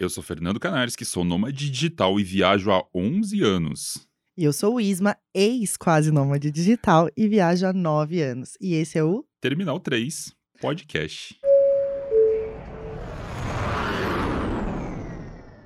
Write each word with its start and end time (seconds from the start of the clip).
Eu 0.00 0.08
sou 0.08 0.22
Fernando 0.22 0.60
Canares, 0.60 0.94
que 0.94 1.04
sou 1.04 1.24
nômade 1.24 1.68
digital 1.68 2.20
e 2.20 2.22
viajo 2.22 2.70
há 2.70 2.86
11 2.94 3.42
anos. 3.42 4.08
E 4.36 4.44
eu 4.44 4.52
sou 4.52 4.76
o 4.76 4.80
Isma, 4.80 5.16
ex-quase 5.34 6.12
nômade 6.12 6.52
digital 6.52 7.10
e 7.16 7.26
viajo 7.26 7.66
há 7.66 7.72
9 7.72 8.22
anos. 8.22 8.56
E 8.60 8.74
esse 8.74 8.96
é 8.96 9.02
o 9.02 9.24
Terminal 9.40 9.80
3 9.80 10.32
Podcast. 10.60 11.40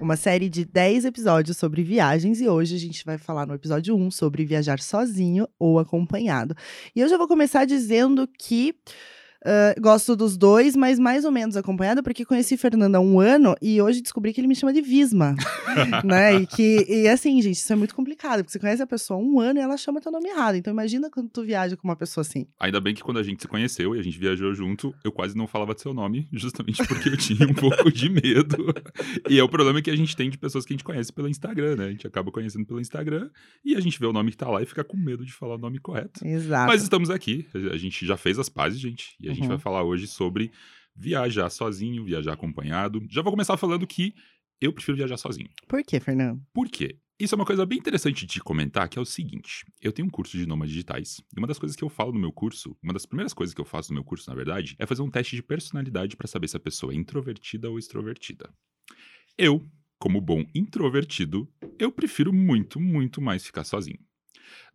Uma 0.00 0.16
série 0.16 0.48
de 0.48 0.64
10 0.64 1.04
episódios 1.04 1.58
sobre 1.58 1.82
viagens 1.82 2.40
e 2.40 2.48
hoje 2.48 2.74
a 2.74 2.78
gente 2.78 3.04
vai 3.04 3.18
falar 3.18 3.44
no 3.46 3.52
episódio 3.52 3.94
1 3.94 4.10
sobre 4.12 4.46
viajar 4.46 4.80
sozinho 4.80 5.46
ou 5.58 5.78
acompanhado. 5.78 6.56
E 6.96 7.00
eu 7.00 7.08
já 7.10 7.18
vou 7.18 7.28
começar 7.28 7.66
dizendo 7.66 8.26
que 8.26 8.74
Uh, 9.42 9.80
gosto 9.80 10.14
dos 10.14 10.36
dois, 10.36 10.76
mas 10.76 11.00
mais 11.00 11.24
ou 11.24 11.32
menos 11.32 11.56
acompanhada, 11.56 12.00
porque 12.00 12.24
conheci 12.24 12.56
Fernando 12.56 12.94
há 12.94 13.00
um 13.00 13.18
ano 13.18 13.56
e 13.60 13.82
hoje 13.82 14.00
descobri 14.00 14.32
que 14.32 14.40
ele 14.40 14.46
me 14.46 14.54
chama 14.54 14.72
de 14.72 14.80
Visma. 14.80 15.34
né? 16.04 16.36
E 16.36 16.46
que, 16.46 16.86
e 16.88 17.08
assim, 17.08 17.42
gente, 17.42 17.56
isso 17.56 17.72
é 17.72 17.74
muito 17.74 17.92
complicado, 17.92 18.38
porque 18.38 18.52
você 18.52 18.60
conhece 18.60 18.82
a 18.82 18.86
pessoa 18.86 19.18
há 19.18 19.22
um 19.22 19.40
ano 19.40 19.58
e 19.58 19.62
ela 19.62 19.76
chama 19.76 20.00
teu 20.00 20.12
nome 20.12 20.28
errado. 20.28 20.54
Então 20.54 20.72
imagina 20.72 21.10
quando 21.10 21.28
tu 21.28 21.42
viaja 21.42 21.76
com 21.76 21.88
uma 21.88 21.96
pessoa 21.96 22.22
assim. 22.22 22.46
Ainda 22.60 22.80
bem 22.80 22.94
que 22.94 23.02
quando 23.02 23.18
a 23.18 23.22
gente 23.22 23.42
se 23.42 23.48
conheceu 23.48 23.96
e 23.96 23.98
a 23.98 24.02
gente 24.02 24.16
viajou 24.16 24.54
junto, 24.54 24.94
eu 25.02 25.10
quase 25.10 25.36
não 25.36 25.48
falava 25.48 25.74
de 25.74 25.80
seu 25.80 25.92
nome, 25.92 26.28
justamente 26.32 26.86
porque 26.86 27.08
eu 27.08 27.16
tinha 27.16 27.44
um 27.44 27.54
pouco 27.54 27.90
de 27.90 28.08
medo. 28.08 28.72
E 29.28 29.40
é 29.40 29.42
o 29.42 29.48
problema 29.48 29.82
que 29.82 29.90
a 29.90 29.96
gente 29.96 30.14
tem 30.16 30.30
de 30.30 30.38
pessoas 30.38 30.64
que 30.64 30.72
a 30.72 30.76
gente 30.76 30.84
conhece 30.84 31.12
pelo 31.12 31.28
Instagram, 31.28 31.76
né? 31.76 31.86
A 31.86 31.90
gente 31.90 32.06
acaba 32.06 32.30
conhecendo 32.30 32.64
pelo 32.64 32.80
Instagram 32.80 33.28
e 33.64 33.74
a 33.74 33.80
gente 33.80 33.98
vê 33.98 34.06
o 34.06 34.12
nome 34.12 34.30
que 34.30 34.36
tá 34.36 34.48
lá 34.48 34.62
e 34.62 34.66
fica 34.66 34.84
com 34.84 34.96
medo 34.96 35.24
de 35.26 35.32
falar 35.32 35.56
o 35.56 35.58
nome 35.58 35.80
correto. 35.80 36.24
Exato. 36.24 36.68
Mas 36.68 36.82
estamos 36.84 37.10
aqui, 37.10 37.44
a 37.72 37.76
gente 37.76 38.06
já 38.06 38.16
fez 38.16 38.38
as 38.38 38.48
pazes, 38.48 38.78
gente, 38.78 39.16
e 39.20 39.31
a 39.32 39.36
gente 39.36 39.48
vai 39.48 39.58
falar 39.58 39.82
hoje 39.82 40.06
sobre 40.06 40.50
viajar 40.94 41.50
sozinho, 41.50 42.04
viajar 42.04 42.32
acompanhado. 42.32 43.04
Já 43.10 43.22
vou 43.22 43.32
começar 43.32 43.56
falando 43.56 43.86
que 43.86 44.14
eu 44.60 44.72
prefiro 44.72 44.96
viajar 44.96 45.16
sozinho. 45.16 45.48
Por 45.66 45.82
quê, 45.82 45.98
Fernando? 45.98 46.40
Por 46.52 46.68
quê? 46.68 46.98
Isso 47.18 47.34
é 47.34 47.36
uma 47.36 47.44
coisa 47.44 47.64
bem 47.64 47.78
interessante 47.78 48.26
de 48.26 48.40
comentar, 48.40 48.88
que 48.88 48.98
é 48.98 49.02
o 49.02 49.04
seguinte: 49.04 49.64
eu 49.80 49.92
tenho 49.92 50.08
um 50.08 50.10
curso 50.10 50.36
de 50.36 50.46
nômades 50.46 50.72
digitais, 50.72 51.20
e 51.34 51.38
uma 51.38 51.46
das 51.46 51.58
coisas 51.58 51.76
que 51.76 51.84
eu 51.84 51.88
falo 51.88 52.12
no 52.12 52.18
meu 52.18 52.32
curso, 52.32 52.76
uma 52.82 52.92
das 52.92 53.06
primeiras 53.06 53.32
coisas 53.32 53.54
que 53.54 53.60
eu 53.60 53.64
faço 53.64 53.90
no 53.90 53.94
meu 53.94 54.04
curso, 54.04 54.28
na 54.28 54.34
verdade, 54.34 54.74
é 54.78 54.86
fazer 54.86 55.02
um 55.02 55.10
teste 55.10 55.36
de 55.36 55.42
personalidade 55.42 56.16
para 56.16 56.26
saber 56.26 56.48
se 56.48 56.56
a 56.56 56.60
pessoa 56.60 56.92
é 56.92 56.96
introvertida 56.96 57.70
ou 57.70 57.78
extrovertida. 57.78 58.50
Eu, 59.38 59.64
como 59.98 60.20
bom 60.20 60.44
introvertido, 60.54 61.48
eu 61.78 61.92
prefiro 61.92 62.32
muito, 62.32 62.80
muito 62.80 63.20
mais 63.20 63.46
ficar 63.46 63.64
sozinho. 63.64 64.00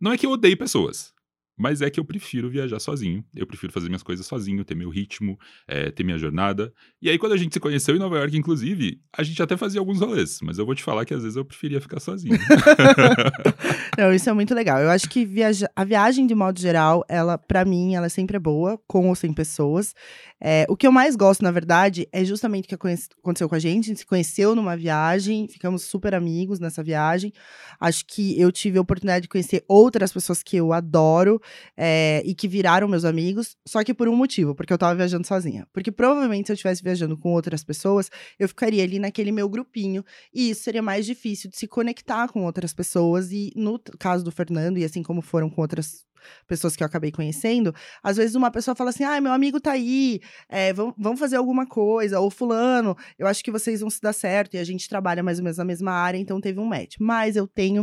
Não 0.00 0.12
é 0.12 0.16
que 0.16 0.24
eu 0.24 0.30
odeie 0.30 0.56
pessoas, 0.56 1.12
mas 1.58 1.82
é 1.82 1.90
que 1.90 1.98
eu 1.98 2.04
prefiro 2.04 2.48
viajar 2.48 2.78
sozinho. 2.78 3.24
Eu 3.34 3.46
prefiro 3.46 3.72
fazer 3.72 3.88
minhas 3.88 4.02
coisas 4.02 4.24
sozinho, 4.24 4.64
ter 4.64 4.76
meu 4.76 4.88
ritmo, 4.88 5.38
é, 5.66 5.90
ter 5.90 6.04
minha 6.04 6.16
jornada. 6.16 6.72
E 7.02 7.10
aí, 7.10 7.18
quando 7.18 7.32
a 7.32 7.36
gente 7.36 7.52
se 7.52 7.60
conheceu 7.60 7.96
em 7.96 7.98
Nova 7.98 8.16
York, 8.16 8.36
inclusive, 8.36 9.00
a 9.12 9.22
gente 9.22 9.42
até 9.42 9.56
fazia 9.56 9.80
alguns 9.80 10.00
rolês. 10.00 10.38
Mas 10.42 10.58
eu 10.58 10.64
vou 10.64 10.74
te 10.74 10.82
falar 10.82 11.04
que 11.04 11.12
às 11.12 11.22
vezes 11.22 11.36
eu 11.36 11.44
preferia 11.44 11.80
ficar 11.80 11.98
sozinho. 11.98 12.38
Não, 13.98 14.14
isso 14.14 14.30
é 14.30 14.32
muito 14.32 14.54
legal. 14.54 14.78
Eu 14.78 14.90
acho 14.90 15.08
que 15.10 15.24
viaja... 15.24 15.68
a 15.74 15.84
viagem, 15.84 16.26
de 16.26 16.34
modo 16.34 16.60
geral, 16.60 17.04
ela, 17.08 17.36
para 17.36 17.64
mim, 17.64 17.96
ela 17.96 18.08
sempre 18.08 18.36
é 18.36 18.40
boa, 18.40 18.80
com 18.86 19.08
ou 19.08 19.14
sem 19.16 19.32
pessoas. 19.32 19.94
É, 20.40 20.64
o 20.68 20.76
que 20.76 20.86
eu 20.86 20.92
mais 20.92 21.16
gosto, 21.16 21.42
na 21.42 21.50
verdade, 21.50 22.08
é 22.12 22.24
justamente 22.24 22.66
o 22.66 22.68
que 22.68 22.74
aconteceu 22.74 23.48
com 23.48 23.54
a 23.54 23.58
gente. 23.58 23.86
A 23.86 23.88
gente 23.88 23.98
se 23.98 24.06
conheceu 24.06 24.54
numa 24.54 24.76
viagem, 24.76 25.48
ficamos 25.48 25.82
super 25.82 26.14
amigos 26.14 26.60
nessa 26.60 26.82
viagem. 26.82 27.32
Acho 27.80 28.04
que 28.06 28.40
eu 28.40 28.52
tive 28.52 28.78
a 28.78 28.80
oportunidade 28.80 29.22
de 29.22 29.28
conhecer 29.28 29.64
outras 29.66 30.12
pessoas 30.12 30.42
que 30.42 30.56
eu 30.56 30.72
adoro 30.72 31.40
é, 31.76 32.22
e 32.24 32.34
que 32.34 32.48
viraram 32.48 32.88
meus 32.88 33.04
amigos, 33.04 33.56
só 33.66 33.82
que 33.84 33.94
por 33.94 34.08
um 34.08 34.16
motivo, 34.16 34.54
porque 34.54 34.72
eu 34.72 34.78
tava 34.78 34.94
viajando 34.94 35.26
sozinha. 35.26 35.66
Porque 35.72 35.90
provavelmente 35.90 36.46
se 36.46 36.52
eu 36.52 36.54
estivesse 36.54 36.82
viajando 36.82 37.16
com 37.16 37.32
outras 37.32 37.64
pessoas, 37.64 38.10
eu 38.38 38.48
ficaria 38.48 38.82
ali 38.82 38.98
naquele 38.98 39.32
meu 39.32 39.48
grupinho 39.48 40.04
e 40.32 40.50
isso 40.50 40.62
seria 40.62 40.82
mais 40.82 41.06
difícil 41.06 41.50
de 41.50 41.56
se 41.56 41.66
conectar 41.66 42.28
com 42.28 42.44
outras 42.44 42.72
pessoas. 42.72 43.32
E 43.32 43.52
no 43.56 43.78
caso 43.98 44.24
do 44.24 44.30
Fernando, 44.30 44.78
e 44.78 44.84
assim 44.84 45.02
como 45.02 45.22
foram 45.22 45.48
com 45.50 45.60
outras 45.60 46.06
pessoas 46.46 46.76
que 46.76 46.82
eu 46.82 46.86
acabei 46.86 47.10
conhecendo, 47.10 47.74
às 48.02 48.16
vezes 48.16 48.34
uma 48.34 48.50
pessoa 48.50 48.74
fala 48.74 48.90
assim: 48.90 49.04
ah, 49.04 49.20
meu 49.20 49.32
amigo 49.32 49.60
tá 49.60 49.72
aí, 49.72 50.20
é, 50.48 50.72
vamos, 50.72 50.94
vamos 50.98 51.20
fazer 51.20 51.36
alguma 51.36 51.66
coisa, 51.66 52.20
ou 52.20 52.30
fulano, 52.30 52.96
eu 53.18 53.26
acho 53.26 53.42
que 53.42 53.50
vocês 53.50 53.80
vão 53.80 53.90
se 53.90 54.00
dar 54.00 54.12
certo, 54.12 54.54
e 54.54 54.58
a 54.58 54.64
gente 54.64 54.88
trabalha 54.88 55.22
mais 55.22 55.38
ou 55.38 55.44
menos 55.44 55.58
na 55.58 55.64
mesma 55.64 55.92
área, 55.92 56.18
então 56.18 56.40
teve 56.40 56.60
um 56.60 56.66
match. 56.66 56.96
Mas 56.98 57.36
eu 57.36 57.46
tenho 57.46 57.82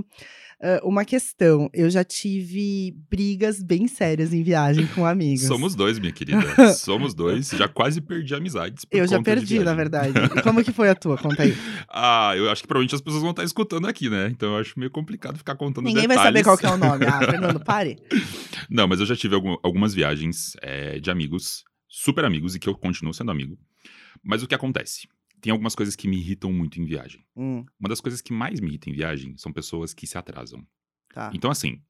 uh, 0.61 0.87
uma 0.87 1.05
questão: 1.05 1.69
eu 1.73 1.89
já 1.89 2.03
tive 2.03 2.95
brigas 3.09 3.61
bem 3.61 3.87
sérias 3.87 4.33
em 4.33 4.43
viagem 4.43 4.87
com 4.87 5.05
amigos. 5.05 5.43
Somos 5.43 5.75
dois, 5.75 5.99
minha 5.99 6.11
querida. 6.11 6.45
Somos 6.73 7.13
dois. 7.13 7.49
Já 7.49 7.67
quase 7.67 8.01
perdi 8.01 8.35
amizades. 8.35 8.85
eu 8.91 9.07
já 9.07 9.21
perdi, 9.21 9.59
na 9.59 9.73
verdade. 9.73 10.13
E 10.35 10.41
como 10.41 10.63
que 10.63 10.71
foi 10.71 10.89
a 10.89 10.95
tua? 10.95 11.17
Conta 11.17 11.43
aí. 11.43 11.55
ah, 11.89 12.33
eu 12.35 12.49
acho 12.49 12.61
que 12.61 12.67
provavelmente 12.67 12.95
as 12.95 13.01
pessoas 13.01 13.21
vão 13.21 13.31
estar 13.31 13.43
escutando 13.43 13.87
aqui, 13.87 14.09
né? 14.09 14.27
Então 14.31 14.53
eu 14.53 14.59
acho 14.59 14.77
meio 14.77 14.91
complicado 14.91 15.37
ficar 15.37 15.55
contando 15.55 15.85
Ninguém 15.85 16.07
detalhes. 16.07 16.23
vai 16.23 16.25
saber 16.25 16.43
qual 16.43 16.57
que 16.57 16.65
é 16.65 16.69
o 16.69 16.77
nome. 16.77 17.05
Ah, 17.05 17.19
Fernando, 17.25 17.59
pare. 17.59 17.97
Não, 18.69 18.87
mas 18.87 18.99
eu 18.99 19.05
já 19.05 19.15
tive 19.15 19.35
algum, 19.35 19.55
algumas 19.63 19.93
viagens 19.93 20.55
é, 20.61 20.99
de 20.99 21.09
amigos, 21.09 21.63
super 21.87 22.25
amigos, 22.25 22.55
e 22.55 22.59
que 22.59 22.67
eu 22.67 22.75
continuo 22.75 23.13
sendo 23.13 23.31
amigo. 23.31 23.57
Mas 24.23 24.43
o 24.43 24.47
que 24.47 24.55
acontece? 24.55 25.07
Tem 25.41 25.51
algumas 25.51 25.75
coisas 25.75 25.95
que 25.95 26.07
me 26.07 26.17
irritam 26.17 26.51
muito 26.51 26.79
em 26.79 26.85
viagem. 26.85 27.23
Hum. 27.35 27.65
Uma 27.79 27.89
das 27.89 28.01
coisas 28.01 28.21
que 28.21 28.33
mais 28.33 28.59
me 28.59 28.67
irrita 28.67 28.89
em 28.89 28.93
viagem 28.93 29.37
são 29.37 29.53
pessoas 29.53 29.93
que 29.93 30.07
se 30.07 30.17
atrasam. 30.17 30.65
Tá. 31.13 31.31
Então, 31.33 31.51
assim, 31.51 31.81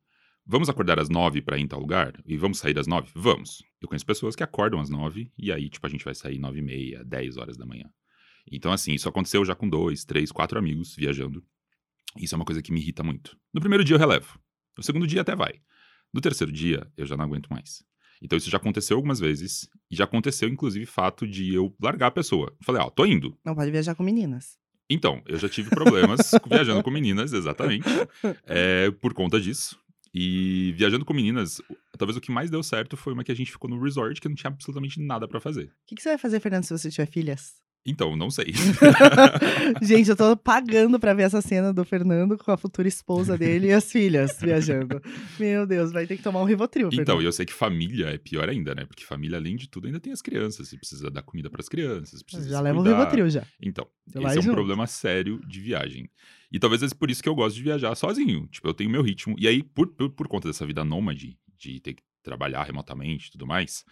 vamos 0.45 0.69
acordar 0.69 0.99
às 0.99 1.09
nove 1.09 1.41
para 1.41 1.57
ir 1.57 1.61
em 1.61 1.67
tal 1.67 1.79
lugar? 1.79 2.21
E 2.25 2.37
vamos 2.37 2.59
sair 2.59 2.77
às 2.77 2.87
nove? 2.87 3.09
Vamos. 3.15 3.63
Eu 3.81 3.87
conheço 3.87 4.05
pessoas 4.05 4.35
que 4.35 4.43
acordam 4.43 4.79
às 4.79 4.89
nove 4.89 5.31
e 5.37 5.51
aí, 5.51 5.69
tipo, 5.69 5.85
a 5.85 5.89
gente 5.89 6.03
vai 6.03 6.13
sair 6.13 6.37
nove 6.37 6.59
e 6.59 6.61
meia, 6.61 7.03
dez 7.03 7.37
horas 7.37 7.55
da 7.57 7.65
manhã. 7.65 7.89
Então, 8.51 8.71
assim, 8.71 8.93
isso 8.93 9.09
aconteceu 9.09 9.43
já 9.43 9.55
com 9.55 9.67
dois, 9.67 10.05
três, 10.05 10.31
quatro 10.31 10.59
amigos 10.59 10.95
viajando. 10.95 11.43
Isso 12.17 12.35
é 12.35 12.37
uma 12.37 12.45
coisa 12.45 12.61
que 12.61 12.71
me 12.71 12.79
irrita 12.79 13.03
muito. 13.03 13.37
No 13.53 13.59
primeiro 13.59 13.83
dia 13.83 13.95
eu 13.95 13.99
relevo. 13.99 14.39
No 14.77 14.83
segundo 14.83 15.07
dia 15.07 15.21
até 15.21 15.35
vai. 15.35 15.61
No 16.15 16.21
terceiro 16.21 16.49
dia, 16.49 16.87
eu 16.95 17.05
já 17.05 17.17
não 17.17 17.25
aguento 17.25 17.49
mais. 17.49 17.83
Então 18.21 18.37
isso 18.37 18.49
já 18.49 18.55
aconteceu 18.55 18.95
algumas 18.95 19.19
vezes. 19.19 19.69
E 19.91 19.97
já 19.97 20.05
aconteceu, 20.05 20.47
inclusive, 20.47 20.85
fato 20.85 21.27
de 21.27 21.53
eu 21.53 21.75
largar 21.77 22.07
a 22.07 22.11
pessoa. 22.11 22.55
Falei, 22.63 22.81
ó, 22.81 22.89
tô 22.89 23.05
indo. 23.05 23.37
Não 23.43 23.53
pode 23.53 23.69
viajar 23.69 23.95
com 23.95 24.01
meninas. 24.01 24.57
Então, 24.89 25.21
eu 25.25 25.37
já 25.37 25.49
tive 25.49 25.69
problemas 25.71 26.31
viajando 26.47 26.81
com 26.81 26.89
meninas, 26.89 27.33
exatamente. 27.33 27.89
É, 28.45 28.89
por 28.91 29.13
conta 29.13 29.41
disso. 29.41 29.77
E 30.13 30.71
viajando 30.77 31.03
com 31.03 31.13
meninas, 31.13 31.61
talvez 31.97 32.15
o 32.15 32.21
que 32.21 32.31
mais 32.31 32.49
deu 32.49 32.63
certo 32.63 32.95
foi 32.95 33.11
uma 33.11 33.21
que 33.21 33.33
a 33.33 33.35
gente 33.35 33.51
ficou 33.51 33.69
no 33.69 33.83
resort 33.83 34.21
que 34.21 34.29
não 34.29 34.35
tinha 34.35 34.49
absolutamente 34.49 35.01
nada 35.01 35.27
para 35.27 35.41
fazer. 35.41 35.65
O 35.65 35.71
que, 35.85 35.95
que, 35.95 36.01
você 36.01 36.07
vai 36.07 36.17
fazer, 36.17 36.39
Fernando, 36.39 36.63
se 36.63 36.71
você 36.71 36.89
tiver 36.89 37.07
filhas? 37.07 37.55
Então, 37.85 38.15
não 38.15 38.31
sei. 38.31 38.47
Gente, 39.79 40.09
eu 40.09 40.15
tô 40.15 40.35
pagando 40.35 40.99
pra 40.99 41.13
ver 41.13 41.23
essa 41.23 41.39
cena 41.39 41.71
do 41.71 41.85
Fernando 41.85 42.35
com 42.35 42.51
a 42.51 42.57
futura 42.57 42.87
esposa 42.87 43.37
dele 43.37 43.67
e 43.67 43.71
as 43.71 43.91
filhas 43.91 44.39
viajando. 44.41 44.99
Meu 45.39 45.67
Deus, 45.67 45.91
vai 45.91 46.07
ter 46.07 46.17
que 46.17 46.23
tomar 46.23 46.41
um 46.41 46.45
Rivotril. 46.45 46.89
Então, 46.91 47.21
e 47.21 47.25
eu 47.25 47.31
sei 47.31 47.45
que 47.45 47.53
família 47.53 48.07
é 48.07 48.17
pior 48.17 48.49
ainda, 48.49 48.73
né? 48.73 48.85
Porque 48.85 49.03
família, 49.03 49.37
além 49.37 49.55
de 49.55 49.69
tudo, 49.69 49.85
ainda 49.85 49.99
tem 49.99 50.11
as 50.11 50.21
crianças. 50.21 50.67
Você 50.67 50.77
precisa 50.77 51.11
dar 51.11 51.21
comida 51.21 51.47
pras 51.47 51.69
crianças, 51.69 52.23
precisa 52.23 52.49
Já 52.49 52.59
leva 52.59 52.79
um 52.79 52.83
Rivotril 52.83 53.29
já. 53.29 53.43
Então, 53.61 53.87
esse 54.07 54.37
é 54.37 54.39
um 54.39 54.41
junto. 54.41 54.55
problema 54.55 54.87
sério 54.87 55.39
de 55.47 55.59
viagem. 55.59 56.09
E 56.51 56.57
talvez 56.57 56.81
é 56.81 56.87
por 56.89 57.11
isso 57.11 57.21
que 57.21 57.29
eu 57.29 57.35
gosto 57.35 57.55
de 57.55 57.61
viajar 57.61 57.93
sozinho. 57.93 58.47
Tipo, 58.47 58.67
eu 58.67 58.73
tenho 58.73 58.89
meu 58.89 59.03
ritmo. 59.03 59.35
E 59.37 59.47
aí, 59.47 59.61
por, 59.61 59.87
por, 59.89 60.09
por 60.09 60.27
conta 60.27 60.47
dessa 60.47 60.65
vida 60.65 60.83
nômade, 60.83 61.37
de 61.55 61.79
ter 61.79 61.93
que 61.93 62.03
trabalhar 62.23 62.63
remotamente 62.63 63.27
e 63.27 63.31
tudo 63.31 63.45
mais 63.45 63.85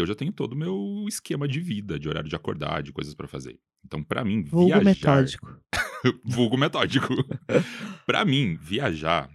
eu 0.00 0.06
já 0.06 0.14
tenho 0.14 0.32
todo 0.32 0.52
o 0.52 0.56
meu 0.56 1.04
esquema 1.08 1.48
de 1.48 1.60
vida, 1.60 1.98
de 1.98 2.08
horário 2.08 2.28
de 2.28 2.36
acordar, 2.36 2.82
de 2.82 2.92
coisas 2.92 3.14
para 3.14 3.26
fazer. 3.26 3.58
Então, 3.84 4.02
para 4.02 4.24
mim, 4.24 4.42
Vulgo 4.44 4.66
viajar... 4.66 4.84
metódico. 4.84 5.60
Vulgo 6.24 6.56
metódico. 6.56 7.14
para 8.04 8.24
mim, 8.24 8.56
viajar 8.56 9.30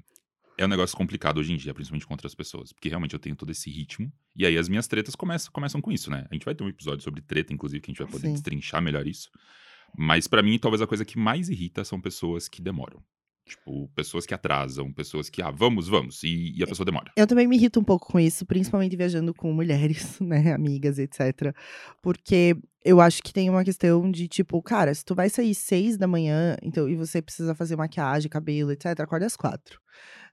é 0.58 0.66
um 0.66 0.70
negócio 0.70 0.96
complicado 0.96 1.40
hoje 1.40 1.54
em 1.54 1.58
dia, 1.58 1.74
principalmente 1.74 2.06
com 2.06 2.14
outras 2.14 2.36
pessoas. 2.36 2.72
Porque 2.72 2.90
realmente 2.90 3.14
eu 3.14 3.20
tenho 3.20 3.36
todo 3.36 3.52
esse 3.52 3.70
ritmo. 3.70 4.12
E 4.36 4.46
aí 4.46 4.58
as 4.58 4.70
minhas 4.70 4.88
tretas 4.88 5.16
começam, 5.16 5.52
começam 5.52 5.82
com 5.82 5.92
isso, 5.92 6.12
né? 6.12 6.28
A 6.30 6.34
gente 6.34 6.46
vai 6.46 6.54
ter 6.54 6.64
um 6.64 6.70
episódio 6.70 7.04
sobre 7.04 7.22
treta, 7.22 7.54
inclusive, 7.54 7.82
que 7.82 7.90
a 7.90 7.94
gente 7.94 8.04
vai 8.04 8.12
poder 8.12 8.28
Sim. 8.28 8.34
destrinchar 8.34 8.82
melhor 8.82 9.08
isso. 9.08 9.30
Mas 9.98 10.28
para 10.28 10.44
mim, 10.44 10.58
talvez 10.60 10.82
a 10.82 10.88
coisa 10.88 11.04
que 11.04 11.18
mais 11.18 11.50
irrita 11.50 11.84
são 11.84 12.00
pessoas 12.00 12.48
que 12.48 12.62
demoram. 12.62 13.04
Tipo, 13.46 13.90
pessoas 13.96 14.26
que 14.26 14.34
atrasam, 14.34 14.94
pessoas 14.94 15.30
que, 15.30 15.42
ah, 15.42 15.52
vamos, 15.52 15.88
vamos, 15.88 16.24
e, 16.24 16.54
e, 16.58 16.64
a 16.64 16.68
pessoa 16.68 16.86
demora. 16.86 17.12
Eu 17.18 17.28
também 17.28 17.48
me 17.48 17.58
irrito 17.58 17.80
um 17.80 17.84
pouco 17.84 18.12
com 18.12 18.20
isso, 18.20 18.46
principalmente 18.46 18.96
viajando 18.96 19.34
com 19.34 19.52
mulheres, 19.52 20.20
né, 20.22 20.54
amigas, 20.54 21.00
etc. 21.00 21.54
Porque 22.02 22.56
eu 22.86 23.02
acho 23.02 23.22
que 23.22 23.34
tem 23.34 23.50
uma 23.50 23.64
questão 23.64 24.10
de, 24.10 24.28
tipo, 24.28 24.62
cara, 24.62 24.94
se 24.94 25.04
tu 25.04 25.14
vai 25.14 25.30
sair 25.30 25.54
seis 25.54 25.98
da 25.98 26.08
manhã, 26.08 26.56
então, 26.62 26.88
e 26.88 26.96
você 26.96 27.22
precisa 27.22 27.54
fazer 27.54 27.76
maquiagem, 27.76 28.30
cabelo, 28.30 28.72
etc., 28.72 29.00
acorda 29.00 29.26
às 29.26 29.36
quatro. 29.36 29.82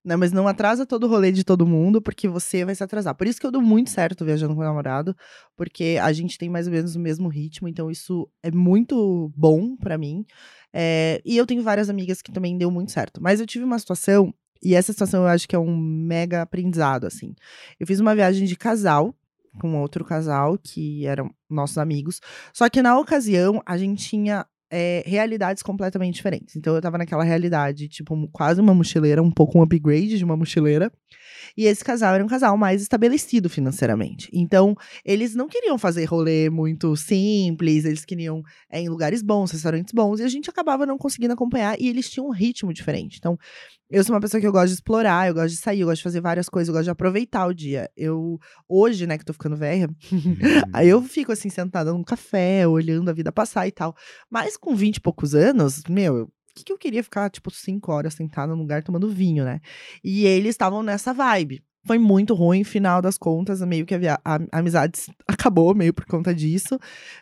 Né, 0.04 0.16
mas 0.16 0.32
não 0.32 0.46
atrasa 0.46 0.86
todo 0.86 1.04
o 1.04 1.08
rolê 1.08 1.32
de 1.32 1.44
todo 1.44 1.66
mundo, 1.66 2.00
porque 2.00 2.28
você 2.28 2.64
vai 2.64 2.74
se 2.74 2.82
atrasar. 2.82 3.14
Por 3.14 3.26
isso 3.26 3.40
que 3.40 3.46
eu 3.46 3.50
dou 3.50 3.60
muito 3.60 3.90
certo 3.90 4.24
viajando 4.24 4.54
com 4.54 4.60
meu 4.60 4.68
namorado, 4.68 5.14
porque 5.56 5.98
a 6.00 6.12
gente 6.12 6.38
tem 6.38 6.48
mais 6.48 6.66
ou 6.66 6.72
menos 6.72 6.94
o 6.94 7.00
mesmo 7.00 7.28
ritmo, 7.28 7.68
então 7.68 7.90
isso 7.90 8.28
é 8.42 8.50
muito 8.50 9.30
bom 9.36 9.76
para 9.76 9.98
mim. 9.98 10.24
É, 10.72 11.20
e 11.24 11.36
eu 11.36 11.44
tenho 11.44 11.62
várias 11.62 11.90
amigas 11.90 12.22
que 12.22 12.32
também 12.32 12.56
deu 12.56 12.70
muito 12.70 12.92
certo. 12.92 13.20
Mas 13.20 13.40
eu 13.40 13.46
tive 13.46 13.64
uma 13.64 13.78
situação, 13.78 14.32
e 14.62 14.74
essa 14.74 14.92
situação 14.92 15.22
eu 15.22 15.28
acho 15.28 15.48
que 15.48 15.56
é 15.56 15.58
um 15.58 15.76
mega 15.76 16.42
aprendizado, 16.42 17.04
assim. 17.04 17.34
Eu 17.78 17.86
fiz 17.86 18.00
uma 18.00 18.14
viagem 18.14 18.46
de 18.46 18.56
casal 18.56 19.14
com 19.58 19.80
outro 19.80 20.04
casal, 20.04 20.56
que 20.56 21.06
eram 21.06 21.30
nossos 21.50 21.78
amigos. 21.78 22.20
Só 22.52 22.68
que 22.68 22.80
na 22.80 22.98
ocasião, 22.98 23.60
a 23.66 23.76
gente 23.76 24.08
tinha 24.08 24.46
é, 24.70 25.02
realidades 25.06 25.62
completamente 25.62 26.14
diferentes. 26.14 26.56
Então 26.56 26.74
eu 26.74 26.80
tava 26.80 26.98
naquela 26.98 27.24
realidade, 27.24 27.88
tipo, 27.88 28.28
quase 28.32 28.60
uma 28.60 28.74
mochileira, 28.74 29.22
um 29.22 29.30
pouco 29.30 29.58
um 29.58 29.62
upgrade 29.62 30.18
de 30.18 30.24
uma 30.24 30.36
mochileira. 30.36 30.92
E 31.56 31.64
esse 31.64 31.84
casal 31.84 32.14
era 32.14 32.24
um 32.24 32.28
casal 32.28 32.56
mais 32.56 32.82
estabelecido 32.82 33.48
financeiramente. 33.48 34.28
Então, 34.32 34.74
eles 35.04 35.34
não 35.34 35.48
queriam 35.48 35.78
fazer 35.78 36.04
rolê 36.04 36.50
muito 36.50 36.94
simples, 36.94 37.84
eles 37.84 38.04
queriam 38.04 38.42
é, 38.70 38.80
em 38.80 38.88
lugares 38.88 39.22
bons, 39.22 39.50
restaurantes 39.50 39.92
bons, 39.92 40.20
e 40.20 40.24
a 40.24 40.28
gente 40.28 40.50
acabava 40.50 40.86
não 40.86 40.98
conseguindo 40.98 41.32
acompanhar, 41.32 41.80
e 41.80 41.88
eles 41.88 42.10
tinham 42.10 42.28
um 42.28 42.32
ritmo 42.32 42.72
diferente. 42.72 43.16
Então, 43.18 43.36
eu 43.90 44.04
sou 44.04 44.14
uma 44.14 44.20
pessoa 44.20 44.40
que 44.40 44.46
eu 44.46 44.52
gosto 44.52 44.68
de 44.68 44.74
explorar, 44.74 45.28
eu 45.28 45.34
gosto 45.34 45.50
de 45.50 45.56
sair, 45.56 45.80
eu 45.80 45.86
gosto 45.86 45.98
de 45.98 46.02
fazer 46.02 46.20
várias 46.20 46.48
coisas, 46.48 46.68
eu 46.68 46.74
gosto 46.74 46.84
de 46.84 46.90
aproveitar 46.90 47.46
o 47.46 47.54
dia. 47.54 47.90
Eu, 47.96 48.38
hoje, 48.68 49.06
né, 49.06 49.16
que 49.16 49.24
tô 49.24 49.32
ficando 49.32 49.56
velha, 49.56 49.88
aí 50.72 50.88
eu 50.88 51.02
fico 51.02 51.32
assim, 51.32 51.48
sentada 51.48 51.92
num 51.92 52.04
café, 52.04 52.66
olhando 52.66 53.08
a 53.08 53.14
vida 53.14 53.32
passar 53.32 53.66
e 53.66 53.72
tal. 53.72 53.96
Mas 54.30 54.56
com 54.56 54.74
20 54.74 54.96
e 54.96 55.00
poucos 55.00 55.34
anos, 55.34 55.82
meu, 55.88 56.24
o 56.24 56.30
que, 56.54 56.64
que 56.64 56.72
eu 56.72 56.78
queria 56.78 57.02
ficar, 57.02 57.30
tipo, 57.30 57.50
cinco 57.50 57.90
horas 57.92 58.14
sentada 58.14 58.54
num 58.54 58.60
lugar 58.60 58.82
tomando 58.82 59.08
vinho, 59.08 59.44
né? 59.44 59.60
E 60.04 60.26
eles 60.26 60.50
estavam 60.50 60.82
nessa 60.82 61.14
vibe 61.14 61.62
foi 61.88 61.98
muito 61.98 62.34
ruim, 62.34 62.62
final 62.64 63.00
das 63.00 63.16
contas, 63.16 63.62
meio 63.62 63.86
que 63.86 63.94
a, 63.94 64.20
a, 64.22 64.34
a 64.52 64.58
amizade 64.58 65.06
acabou 65.26 65.74
meio 65.74 65.94
por 65.94 66.04
conta 66.04 66.34
disso. 66.34 66.78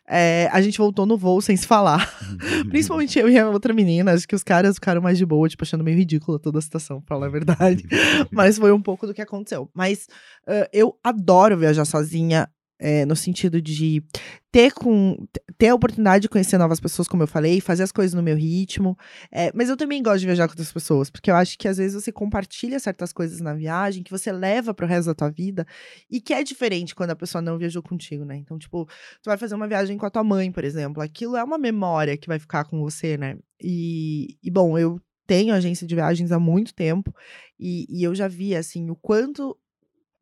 É, 0.09 0.51
a 0.53 0.61
gente 0.61 0.77
voltou 0.77 1.07
no 1.07 1.17
voo 1.17 1.41
sem 1.41 1.57
se 1.57 1.67
falar. 1.67 2.13
Principalmente 2.69 3.17
eu 3.17 3.31
e 3.31 3.39
a 3.39 3.49
outra 3.49 3.73
menina, 3.73 4.13
acho 4.13 4.27
que 4.27 4.35
os 4.35 4.43
caras 4.43 4.75
ficaram 4.75 5.01
mais 5.01 5.19
de 5.19 5.25
boa, 5.25 5.49
tipo, 5.49 5.63
achando 5.63 5.85
meio 5.85 5.97
ridícula 5.97 6.41
toda 6.41 6.59
a 6.59 6.63
situação, 6.63 7.01
pra 7.01 7.15
falar 7.15 7.27
a 7.27 7.31
verdade. 7.31 7.87
Mas 8.33 8.59
foi 8.59 8.73
um 8.73 8.83
pouco 8.83 9.07
do 9.07 9.15
que 9.15 9.23
aconteceu. 9.23 9.71
Mas 9.73 10.09
uh, 10.49 10.67
eu 10.73 10.99
adoro 11.03 11.57
viajar 11.57 11.85
sozinha. 11.85 12.49
É, 12.79 13.07
no 13.07 13.17
sentido 13.17 13.61
de 13.61 14.05
ter, 14.53 14.73
com, 14.73 15.17
ter 15.57 15.69
a 15.69 15.75
oportunidade 15.75 16.23
de 16.23 16.29
conhecer 16.29 16.59
novas 16.59 16.79
pessoas, 16.79 17.09
como 17.09 17.23
eu 17.23 17.27
falei, 17.27 17.61
fazer 17.61 17.83
as 17.83 17.93
coisas 17.93 18.15
no 18.15 18.23
meu 18.23 18.37
ritmo. 18.37 18.97
É, 19.33 19.51
mas 19.55 19.69
eu 19.69 19.77
também 19.77 20.03
gosto 20.03 20.21
de 20.21 20.27
viajar 20.27 20.47
com 20.47 20.53
outras 20.53 20.73
pessoas, 20.73 21.09
porque 21.09 21.31
eu 21.31 21.35
acho 21.35 21.59
que 21.59 21.69
às 21.69 21.79
vezes 21.79 21.95
você 21.95 22.13
compartilha 22.13 22.79
certas 22.79 23.13
coisas 23.13 23.41
na 23.41 23.55
viagem 23.55 24.03
que 24.03 24.11
você 24.11 24.31
leva 24.31 24.75
pro 24.75 24.87
resto 24.87 25.07
da 25.07 25.15
tua 25.15 25.31
vida 25.31 25.67
e 26.11 26.21
que 26.21 26.35
é 26.35 26.43
diferente 26.43 26.95
quando 26.95 27.11
a 27.11 27.17
pessoa 27.17 27.41
não 27.41 27.59
viajou 27.59 27.83
contigo, 27.83 28.25
né? 28.25 28.37
Então, 28.37 28.59
tipo, 28.59 28.87
tu 29.23 29.27
vai 29.27 29.37
fazer 29.37 29.55
uma 29.55 29.69
viagem 29.69 29.97
com 29.97 30.07
a 30.07 30.11
tua 30.11 30.25
mãe, 30.25 30.53
por 30.53 30.65
exemplo. 30.65 31.03
Aquilo 31.03 31.37
é 31.37 31.45
uma 31.45 31.59
memória 31.59 32.17
que 32.17 32.29
vai 32.29 32.39
ficar 32.39 32.65
com 32.65 32.81
você, 32.81 33.17
né? 33.17 33.37
E, 33.63 34.39
e 34.43 34.51
bom, 34.51 34.79
eu 34.79 35.01
tenho 35.27 35.55
agência 35.55 35.87
de 35.87 35.95
viagens 35.95 36.31
há 36.31 36.39
muito 36.39 36.73
tempo 36.75 37.15
e, 37.59 37.87
e 37.89 38.03
eu 38.05 38.15
já 38.15 38.29
vi, 38.29 38.55
assim, 38.55 38.89
o 38.91 38.97
quanto 38.97 39.57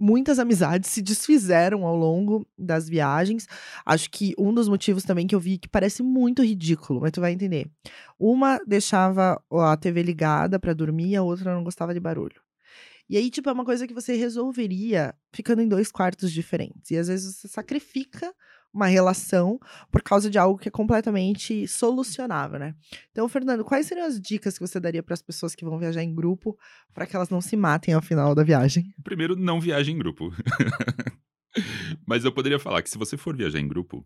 muitas 0.05 0.39
amizades 0.39 0.91
se 0.91 1.01
desfizeram 1.01 1.87
ao 1.87 1.97
longo 1.97 2.47
das 2.59 2.87
viagens. 2.87 3.47
Acho 3.87 4.11
que 4.11 4.35
um 4.39 4.53
dos 4.53 4.69
motivos 4.69 5.03
também 5.03 5.27
que 5.27 5.35
eu 5.35 5.41
vi 5.41 5.56
que 5.56 5.69
parece 5.69 6.03
muito 6.03 6.43
ridículo, 6.43 7.01
mas 7.01 7.11
tu 7.11 7.23
vai 7.23 7.33
entender. 7.33 7.71
Uma 8.19 8.61
deixava 8.67 9.43
a 9.51 9.77
TV 9.79 10.03
ligada 10.03 10.61
para 10.61 10.75
dormir, 10.75 11.17
a 11.17 11.23
outra 11.23 11.55
não 11.55 11.65
gostava 11.65 11.95
de 11.95 12.01
barulho. 12.01 12.43
E 13.09 13.17
aí, 13.17 13.31
tipo, 13.31 13.49
é 13.49 13.53
uma 13.53 13.65
coisa 13.65 13.87
que 13.87 13.95
você 13.95 14.15
resolveria 14.15 15.15
ficando 15.33 15.62
em 15.62 15.69
dois 15.69 15.91
quartos 15.91 16.31
diferentes. 16.31 16.91
E 16.91 16.99
às 16.99 17.09
vezes 17.09 17.37
você 17.37 17.49
sacrifica 17.49 18.35
uma 18.75 18.87
relação 18.87 19.61
por 19.91 20.03
causa 20.03 20.29
de 20.29 20.37
algo 20.37 20.59
que 20.59 20.69
é 20.69 20.71
completamente 20.71 21.67
solucionável, 21.69 22.59
né? 22.59 22.75
Então, 23.12 23.29
Fernando, 23.29 23.65
quais 23.65 23.87
seriam 23.87 24.06
as 24.06 24.21
dicas 24.21 24.59
que 24.59 24.67
você 24.67 24.81
daria 24.81 25.03
para 25.03 25.15
as 25.15 25.23
pessoas 25.23 25.55
que 25.55 25.65
vão 25.65 25.79
viajar 25.79 26.03
em 26.03 26.12
grupo 26.12 26.59
para 26.93 27.06
que 27.06 27.15
elas 27.15 27.31
não 27.31 27.41
se 27.41 27.56
matem 27.56 27.94
ao 27.94 28.03
final 28.03 28.35
da 28.35 28.43
viagem? 28.43 28.93
Primeiro, 29.05 29.37
não 29.37 29.61
viaje 29.61 29.93
em 29.93 29.97
grupo. 29.97 30.32
Mas 32.05 32.25
eu 32.25 32.32
poderia 32.32 32.59
falar 32.59 32.82
que 32.82 32.91
se 32.91 32.99
você 32.99 33.17
for 33.17 33.37
viajar 33.37 33.61
em 33.61 33.69
grupo, 33.69 34.05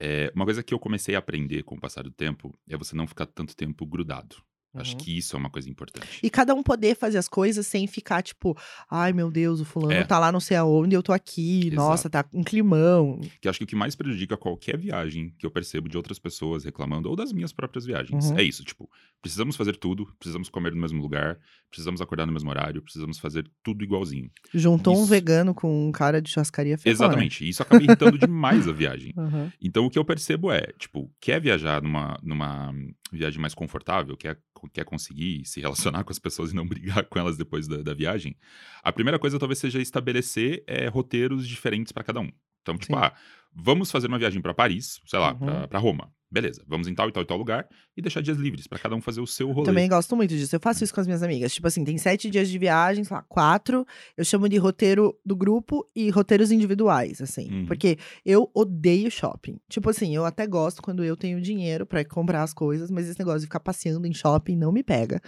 é, 0.00 0.30
uma 0.34 0.44
coisa 0.44 0.62
que 0.62 0.72
eu 0.72 0.78
comecei 0.78 1.16
a 1.16 1.18
aprender 1.18 1.64
com 1.64 1.74
o 1.74 1.80
passar 1.80 2.04
do 2.04 2.12
tempo 2.12 2.56
é 2.68 2.76
você 2.76 2.94
não 2.94 3.06
ficar 3.06 3.26
tanto 3.26 3.56
tempo 3.56 3.84
grudado. 3.84 4.36
Acho 4.74 4.92
Uhum. 4.92 4.98
que 4.98 5.16
isso 5.16 5.34
é 5.34 5.38
uma 5.38 5.48
coisa 5.50 5.68
importante. 5.68 6.20
E 6.22 6.28
cada 6.28 6.54
um 6.54 6.62
poder 6.62 6.94
fazer 6.94 7.16
as 7.18 7.26
coisas 7.28 7.66
sem 7.66 7.86
ficar 7.86 8.22
tipo, 8.22 8.56
ai 8.90 9.12
meu 9.12 9.30
Deus, 9.30 9.60
o 9.60 9.64
fulano 9.64 9.92
É. 9.94 10.04
tá 10.04 10.18
lá 10.18 10.30
não 10.30 10.40
sei 10.40 10.56
aonde, 10.58 10.94
eu 10.94 11.02
tô 11.02 11.12
aqui, 11.12 11.70
nossa, 11.72 12.10
tá 12.10 12.24
um 12.34 12.44
climão. 12.44 13.18
Que 13.40 13.48
acho 13.48 13.58
que 13.58 13.64
o 13.64 13.66
que 13.66 13.74
mais 13.76 13.96
prejudica 13.96 14.36
qualquer 14.36 14.76
viagem 14.76 15.34
que 15.38 15.46
eu 15.46 15.50
percebo 15.50 15.88
de 15.88 15.96
outras 15.96 16.18
pessoas 16.18 16.64
reclamando, 16.64 17.08
ou 17.08 17.16
das 17.16 17.32
minhas 17.32 17.52
próprias 17.52 17.86
viagens, 17.86 18.30
Uhum. 18.30 18.38
é 18.38 18.42
isso, 18.42 18.62
tipo, 18.62 18.88
precisamos 19.22 19.56
fazer 19.56 19.76
tudo, 19.76 20.06
precisamos 20.18 20.48
comer 20.50 20.74
no 20.74 20.80
mesmo 20.80 21.00
lugar, 21.00 21.38
precisamos 21.70 22.00
acordar 22.00 22.26
no 22.26 22.32
mesmo 22.32 22.50
horário, 22.50 22.82
precisamos 22.82 23.18
fazer 23.18 23.50
tudo 23.62 23.82
igualzinho. 23.82 24.30
Juntou 24.54 24.94
um 24.96 25.00
Isso. 25.02 25.06
vegano 25.10 25.54
com 25.54 25.88
um 25.88 25.92
cara 25.92 26.20
de 26.20 26.30
churrascaria 26.30 26.76
né? 26.76 26.82
Exatamente, 26.84 27.48
isso 27.48 27.62
acaba 27.62 27.82
irritando 27.82 28.18
demais 28.18 28.68
a 28.68 28.72
viagem. 28.72 29.12
Uhum. 29.18 29.50
Então 29.60 29.84
o 29.86 29.90
que 29.90 29.98
eu 29.98 30.04
percebo 30.04 30.50
é, 30.52 30.72
tipo, 30.78 31.10
quer 31.20 31.40
viajar 31.40 31.82
numa, 31.82 32.18
numa 32.22 32.72
viagem 33.12 33.40
mais 33.40 33.54
confortável, 33.54 34.16
quer, 34.16 34.38
quer 34.68 34.84
conseguir 34.84 35.44
se 35.44 35.60
relacionar 35.60 36.02
com 36.04 36.12
as 36.12 36.18
pessoas 36.18 36.52
e 36.52 36.54
não 36.54 36.66
brigar 36.66 37.04
com 37.06 37.18
elas 37.18 37.36
depois 37.36 37.66
da, 37.68 37.82
da 37.82 37.94
viagem, 37.94 38.36
a 38.82 38.92
primeira 38.92 39.18
coisa 39.18 39.38
talvez 39.38 39.58
seja 39.58 39.80
estabelecer 39.80 40.62
é, 40.66 40.88
roteiros 40.88 41.46
diferentes 41.46 41.92
para 41.92 42.04
cada 42.04 42.20
um. 42.20 42.30
Então, 42.62 42.76
tipo, 42.76 42.94
Sim. 42.94 43.00
ah, 43.02 43.12
vamos 43.54 43.90
fazer 43.90 44.08
uma 44.08 44.18
viagem 44.18 44.42
para 44.42 44.52
Paris, 44.52 45.00
sei 45.06 45.18
lá, 45.18 45.32
Uhum. 45.32 45.66
pra 45.68 45.78
Roma. 45.78 46.12
Beleza, 46.30 46.62
vamos 46.66 46.86
em 46.86 46.94
tal 46.94 47.08
e 47.08 47.12
tal 47.12 47.22
e 47.22 47.26
tal 47.26 47.38
lugar 47.38 47.66
e 47.96 48.02
deixar 48.02 48.20
dias 48.20 48.36
livres 48.36 48.66
para 48.66 48.78
cada 48.78 48.94
um 48.94 49.00
fazer 49.00 49.20
o 49.20 49.26
seu 49.26 49.50
rolê. 49.50 49.64
Também 49.64 49.88
gosto 49.88 50.14
muito 50.14 50.36
disso. 50.36 50.54
Eu 50.54 50.60
faço 50.60 50.84
isso 50.84 50.92
com 50.92 51.00
as 51.00 51.06
minhas 51.06 51.22
amigas. 51.22 51.54
Tipo 51.54 51.66
assim, 51.66 51.82
tem 51.84 51.96
sete 51.96 52.28
dias 52.28 52.50
de 52.50 52.58
viagem, 52.58 53.02
sei 53.02 53.16
lá, 53.16 53.22
quatro. 53.22 53.86
Eu 54.14 54.24
chamo 54.24 54.46
de 54.46 54.58
roteiro 54.58 55.18
do 55.24 55.34
grupo 55.34 55.88
e 55.96 56.10
roteiros 56.10 56.52
individuais, 56.52 57.22
assim. 57.22 57.50
Uhum. 57.50 57.66
Porque 57.66 57.98
eu 58.26 58.50
odeio 58.54 59.10
shopping. 59.10 59.58
Tipo 59.70 59.88
assim, 59.88 60.14
eu 60.14 60.26
até 60.26 60.46
gosto 60.46 60.82
quando 60.82 61.02
eu 61.02 61.16
tenho 61.16 61.40
dinheiro 61.40 61.86
pra 61.86 62.04
comprar 62.04 62.42
as 62.42 62.52
coisas, 62.52 62.90
mas 62.90 63.08
esse 63.08 63.18
negócio 63.18 63.40
de 63.40 63.46
ficar 63.46 63.60
passeando 63.60 64.06
em 64.06 64.12
shopping 64.12 64.54
não 64.54 64.70
me 64.70 64.82
pega. 64.82 65.22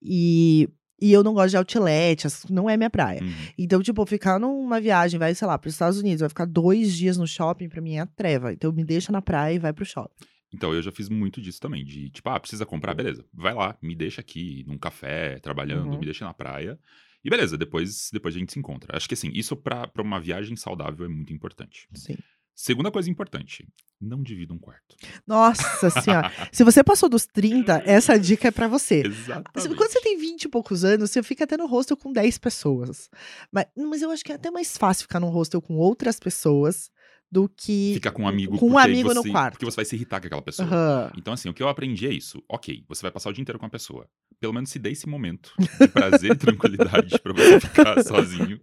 E, 0.00 0.68
e 1.02 1.12
eu 1.12 1.24
não 1.24 1.34
gosto 1.34 1.50
de 1.50 1.56
outlet, 1.56 2.24
não 2.48 2.70
é 2.70 2.76
minha 2.76 2.88
praia. 2.88 3.20
Uhum. 3.20 3.32
Então, 3.58 3.82
tipo, 3.82 4.06
ficar 4.06 4.38
numa 4.38 4.80
viagem, 4.80 5.18
vai, 5.18 5.34
sei 5.34 5.48
lá, 5.48 5.58
pros 5.58 5.74
Estados 5.74 5.98
Unidos, 5.98 6.20
vai 6.20 6.28
ficar 6.28 6.46
dois 6.46 6.94
dias 6.96 7.16
no 7.16 7.26
shopping, 7.26 7.68
pra 7.68 7.82
mim 7.82 7.96
é 7.96 8.00
a 8.00 8.06
treva. 8.06 8.52
Então, 8.52 8.72
me 8.72 8.84
deixa 8.84 9.10
na 9.10 9.20
praia 9.20 9.54
e 9.56 9.58
vai 9.58 9.72
pro 9.72 9.84
shopping. 9.84 10.24
Então, 10.52 10.72
eu 10.72 10.80
já 10.82 10.92
fiz 10.92 11.08
muito 11.08 11.40
disso 11.40 11.60
também, 11.60 11.84
de 11.84 12.08
tipo, 12.10 12.28
ah, 12.30 12.38
precisa 12.40 12.64
comprar, 12.64 12.94
beleza, 12.94 13.24
vai 13.34 13.52
lá, 13.54 13.76
me 13.82 13.94
deixa 13.94 14.20
aqui 14.20 14.64
num 14.66 14.78
café, 14.78 15.38
trabalhando, 15.40 15.92
Uhum. 15.92 15.98
me 15.98 16.04
deixa 16.04 16.24
na 16.24 16.32
praia. 16.32 16.78
E 17.24 17.28
beleza, 17.28 17.58
depois, 17.58 18.08
depois 18.12 18.34
a 18.36 18.38
gente 18.38 18.52
se 18.52 18.58
encontra. 18.58 18.96
Acho 18.96 19.08
que 19.08 19.14
assim, 19.14 19.30
isso 19.34 19.56
pra, 19.56 19.88
pra 19.88 20.02
uma 20.02 20.20
viagem 20.20 20.54
saudável 20.56 21.04
é 21.04 21.08
muito 21.08 21.32
importante. 21.32 21.88
Sim. 21.92 22.16
Segunda 22.54 22.90
coisa 22.90 23.10
importante, 23.10 23.68
não 24.00 24.22
divida 24.22 24.54
um 24.54 24.58
quarto. 24.58 24.96
Nossa 25.26 25.90
senhora. 25.90 26.32
Se 26.50 26.64
você 26.64 26.82
passou 26.82 27.06
dos 27.08 27.26
30, 27.26 27.82
essa 27.84 28.18
dica 28.18 28.48
é 28.48 28.50
pra 28.50 28.66
você. 28.66 29.02
Exatamente. 29.04 29.50
Assim, 29.54 29.74
Quando 29.74 29.90
você 29.90 30.00
tem 30.00 30.16
20 30.16 30.44
e 30.44 30.48
poucos 30.48 30.82
anos, 30.84 31.10
você 31.10 31.22
fica 31.22 31.44
até 31.44 31.56
no 31.58 31.66
hostel 31.66 31.98
com 31.98 32.10
10 32.12 32.38
pessoas. 32.38 33.10
Mas, 33.52 33.66
mas 33.76 34.00
eu 34.00 34.10
acho 34.10 34.24
que 34.24 34.32
é 34.32 34.36
até 34.36 34.50
mais 34.50 34.74
fácil 34.78 35.02
ficar 35.02 35.20
num 35.20 35.28
hostel 35.28 35.60
com 35.60 35.76
outras 35.76 36.18
pessoas 36.18 36.90
do 37.30 37.48
que 37.48 37.92
Ficar 37.94 38.12
com 38.12 38.22
um 38.22 38.28
amigo 38.28 38.56
com 38.56 38.70
um 38.70 38.78
amigo 38.78 39.12
no 39.12 39.22
você- 39.22 39.30
quarto. 39.30 39.52
Porque 39.54 39.64
você 39.64 39.76
vai 39.76 39.84
se 39.84 39.96
irritar 39.96 40.20
com 40.20 40.26
aquela 40.26 40.42
pessoa. 40.42 40.66
Aham. 40.68 41.12
Então, 41.16 41.32
assim, 41.34 41.48
o 41.48 41.54
que 41.54 41.62
eu 41.62 41.68
aprendi 41.68 42.06
é 42.06 42.12
isso. 42.12 42.42
Ok, 42.48 42.84
você 42.88 43.02
vai 43.02 43.10
passar 43.10 43.30
o 43.30 43.32
dia 43.32 43.42
inteiro 43.42 43.58
com 43.58 43.66
a 43.66 43.70
pessoa. 43.70 44.08
Pelo 44.38 44.52
menos 44.52 44.70
se 44.70 44.78
dê 44.78 44.90
esse 44.90 45.08
momento 45.08 45.52
de 45.80 45.88
prazer 45.88 46.32
e 46.32 46.36
tranquilidade 46.36 47.18
pra 47.20 47.32
você 47.32 47.58
ficar 47.60 48.02
sozinho. 48.04 48.60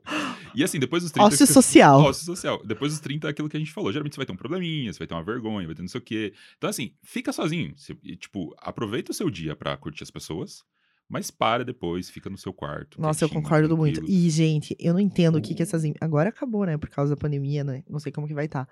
E 0.55 0.63
assim, 0.63 0.79
depois 0.79 1.01
dos 1.03 1.11
30. 1.11 1.27
Ócio 1.27 1.47
social. 1.47 1.99
Ócio 2.01 2.25
social. 2.25 2.61
Depois 2.65 2.91
dos 2.93 3.01
30 3.01 3.27
é 3.27 3.31
aquilo 3.31 3.49
que 3.49 3.57
a 3.57 3.59
gente 3.59 3.71
falou. 3.71 3.91
Geralmente 3.91 4.13
você 4.13 4.17
vai 4.19 4.25
ter 4.25 4.33
um 4.33 4.37
probleminha, 4.37 4.93
você 4.93 4.99
vai 4.99 5.07
ter 5.07 5.13
uma 5.15 5.23
vergonha, 5.23 5.65
vai 5.65 5.75
ter 5.75 5.81
não 5.81 5.89
sei 5.89 5.99
o 5.99 6.03
quê. 6.03 6.33
Então, 6.57 6.69
assim, 6.69 6.93
fica 7.03 7.33
sozinho. 7.33 7.73
Você- 7.75 7.95
tipo, 8.17 8.55
aproveita 8.59 9.11
o 9.11 9.15
seu 9.15 9.29
dia 9.31 9.55
pra 9.55 9.75
curtir 9.75 10.03
as 10.03 10.11
pessoas, 10.11 10.63
mas 11.09 11.29
para 11.29 11.63
depois, 11.63 12.09
fica 12.09 12.29
no 12.29 12.37
seu 12.37 12.53
quarto. 12.53 12.99
Nossa, 12.99 13.25
eu 13.25 13.29
concordo 13.29 13.77
muito. 13.77 13.95
tranquilo. 13.97 14.17
E, 14.17 14.29
gente, 14.29 14.75
eu 14.79 14.93
não 14.93 14.99
entendo 14.99 15.37
o 15.37 15.41
que 15.41 15.53
que 15.53 15.61
essas. 15.61 15.83
Agora 16.01 16.29
acabou, 16.29 16.65
né? 16.65 16.77
Por 16.77 16.89
causa 16.89 17.15
da 17.15 17.19
pandemia, 17.19 17.63
né? 17.63 17.83
Não 17.89 17.99
sei 17.99 18.11
como 18.11 18.27
que 18.27 18.33
vai 18.33 18.45
estar. 18.45 18.67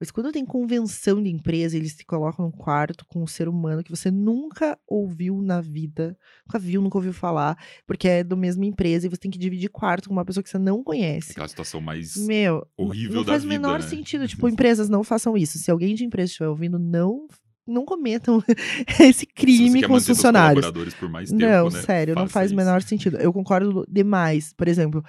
Mas 0.00 0.10
quando 0.10 0.32
tem 0.32 0.44
convenção 0.44 1.22
de 1.22 1.30
empresa, 1.30 1.76
eles 1.76 1.94
te 1.94 2.04
colocam 2.04 2.46
num 2.46 2.50
quarto 2.50 3.04
com 3.06 3.22
um 3.22 3.26
ser 3.26 3.48
humano 3.48 3.84
que 3.84 3.90
você 3.90 4.10
nunca 4.10 4.78
ouviu 4.88 5.40
na 5.40 5.60
vida. 5.60 6.16
Nunca 6.46 6.58
viu, 6.58 6.82
nunca 6.82 6.98
ouviu 6.98 7.12
falar. 7.12 7.56
Porque 7.86 8.08
é 8.08 8.24
do 8.24 8.36
mesma 8.36 8.64
empresa 8.64 9.06
e 9.06 9.10
você 9.10 9.18
tem 9.18 9.30
que 9.30 9.38
dividir 9.38 9.68
quarto 9.68 10.08
com 10.08 10.14
uma 10.14 10.24
pessoa 10.24 10.42
que 10.42 10.50
você 10.50 10.58
não 10.58 10.82
conhece. 10.82 11.32
Aquela 11.32 11.48
situação 11.48 11.80
mais. 11.80 12.16
Meu, 12.16 12.66
horrível 12.76 13.16
não 13.16 13.24
da 13.24 13.32
faz 13.32 13.44
o 13.44 13.48
vida, 13.48 13.60
menor 13.60 13.80
né? 13.80 13.86
sentido. 13.86 14.26
Tipo, 14.26 14.48
empresas 14.48 14.88
não 14.88 15.04
façam 15.04 15.36
isso. 15.36 15.58
Se 15.58 15.70
alguém 15.70 15.94
de 15.94 16.04
empresa 16.04 16.30
estiver 16.30 16.48
ouvindo, 16.48 16.78
não, 16.78 17.28
não 17.66 17.84
cometam 17.84 18.42
esse 19.00 19.20
Se 19.20 19.26
crime 19.26 19.82
com 19.82 19.94
os 19.94 20.06
funcionários. 20.06 20.64
mais 21.10 21.30
tempo, 21.30 21.40
Não, 21.42 21.70
né? 21.70 21.82
sério, 21.82 22.14
não 22.14 22.28
faz 22.28 22.52
o 22.52 22.56
menor 22.56 22.82
sentido. 22.82 23.16
Eu 23.18 23.32
concordo 23.32 23.84
demais. 23.88 24.52
Por 24.52 24.68
exemplo, 24.68 25.02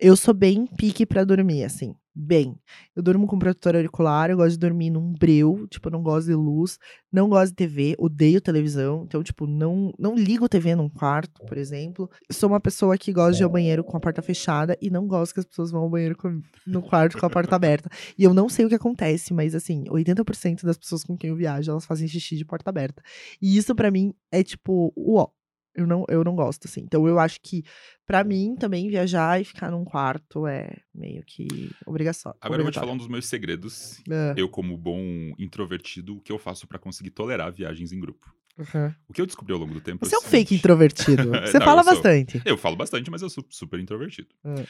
eu 0.00 0.16
sou 0.16 0.34
bem 0.34 0.66
pique 0.66 1.04
pra 1.06 1.24
dormir, 1.24 1.64
assim. 1.64 1.94
bem. 2.14 2.58
Eu 2.94 3.02
durmo 3.02 3.26
com 3.26 3.38
protetor 3.38 3.76
auricular, 3.76 4.30
eu 4.30 4.36
gosto 4.36 4.52
de 4.52 4.58
dormir 4.58 4.90
num 4.90 5.12
breu, 5.12 5.66
tipo, 5.70 5.88
eu 5.88 5.92
não 5.92 6.02
gosto 6.02 6.26
de 6.26 6.34
luz, 6.34 6.76
não 7.10 7.28
gosto 7.28 7.50
de 7.50 7.56
TV, 7.56 7.94
odeio 7.98 8.40
televisão, 8.40 9.04
então, 9.06 9.22
tipo, 9.22 9.46
não, 9.46 9.92
não 9.98 10.14
ligo 10.16 10.48
TV 10.48 10.74
num 10.74 10.88
quarto, 10.88 11.40
por 11.46 11.56
exemplo. 11.56 12.10
Sou 12.30 12.48
uma 12.50 12.60
pessoa 12.60 12.98
que 12.98 13.12
gosta 13.12 13.36
de 13.36 13.42
ir 13.42 13.44
ao 13.44 13.50
banheiro 13.50 13.84
com 13.84 13.96
a 13.96 14.00
porta 14.00 14.20
fechada 14.20 14.76
e 14.82 14.90
não 14.90 15.06
gosto 15.06 15.34
que 15.34 15.40
as 15.40 15.46
pessoas 15.46 15.70
vão 15.70 15.82
ao 15.82 15.90
banheiro 15.90 16.16
com, 16.16 16.40
no 16.66 16.82
quarto 16.82 17.16
com 17.18 17.26
a 17.26 17.30
porta 17.30 17.56
aberta. 17.56 17.88
E 18.18 18.24
eu 18.24 18.34
não 18.34 18.48
sei 18.48 18.64
o 18.66 18.68
que 18.68 18.74
acontece, 18.74 19.32
mas 19.32 19.54
assim, 19.54 19.84
80% 19.84 20.64
das 20.64 20.76
pessoas 20.76 21.04
com 21.04 21.16
quem 21.16 21.30
eu 21.30 21.36
viajo, 21.36 21.70
elas 21.70 21.86
fazem 21.86 22.08
xixi 22.08 22.36
de 22.36 22.44
porta 22.44 22.70
aberta. 22.70 23.02
E 23.40 23.56
isso 23.56 23.74
para 23.74 23.90
mim 23.90 24.12
é 24.32 24.42
tipo, 24.42 24.92
uó, 24.96 25.28
eu 25.74 25.86
não, 25.86 26.04
eu 26.08 26.24
não 26.24 26.34
gosto, 26.34 26.66
assim. 26.66 26.80
Então 26.80 27.06
eu 27.06 27.18
acho 27.18 27.40
que, 27.40 27.64
para 28.06 28.24
mim, 28.24 28.56
também 28.56 28.88
viajar 28.88 29.40
e 29.40 29.44
ficar 29.44 29.70
num 29.70 29.84
quarto 29.84 30.46
é 30.46 30.76
meio 30.94 31.22
que 31.24 31.46
obrigação. 31.86 32.34
Agora 32.40 32.60
eu 32.60 32.64
vou 32.64 32.72
te 32.72 32.78
falar 32.78 32.92
um 32.92 32.96
dos 32.96 33.08
meus 33.08 33.26
segredos. 33.26 34.02
É. 34.10 34.34
Eu, 34.36 34.48
como 34.48 34.76
bom 34.76 35.00
introvertido, 35.38 36.16
o 36.16 36.20
que 36.20 36.32
eu 36.32 36.38
faço 36.38 36.66
para 36.66 36.78
conseguir 36.78 37.10
tolerar 37.10 37.52
viagens 37.52 37.92
em 37.92 38.00
grupo. 38.00 38.34
Uhum. 38.58 38.94
O 39.08 39.12
que 39.12 39.20
eu 39.20 39.26
descobri 39.26 39.52
ao 39.52 39.58
longo 39.58 39.72
do 39.72 39.80
tempo. 39.80 40.04
Você 40.04 40.14
é, 40.14 40.18
é 40.18 40.20
um 40.20 40.24
fake 40.24 40.54
introvertido. 40.54 41.30
Você 41.46 41.58
não, 41.58 41.66
fala 41.66 41.80
eu 41.80 41.84
bastante. 41.84 42.42
Eu 42.44 42.58
falo 42.58 42.76
bastante, 42.76 43.10
mas 43.10 43.22
eu 43.22 43.30
sou 43.30 43.44
super 43.48 43.80
introvertido. 43.80 44.28
Uhum. 44.44 44.64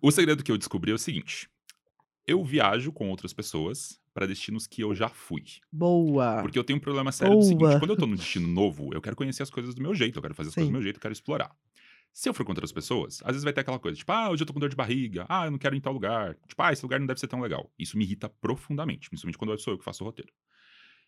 O 0.00 0.10
segredo 0.10 0.44
que 0.44 0.52
eu 0.52 0.58
descobri 0.58 0.92
é 0.92 0.94
o 0.94 0.98
seguinte: 0.98 1.48
eu 2.26 2.44
viajo 2.44 2.92
com 2.92 3.10
outras 3.10 3.32
pessoas 3.32 3.99
para 4.12 4.26
destinos 4.26 4.66
que 4.66 4.82
eu 4.82 4.94
já 4.94 5.08
fui. 5.08 5.44
Boa. 5.72 6.42
Porque 6.42 6.58
eu 6.58 6.64
tenho 6.64 6.78
um 6.78 6.80
problema 6.80 7.12
sério 7.12 7.34
Boa. 7.34 7.44
do 7.44 7.48
seguinte: 7.48 7.78
quando 7.78 7.90
eu 7.90 7.96
tô 7.96 8.06
num 8.06 8.16
destino 8.16 8.46
novo, 8.46 8.90
eu 8.92 9.00
quero 9.00 9.16
conhecer 9.16 9.42
as 9.42 9.50
coisas 9.50 9.74
do 9.74 9.82
meu 9.82 9.94
jeito, 9.94 10.18
eu 10.18 10.22
quero 10.22 10.34
fazer 10.34 10.48
as 10.48 10.54
Sim. 10.54 10.60
coisas 10.60 10.70
do 10.70 10.72
meu 10.72 10.82
jeito, 10.82 10.96
eu 10.96 11.00
quero 11.00 11.12
explorar. 11.12 11.54
Se 12.12 12.28
eu 12.28 12.34
for 12.34 12.44
com 12.44 12.50
outras 12.50 12.72
pessoas, 12.72 13.20
às 13.22 13.28
vezes 13.28 13.44
vai 13.44 13.52
ter 13.52 13.60
aquela 13.60 13.78
coisa, 13.78 13.96
tipo, 13.96 14.10
ah, 14.10 14.30
hoje 14.30 14.42
eu 14.42 14.46
tô 14.46 14.52
com 14.52 14.58
dor 14.58 14.68
de 14.68 14.74
barriga, 14.74 15.26
ah, 15.28 15.46
eu 15.46 15.50
não 15.52 15.58
quero 15.58 15.76
ir 15.76 15.78
em 15.78 15.80
tal 15.80 15.92
lugar. 15.92 16.36
Tipo, 16.48 16.60
ah, 16.62 16.72
esse 16.72 16.82
lugar 16.82 16.98
não 16.98 17.06
deve 17.06 17.20
ser 17.20 17.28
tão 17.28 17.40
legal. 17.40 17.72
Isso 17.78 17.96
me 17.96 18.04
irrita 18.04 18.28
profundamente, 18.28 19.08
principalmente 19.08 19.38
quando 19.38 19.56
sou 19.58 19.74
eu 19.74 19.78
que 19.78 19.84
faço 19.84 20.02
o 20.02 20.06
roteiro. 20.06 20.32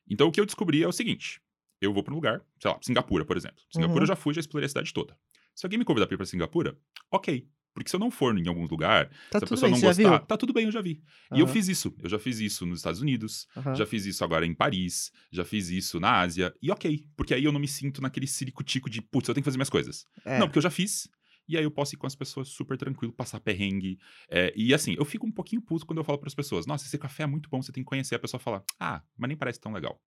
Então 0.09 0.29
o 0.29 0.33
que 0.33 0.41
eu 0.41 0.47
descobri 0.47 0.83
é 0.83 0.89
o 0.89 0.93
seguinte: 0.93 1.41
eu 1.81 1.93
vou 1.93 2.03
para 2.03 2.13
um 2.13 2.17
lugar, 2.17 2.45
sei 2.61 2.71
lá, 2.71 2.79
Singapura, 2.81 3.25
por 3.25 3.37
exemplo. 3.37 3.61
Singapura 3.71 3.99
uhum. 3.99 4.03
eu 4.05 4.07
já 4.07 4.17
fui, 4.17 4.33
já 4.33 4.41
explorei 4.41 4.67
a 4.67 4.69
cidade 4.69 4.93
toda. 4.93 5.19
Se 5.55 5.67
alguém 5.67 5.79
me 5.79 5.85
convidar 5.85 6.07
pra 6.07 6.15
ir 6.15 6.17
pra 6.17 6.27
Singapura, 6.27 6.79
ok. 7.11 7.47
Porque 7.75 7.89
se 7.89 7.97
eu 7.97 8.01
não 8.01 8.11
for 8.11 8.37
em 8.37 8.47
algum 8.47 8.67
lugar, 8.67 9.09
tá 9.31 9.39
se 9.39 9.45
a 9.45 9.49
pessoa 9.49 9.71
bem, 9.71 9.81
não 9.81 9.89
gostar, 9.89 10.19
tá 10.21 10.37
tudo 10.37 10.53
bem, 10.53 10.67
eu 10.67 10.73
já 10.73 10.83
vi. 10.83 11.03
Uhum. 11.31 11.39
E 11.39 11.41
eu 11.41 11.47
fiz 11.47 11.69
isso. 11.69 11.95
Eu 12.03 12.09
já 12.09 12.19
fiz 12.19 12.39
isso 12.39 12.67
nos 12.67 12.81
Estados 12.81 13.01
Unidos, 13.01 13.47
uhum. 13.57 13.75
já 13.75 13.87
fiz 13.87 14.05
isso 14.05 14.23
agora 14.23 14.45
em 14.45 14.55
Paris, 14.55 15.11
já 15.31 15.45
fiz 15.45 15.69
isso 15.71 15.99
na 15.99 16.21
Ásia. 16.21 16.55
E 16.61 16.71
ok, 16.71 17.07
porque 17.17 17.35
aí 17.35 17.45
eu 17.45 17.53
não 17.53 17.61
me 17.61 17.69
sinto 17.69 18.03
naquele 18.03 18.27
ciricutico 18.27 18.91
de, 18.91 19.01
putz, 19.01 19.29
eu 19.29 19.35
tenho 19.35 19.43
que 19.43 19.47
fazer 19.47 19.57
minhas 19.57 19.71
coisas. 19.71 20.07
É. 20.25 20.39
Não, 20.39 20.47
porque 20.47 20.59
eu 20.59 20.63
já 20.63 20.71
fiz. 20.71 21.09
E 21.49 21.57
aí 21.57 21.65
eu 21.65 21.71
posso 21.71 21.95
ir 21.95 21.99
com 21.99 22.07
as 22.07 22.15
pessoas 22.15 22.49
super 22.49 22.79
tranquilo, 22.79 23.13
passar 23.13 23.41
perrengue. 23.41 23.99
É, 24.31 24.53
e 24.57 24.73
assim, 24.73 24.95
eu 24.97 25.05
fico 25.05 25.27
um 25.27 25.33
pouquinho 25.33 25.61
puto 25.61 25.85
quando 25.85 25.99
eu 25.99 26.05
falo 26.05 26.19
para 26.19 26.29
as 26.29 26.35
pessoas: 26.35 26.67
Nossa, 26.67 26.87
esse 26.87 26.97
café 26.99 27.25
é 27.25 27.27
muito 27.27 27.49
bom, 27.51 27.61
você 27.61 27.73
tem 27.73 27.83
que 27.83 27.89
conhecer. 27.89 28.15
A 28.15 28.19
pessoa 28.19 28.41
fala: 28.41 28.65
Ah, 28.79 29.03
mas 29.17 29.29
nem 29.29 29.37
parece 29.37 29.61
tão 29.61 29.73
legal. 29.73 30.01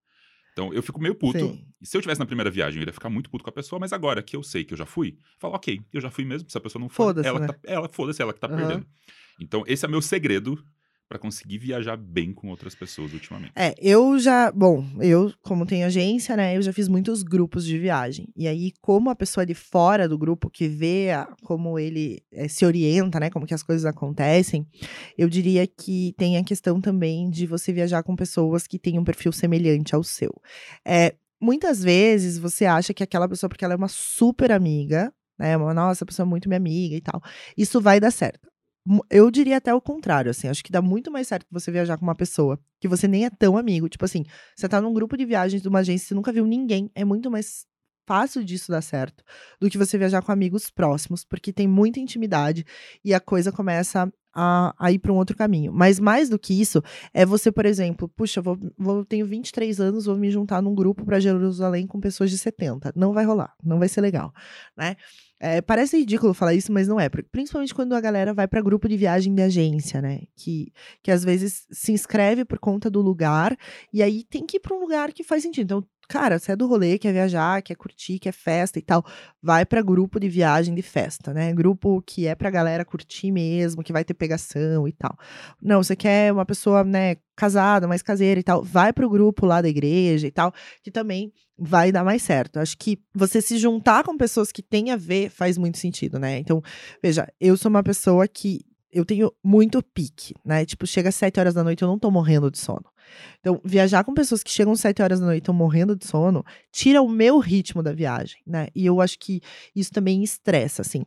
Então 0.55 0.73
eu 0.73 0.81
fico 0.81 1.01
meio 1.01 1.13
puto. 1.13 1.37
Sim. 1.37 1.65
E 1.81 1.85
se 1.85 1.97
eu 1.97 2.01
tivesse 2.01 2.17
na 2.17 2.25
primeira 2.25 2.49
viagem, 2.49 2.79
eu 2.79 2.83
iria 2.83 2.93
ficar 2.93 3.09
muito 3.09 3.29
puto 3.29 3.43
com 3.43 3.49
a 3.49 3.53
pessoa, 3.53 3.77
mas 3.77 3.91
agora 3.91 4.23
que 4.23 4.37
eu 4.37 4.41
sei 4.41 4.63
que 4.63 4.73
eu 4.73 4.77
já 4.77 4.85
fui, 4.85 5.09
eu 5.09 5.37
falo, 5.37 5.53
ok, 5.53 5.81
eu 5.91 5.99
já 5.99 6.09
fui 6.09 6.23
mesmo. 6.23 6.49
Se 6.49 6.57
a 6.57 6.61
pessoa 6.61 6.79
não 6.79 6.87
for, 6.87 7.13
ela, 7.25 7.39
né? 7.41 7.47
tá, 7.47 7.57
ela 7.65 7.89
foda-se, 7.89 8.21
ela 8.21 8.33
que 8.33 8.39
tá 8.39 8.47
uhum. 8.47 8.55
perdendo. 8.55 8.87
Então, 9.37 9.65
esse 9.67 9.83
é 9.83 9.87
meu 9.89 10.01
segredo 10.01 10.65
para 11.07 11.19
conseguir 11.19 11.59
viajar 11.59 11.95
bem 11.95 12.33
com 12.33 12.49
outras 12.49 12.73
pessoas 12.73 13.13
ultimamente? 13.13 13.51
É, 13.55 13.75
eu 13.77 14.17
já, 14.17 14.51
bom, 14.51 14.83
eu 14.99 15.31
como 15.41 15.65
tenho 15.65 15.85
agência, 15.85 16.35
né, 16.35 16.57
eu 16.57 16.61
já 16.61 16.73
fiz 16.73 16.87
muitos 16.87 17.21
grupos 17.21 17.65
de 17.65 17.77
viagem. 17.77 18.27
E 18.35 18.47
aí, 18.47 18.71
como 18.81 19.09
a 19.09 19.15
pessoa 19.15 19.45
de 19.45 19.53
fora 19.53 20.07
do 20.09 20.17
grupo 20.17 20.49
que 20.49 20.67
vê 20.67 21.11
a, 21.11 21.27
como 21.43 21.77
ele 21.77 22.23
é, 22.31 22.47
se 22.47 22.65
orienta, 22.65 23.19
né, 23.19 23.29
como 23.29 23.45
que 23.45 23.53
as 23.53 23.63
coisas 23.63 23.85
acontecem, 23.85 24.67
eu 25.17 25.29
diria 25.29 25.67
que 25.67 26.13
tem 26.17 26.37
a 26.37 26.43
questão 26.43 26.81
também 26.81 27.29
de 27.29 27.45
você 27.45 27.71
viajar 27.71 28.01
com 28.03 28.15
pessoas 28.15 28.65
que 28.65 28.79
têm 28.79 28.97
um 28.97 29.03
perfil 29.03 29.31
semelhante 29.31 29.93
ao 29.93 30.03
seu. 30.03 30.33
É, 30.83 31.15
muitas 31.39 31.83
vezes 31.83 32.37
você 32.39 32.65
acha 32.65 32.93
que 32.93 33.03
aquela 33.03 33.29
pessoa, 33.29 33.49
porque 33.49 33.63
ela 33.63 33.75
é 33.75 33.77
uma 33.77 33.87
super 33.87 34.51
amiga, 34.51 35.13
né, 35.37 35.55
uma 35.55 35.73
nossa 35.73 36.05
pessoa 36.05 36.25
é 36.25 36.29
muito 36.29 36.49
minha 36.49 36.57
amiga 36.57 36.95
e 36.95 37.01
tal, 37.01 37.21
isso 37.55 37.79
vai 37.79 37.99
dar 37.99 38.11
certo 38.11 38.54
eu 39.09 39.31
diria 39.31 39.57
até 39.57 39.73
o 39.73 39.81
contrário, 39.81 40.31
assim. 40.31 40.47
Acho 40.47 40.63
que 40.63 40.71
dá 40.71 40.81
muito 40.81 41.11
mais 41.11 41.27
certo 41.27 41.47
você 41.51 41.71
viajar 41.71 41.97
com 41.97 42.05
uma 42.05 42.15
pessoa 42.15 42.59
que 42.79 42.87
você 42.87 43.07
nem 43.07 43.25
é 43.25 43.29
tão 43.29 43.57
amigo. 43.57 43.89
Tipo 43.89 44.05
assim, 44.05 44.23
você 44.55 44.67
tá 44.69 44.79
num 44.79 44.93
grupo 44.93 45.17
de 45.17 45.25
viagens 45.25 45.61
de 45.61 45.67
uma 45.67 45.79
agência, 45.79 46.07
você 46.07 46.13
nunca 46.13 46.31
viu 46.31 46.45
ninguém. 46.45 46.89
É 46.93 47.03
muito 47.03 47.31
mais 47.31 47.65
fácil 48.07 48.43
disso 48.43 48.71
dar 48.71 48.81
certo 48.81 49.23
do 49.59 49.69
que 49.69 49.77
você 49.77 49.97
viajar 49.97 50.21
com 50.21 50.31
amigos 50.31 50.69
próximos, 50.69 51.25
porque 51.25 51.51
tem 51.51 51.67
muita 51.67 51.99
intimidade 51.99 52.65
e 53.03 53.13
a 53.13 53.19
coisa 53.19 53.51
começa 53.51 54.11
a, 54.35 54.75
a 54.77 54.91
ir 54.91 54.99
para 54.99 55.13
um 55.13 55.15
outro 55.15 55.35
caminho. 55.35 55.71
Mas 55.73 55.99
mais 55.99 56.27
do 56.27 56.37
que 56.37 56.59
isso, 56.59 56.83
é 57.13 57.25
você, 57.25 57.51
por 57.51 57.65
exemplo, 57.65 58.09
puxa, 58.09 58.41
vou, 58.41 58.59
vou 58.77 59.05
tenho 59.05 59.25
23 59.25 59.79
anos, 59.79 60.05
vou 60.05 60.17
me 60.17 60.29
juntar 60.29 60.61
num 60.61 60.75
grupo 60.75 61.05
para 61.05 61.19
Jerusalém 61.19 61.87
com 61.87 61.99
pessoas 61.99 62.29
de 62.29 62.37
70. 62.37 62.91
Não 62.95 63.13
vai 63.13 63.23
rolar, 63.23 63.55
não 63.63 63.79
vai 63.79 63.87
ser 63.87 64.01
legal, 64.01 64.33
né? 64.77 64.97
É, 65.39 65.61
parece 65.61 65.97
ridículo 65.97 66.33
falar 66.33 66.53
isso, 66.53 66.71
mas 66.71 66.87
não 66.87 66.99
é. 66.99 67.09
Principalmente 67.09 67.73
quando 67.73 67.93
a 67.93 68.01
galera 68.01 68.33
vai 68.33 68.47
para 68.47 68.61
grupo 68.61 68.87
de 68.87 68.95
viagem 68.95 69.35
de 69.35 69.41
agência, 69.41 70.01
né? 70.01 70.21
Que, 70.35 70.71
que 71.03 71.11
às 71.11 71.23
vezes 71.23 71.67
se 71.71 71.91
inscreve 71.91 72.45
por 72.45 72.57
conta 72.57 72.89
do 72.89 73.01
lugar 73.01 73.55
e 73.91 74.01
aí 74.01 74.23
tem 74.23 74.45
que 74.45 74.57
ir 74.57 74.59
para 74.59 74.75
um 74.75 74.79
lugar 74.79 75.11
que 75.11 75.23
faz 75.23 75.43
sentido. 75.43 75.65
Então, 75.65 75.87
cara, 76.07 76.39
você 76.39 76.51
é 76.51 76.55
do 76.55 76.67
rolê, 76.67 76.97
quer 76.97 77.13
viajar, 77.13 77.61
quer 77.61 77.75
curtir, 77.75 78.19
quer 78.19 78.31
festa 78.31 78.79
e 78.79 78.81
tal, 78.81 79.03
vai 79.41 79.65
para 79.65 79.81
grupo 79.81 80.19
de 80.19 80.29
viagem 80.29 80.73
de 80.73 80.81
festa, 80.81 81.33
né? 81.33 81.53
Grupo 81.53 82.01
que 82.01 82.27
é 82.27 82.35
pra 82.35 82.49
galera 82.49 82.85
curtir 82.85 83.31
mesmo, 83.31 83.83
que 83.83 83.93
vai 83.93 84.03
ter 84.03 84.13
pegação 84.13 84.87
e 84.87 84.91
tal. 84.91 85.17
Não, 85.61 85.81
você 85.83 85.95
quer 85.95 86.31
uma 86.31 86.45
pessoa, 86.45 86.83
né, 86.83 87.17
casada, 87.35 87.87
mais 87.87 88.01
caseira 88.01 88.39
e 88.39 88.43
tal, 88.43 88.63
vai 88.63 88.93
pro 88.93 89.09
grupo 89.09 89.45
lá 89.45 89.61
da 89.61 89.67
igreja 89.67 90.27
e 90.27 90.31
tal, 90.31 90.53
que 90.81 90.91
também 90.91 91.33
vai 91.57 91.91
dar 91.91 92.03
mais 92.03 92.21
certo. 92.23 92.59
Acho 92.59 92.77
que 92.77 92.99
você 93.13 93.41
se 93.41 93.57
juntar 93.57 94.03
com 94.03 94.17
pessoas 94.17 94.51
que 94.51 94.61
têm 94.61 94.91
a 94.91 94.95
ver 94.97 95.29
faz 95.29 95.57
muito 95.57 95.77
sentido, 95.77 96.19
né? 96.19 96.39
Então, 96.39 96.61
veja, 97.01 97.27
eu 97.39 97.57
sou 97.57 97.69
uma 97.69 97.83
pessoa 97.83 98.27
que 98.27 98.61
eu 98.95 99.03
tenho 99.03 99.29
muito 99.43 99.83
pique, 99.83 100.33
né? 100.43 100.65
Tipo, 100.65 100.87
chega 100.87 101.09
às 101.09 101.15
7 101.15 101.37
horas 101.37 101.53
da 101.53 101.63
noite, 101.65 101.81
eu 101.81 101.87
não 101.87 101.99
tô 101.99 102.09
morrendo 102.09 102.49
de 102.49 102.57
sono. 102.57 102.85
Então, 103.41 103.59
viajar 103.63 104.05
com 104.05 104.13
pessoas 104.13 104.41
que 104.41 104.49
chegam 104.49 104.71
às 104.71 104.79
7 104.79 105.01
horas 105.01 105.19
da 105.19 105.25
noite 105.25 105.39
e 105.39 105.41
estão 105.41 105.53
morrendo 105.53 105.97
de 105.97 106.07
sono, 106.07 106.45
tira 106.71 107.01
o 107.01 107.09
meu 107.09 107.39
ritmo 107.39 107.83
da 107.83 107.91
viagem, 107.91 108.41
né? 108.47 108.67
E 108.73 108.85
eu 108.85 109.01
acho 109.01 109.19
que 109.19 109.41
isso 109.75 109.91
também 109.91 110.23
estressa, 110.23 110.81
assim. 110.81 111.03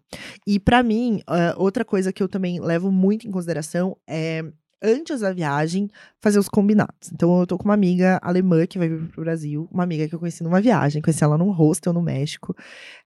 E 0.47 0.61
para 0.61 0.83
mim, 0.83 1.23
uh, 1.28 1.57
outra 1.57 1.83
coisa 1.83 2.12
que 2.12 2.23
eu 2.23 2.28
também 2.28 2.61
levo 2.61 2.92
muito 2.92 3.26
em 3.26 3.30
consideração 3.30 3.97
é 4.07 4.45
antes 4.83 5.21
da 5.21 5.33
viagem, 5.33 5.89
fazer 6.21 6.39
os 6.39 6.49
combinados. 6.49 7.11
Então, 7.13 7.41
eu 7.41 7.47
tô 7.47 7.59
com 7.59 7.65
uma 7.65 7.75
amiga 7.75 8.19
alemã 8.23 8.67
que 8.67 8.79
vai 8.79 8.89
vir 8.89 9.09
pro 9.09 9.23
Brasil, 9.23 9.69
uma 9.73 9.83
amiga 9.83 10.09
que 10.09 10.15
eu 10.15 10.19
conheci 10.19 10.43
numa 10.43 10.61
viagem, 10.61 11.03
conheci 11.03 11.23
ela 11.23 11.39
num 11.39 11.51
hostel 11.51 11.93
no 11.93 12.03
México. 12.03 12.55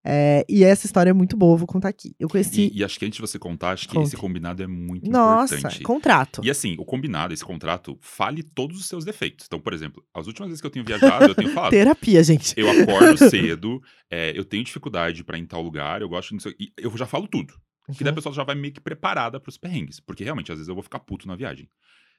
É, 0.04 0.44
e 0.48 0.64
essa 0.64 0.86
história 0.86 1.10
é 1.10 1.12
muito 1.12 1.36
boa, 1.36 1.56
vou 1.56 1.66
contar 1.66 1.88
aqui. 1.88 2.14
Eu 2.18 2.28
conheci. 2.28 2.70
E, 2.72 2.78
e 2.78 2.84
acho 2.84 2.98
que 2.98 3.06
antes 3.06 3.16
de 3.16 3.20
você 3.20 3.38
contar, 3.38 3.70
acho 3.70 3.88
que 3.88 3.94
Conte. 3.94 4.08
esse 4.08 4.16
combinado 4.16 4.62
é 4.62 4.66
muito 4.66 5.10
Nossa, 5.10 5.56
importante. 5.56 5.82
contrato. 5.82 6.40
E 6.44 6.50
assim, 6.50 6.76
o 6.78 6.84
combinado, 6.84 7.32
esse 7.32 7.44
contrato, 7.44 7.98
fale 8.00 8.42
todos 8.42 8.78
os 8.78 8.86
seus 8.86 9.04
defeitos. 9.04 9.46
Então, 9.46 9.60
por 9.60 9.72
exemplo, 9.72 10.04
as 10.14 10.26
últimas 10.26 10.48
vezes 10.48 10.60
que 10.60 10.66
eu 10.66 10.70
tenho 10.70 10.84
viajado, 10.84 11.26
eu 11.26 11.34
tenho 11.34 11.50
falado. 11.54 11.70
Terapia, 11.70 12.22
gente. 12.22 12.54
Eu 12.56 12.68
acordo 12.70 13.16
cedo, 13.30 13.80
é, 14.10 14.36
eu 14.36 14.44
tenho 14.44 14.64
dificuldade 14.64 15.22
para 15.24 15.38
ir 15.38 15.42
em 15.42 15.46
tal 15.46 15.62
lugar, 15.62 16.02
eu 16.02 16.08
gosto 16.08 16.36
de. 16.36 16.72
Eu 16.76 16.96
já 16.96 17.06
falo 17.06 17.28
tudo. 17.28 17.54
Uhum. 17.88 17.94
Que 17.94 18.04
daí 18.04 18.12
a 18.12 18.14
pessoa 18.14 18.34
já 18.34 18.44
vai 18.44 18.54
meio 18.54 18.72
que 18.72 18.80
preparada 18.80 19.40
pros 19.40 19.56
perrengues. 19.56 20.00
Porque 20.00 20.24
realmente, 20.24 20.52
às 20.52 20.58
vezes 20.58 20.68
eu 20.68 20.74
vou 20.74 20.82
ficar 20.82 21.00
puto 21.00 21.26
na 21.26 21.36
viagem. 21.36 21.68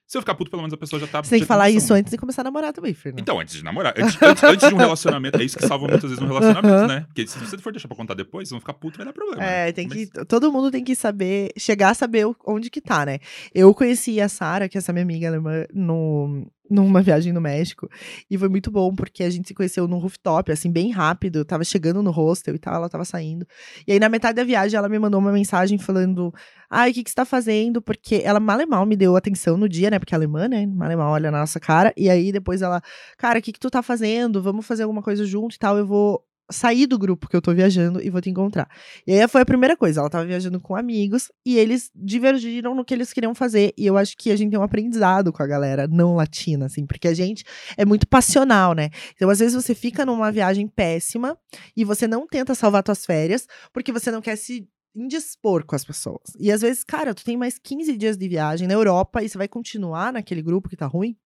Se 0.06 0.18
eu 0.18 0.22
ficar 0.22 0.36
puto, 0.36 0.52
pelo 0.52 0.62
menos 0.62 0.74
a 0.74 0.78
pessoa 0.78 1.00
já 1.00 1.08
tá. 1.08 1.24
Você 1.24 1.30
tem 1.30 1.40
que 1.40 1.46
falar 1.46 1.70
isso 1.70 1.94
antes 1.94 2.12
de 2.12 2.18
começar 2.18 2.42
a 2.42 2.44
namorar 2.44 2.74
também, 2.74 2.94
Fernando. 2.94 3.22
Então, 3.22 3.40
antes 3.40 3.56
de 3.56 3.64
namorar. 3.64 3.94
Antes, 3.98 4.16
antes, 4.22 4.44
antes, 4.44 4.68
de 4.68 4.76
um 4.76 4.78
relacionamento. 4.78 5.40
É 5.40 5.44
isso 5.44 5.58
que 5.58 5.66
salva 5.66 5.88
muitas 5.88 6.10
vezes 6.10 6.22
um 6.22 6.28
relacionamento, 6.28 6.82
uhum. 6.82 6.88
né? 6.88 7.06
Porque 7.08 7.26
se 7.26 7.40
você 7.40 7.58
for 7.58 7.72
deixar 7.72 7.88
pra 7.88 7.96
contar 7.96 8.14
depois, 8.14 8.50
vão 8.50 8.60
ficar 8.60 8.74
puto, 8.74 8.98
vai 8.98 9.06
dar 9.06 9.14
problema. 9.14 9.44
É, 9.44 9.72
tem 9.72 9.88
Mas... 9.88 10.10
que. 10.10 10.26
Todo 10.26 10.52
mundo 10.52 10.70
tem 10.70 10.84
que 10.84 10.94
saber. 10.94 11.52
Chegar 11.58 11.92
a 11.92 11.94
saber 11.94 12.26
onde 12.46 12.70
que 12.70 12.82
tá, 12.82 13.06
né? 13.06 13.20
Eu 13.56 13.74
conheci 13.74 14.20
a 14.20 14.28
Sara, 14.28 14.68
que 14.68 14.78
é 14.78 14.80
essa 14.80 14.92
minha 14.92 15.04
amiga 15.04 15.30
alemã, 15.30 15.66
no, 15.74 16.46
numa 16.74 17.02
viagem 17.02 17.32
no 17.32 17.40
México. 17.40 17.90
E 18.30 18.38
foi 18.38 18.50
muito 18.50 18.72
bom, 18.72 18.94
porque 18.94 19.24
a 19.24 19.30
gente 19.30 19.48
se 19.48 19.54
conheceu 19.54 19.88
num 19.88 19.98
rooftop, 19.98 20.52
assim, 20.52 20.72
bem 20.72 20.92
rápido. 20.92 21.38
Eu 21.38 21.46
tava 21.46 21.64
chegando 21.64 22.02
no 22.02 22.12
hostel 22.12 22.56
e 22.56 22.60
tal, 22.60 22.76
ela 22.76 22.90
tava 22.90 23.06
saindo. 23.06 23.46
E 23.88 23.94
aí, 23.94 24.00
na 24.00 24.10
metade 24.10 24.36
da 24.36 24.44
viagem, 24.44 24.78
ela 24.78 24.90
me 24.90 24.98
mandou 25.00 25.20
uma 25.20 25.32
mensagem 25.32 25.78
falando: 25.78 26.34
Ai, 26.70 26.92
o 26.92 26.94
que, 26.94 27.04
que 27.04 27.10
você 27.10 27.16
tá 27.16 27.26
fazendo? 27.26 27.82
Porque 27.82 28.22
ela 28.24 28.40
mal 28.40 28.86
me 28.86 28.96
deu 28.96 29.16
atenção 29.16 29.58
no 29.58 29.70
dia, 29.70 29.90
né? 29.92 30.00
Porque 30.00 30.14
é 30.14 30.18
alemã, 30.18 30.48
né? 30.48 30.66
Mal 30.66 31.12
olha 31.12 31.30
na 31.32 31.40
nossa 31.40 31.60
cara. 31.60 31.94
E 31.96 32.10
aí, 32.10 32.32
depois 32.32 32.62
ela, 32.62 32.82
cara, 33.18 33.40
o 33.40 33.42
que, 33.42 33.52
que 33.52 33.60
tu 33.60 33.70
tá 33.70 33.82
fazendo? 33.82 34.42
Vamos 34.42 34.66
fazer 34.66 34.84
alguma 34.84 35.02
coisa 35.02 35.26
junto 35.26 35.56
e 35.56 35.60
tal. 35.60 35.78
Eu 35.78 35.86
vou 35.86 36.24
sair 36.52 36.86
do 36.86 36.98
grupo 36.98 37.28
que 37.28 37.36
eu 37.36 37.42
tô 37.42 37.54
viajando 37.54 38.02
e 38.02 38.10
vou 38.10 38.22
te 38.22 38.30
encontrar. 38.30 38.70
E 39.08 39.14
aí 39.14 39.28
foi 39.28 39.42
a 39.42 39.46
primeira 39.46 39.76
coisa, 39.76 40.02
ela 40.02 40.10
tava 40.10 40.26
viajando 40.26 40.60
com 40.60 40.76
amigos 40.76 41.32
e 41.46 41.58
eles 41.58 41.90
divergiram 41.96 42.76
no 42.76 42.84
que 42.84 42.94
eles 42.94 43.14
queriam 43.14 43.34
fazer. 43.34 43.74
E 43.78 43.86
eu 43.86 43.98
acho 43.98 44.16
que 44.18 44.32
a 44.32 44.36
gente 44.36 44.52
tem 44.52 44.60
um 44.60 44.64
aprendizado 44.64 45.32
com 45.32 45.42
a 45.42 45.48
galera 45.48 45.88
não 45.88 46.16
latina, 46.16 46.66
assim, 46.66 46.86
porque 46.86 47.08
a 47.08 47.14
gente 47.14 47.44
é 47.78 47.86
muito 47.86 48.08
passional, 48.08 48.74
né? 48.74 48.90
Então, 49.16 49.30
às 49.30 49.40
vezes 49.40 49.56
você 49.56 49.74
fica 49.74 50.06
numa 50.06 50.32
viagem 50.32 50.68
péssima 50.68 51.38
e 51.76 51.84
você 51.84 52.08
não 52.08 52.28
tenta 52.28 52.54
salvar 52.56 52.84
suas 52.86 53.06
férias 53.06 53.48
porque 53.72 53.92
você 53.92 54.12
não 54.12 54.22
quer 54.22 54.36
se 54.36 54.68
indispor 54.96 55.66
com 55.66 55.76
as 55.76 55.84
pessoas. 55.84 56.22
E 56.40 56.52
às 56.52 56.62
vezes, 56.62 56.84
cara, 56.84 57.14
tu 57.14 57.24
tem 57.24 57.36
mais 57.36 57.58
15 57.58 57.98
dias 57.98 58.18
de 58.18 58.28
viagem 58.28 58.68
na 58.68 58.74
Europa 58.74 59.24
e 59.24 59.30
você 59.30 59.38
vai 59.38 59.48
continuar 59.48 60.14
naquele 60.14 60.42
grupo 60.42 60.70
que 60.70 60.78
tá 60.78 60.86
ruim? 60.86 61.18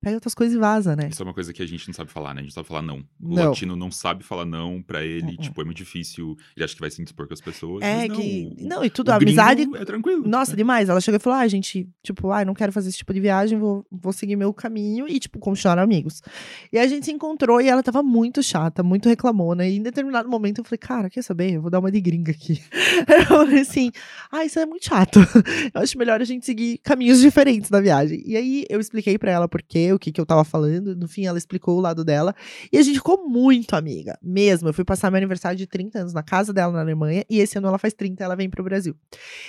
Pega 0.00 0.16
outras 0.16 0.34
coisas 0.34 0.56
e 0.56 0.58
vaza, 0.58 0.94
né? 0.94 1.08
Isso 1.10 1.22
é 1.22 1.24
uma 1.24 1.34
coisa 1.34 1.52
que 1.52 1.62
a 1.62 1.66
gente 1.66 1.86
não 1.88 1.94
sabe 1.94 2.10
falar, 2.10 2.34
né? 2.34 2.40
A 2.40 2.44
gente 2.44 2.54
sabe 2.54 2.68
falar 2.68 2.82
não. 2.82 2.98
O 3.20 3.34
Não. 3.34 3.48
latino 3.50 3.76
não 3.76 3.90
sabe 3.90 4.24
falar 4.24 4.44
não 4.44 4.82
pra 4.82 5.04
ele, 5.04 5.32
Uh-uh. 5.32 5.36
tipo, 5.38 5.60
é 5.60 5.64
muito 5.64 5.76
difícil. 5.76 6.36
Ele 6.56 6.64
acha 6.64 6.74
que 6.74 6.80
vai 6.80 6.90
se 6.90 7.00
indispor 7.00 7.26
com 7.26 7.34
as 7.34 7.40
pessoas. 7.40 7.82
É 7.82 8.06
não, 8.08 8.16
que. 8.16 8.56
Não, 8.60 8.84
e 8.84 8.90
tudo, 8.90 9.10
a 9.10 9.16
amizade. 9.16 9.68
É 9.74 9.84
tranquilo. 9.84 10.26
Nossa, 10.26 10.56
demais. 10.56 10.88
Ela 10.88 11.00
chegou 11.00 11.18
e 11.18 11.22
falou: 11.22 11.38
ah, 11.38 11.48
gente, 11.48 11.88
tipo, 12.02 12.30
ah, 12.30 12.44
não 12.44 12.54
quero 12.54 12.72
fazer 12.72 12.88
esse 12.88 12.98
tipo 12.98 13.12
de 13.12 13.20
viagem, 13.20 13.58
vou, 13.58 13.84
vou 13.90 14.12
seguir 14.12 14.36
meu 14.36 14.52
caminho 14.52 15.06
e, 15.08 15.18
tipo, 15.18 15.38
continuar 15.38 15.78
amigos. 15.78 16.22
E 16.72 16.78
a 16.78 16.86
gente 16.86 17.06
se 17.06 17.12
encontrou 17.12 17.60
e 17.60 17.68
ela 17.68 17.82
tava 17.82 18.02
muito 18.02 18.42
chata, 18.42 18.82
muito 18.82 19.08
reclamona. 19.08 19.66
E 19.66 19.76
em 19.76 19.82
determinado 19.82 20.28
momento 20.28 20.58
eu 20.58 20.64
falei, 20.64 20.78
cara, 20.78 21.10
quer 21.10 21.22
saber? 21.22 21.54
Eu 21.54 21.62
vou 21.62 21.70
dar 21.70 21.80
uma 21.80 21.90
de 21.90 22.00
gringa 22.00 22.32
aqui. 22.32 22.62
Eu 23.08 23.24
falei 23.26 23.60
assim: 23.60 23.90
ah, 24.30 24.44
isso 24.44 24.58
é 24.58 24.66
muito 24.66 24.84
chato. 24.84 25.18
Eu 25.74 25.80
acho 25.80 25.96
melhor 25.98 26.20
a 26.20 26.24
gente 26.24 26.44
seguir 26.44 26.78
caminhos 26.78 27.20
diferentes 27.20 27.70
na 27.70 27.80
viagem. 27.80 28.22
E 28.24 28.36
aí 28.36 28.64
eu 28.68 28.80
expliquei 28.80 29.18
pra 29.18 29.30
ela 29.30 29.48
por 29.48 29.62
quê, 29.62 29.87
o 29.92 29.98
que, 29.98 30.12
que 30.12 30.20
eu 30.20 30.26
tava 30.26 30.44
falando. 30.44 30.94
No 30.94 31.08
fim, 31.08 31.26
ela 31.26 31.38
explicou 31.38 31.76
o 31.76 31.80
lado 31.80 32.04
dela. 32.04 32.34
E 32.72 32.78
a 32.78 32.82
gente 32.82 32.96
ficou 32.96 33.28
muito 33.28 33.74
amiga, 33.74 34.18
mesmo. 34.22 34.68
Eu 34.68 34.74
fui 34.74 34.84
passar 34.84 35.10
meu 35.10 35.18
aniversário 35.18 35.56
de 35.56 35.66
30 35.66 36.00
anos 36.00 36.12
na 36.12 36.22
casa 36.22 36.52
dela 36.52 36.72
na 36.72 36.80
Alemanha. 36.80 37.24
E 37.28 37.38
esse 37.38 37.58
ano 37.58 37.68
ela 37.68 37.78
faz 37.78 37.94
30, 37.94 38.22
ela 38.22 38.36
vem 38.36 38.48
pro 38.48 38.62
Brasil. 38.62 38.94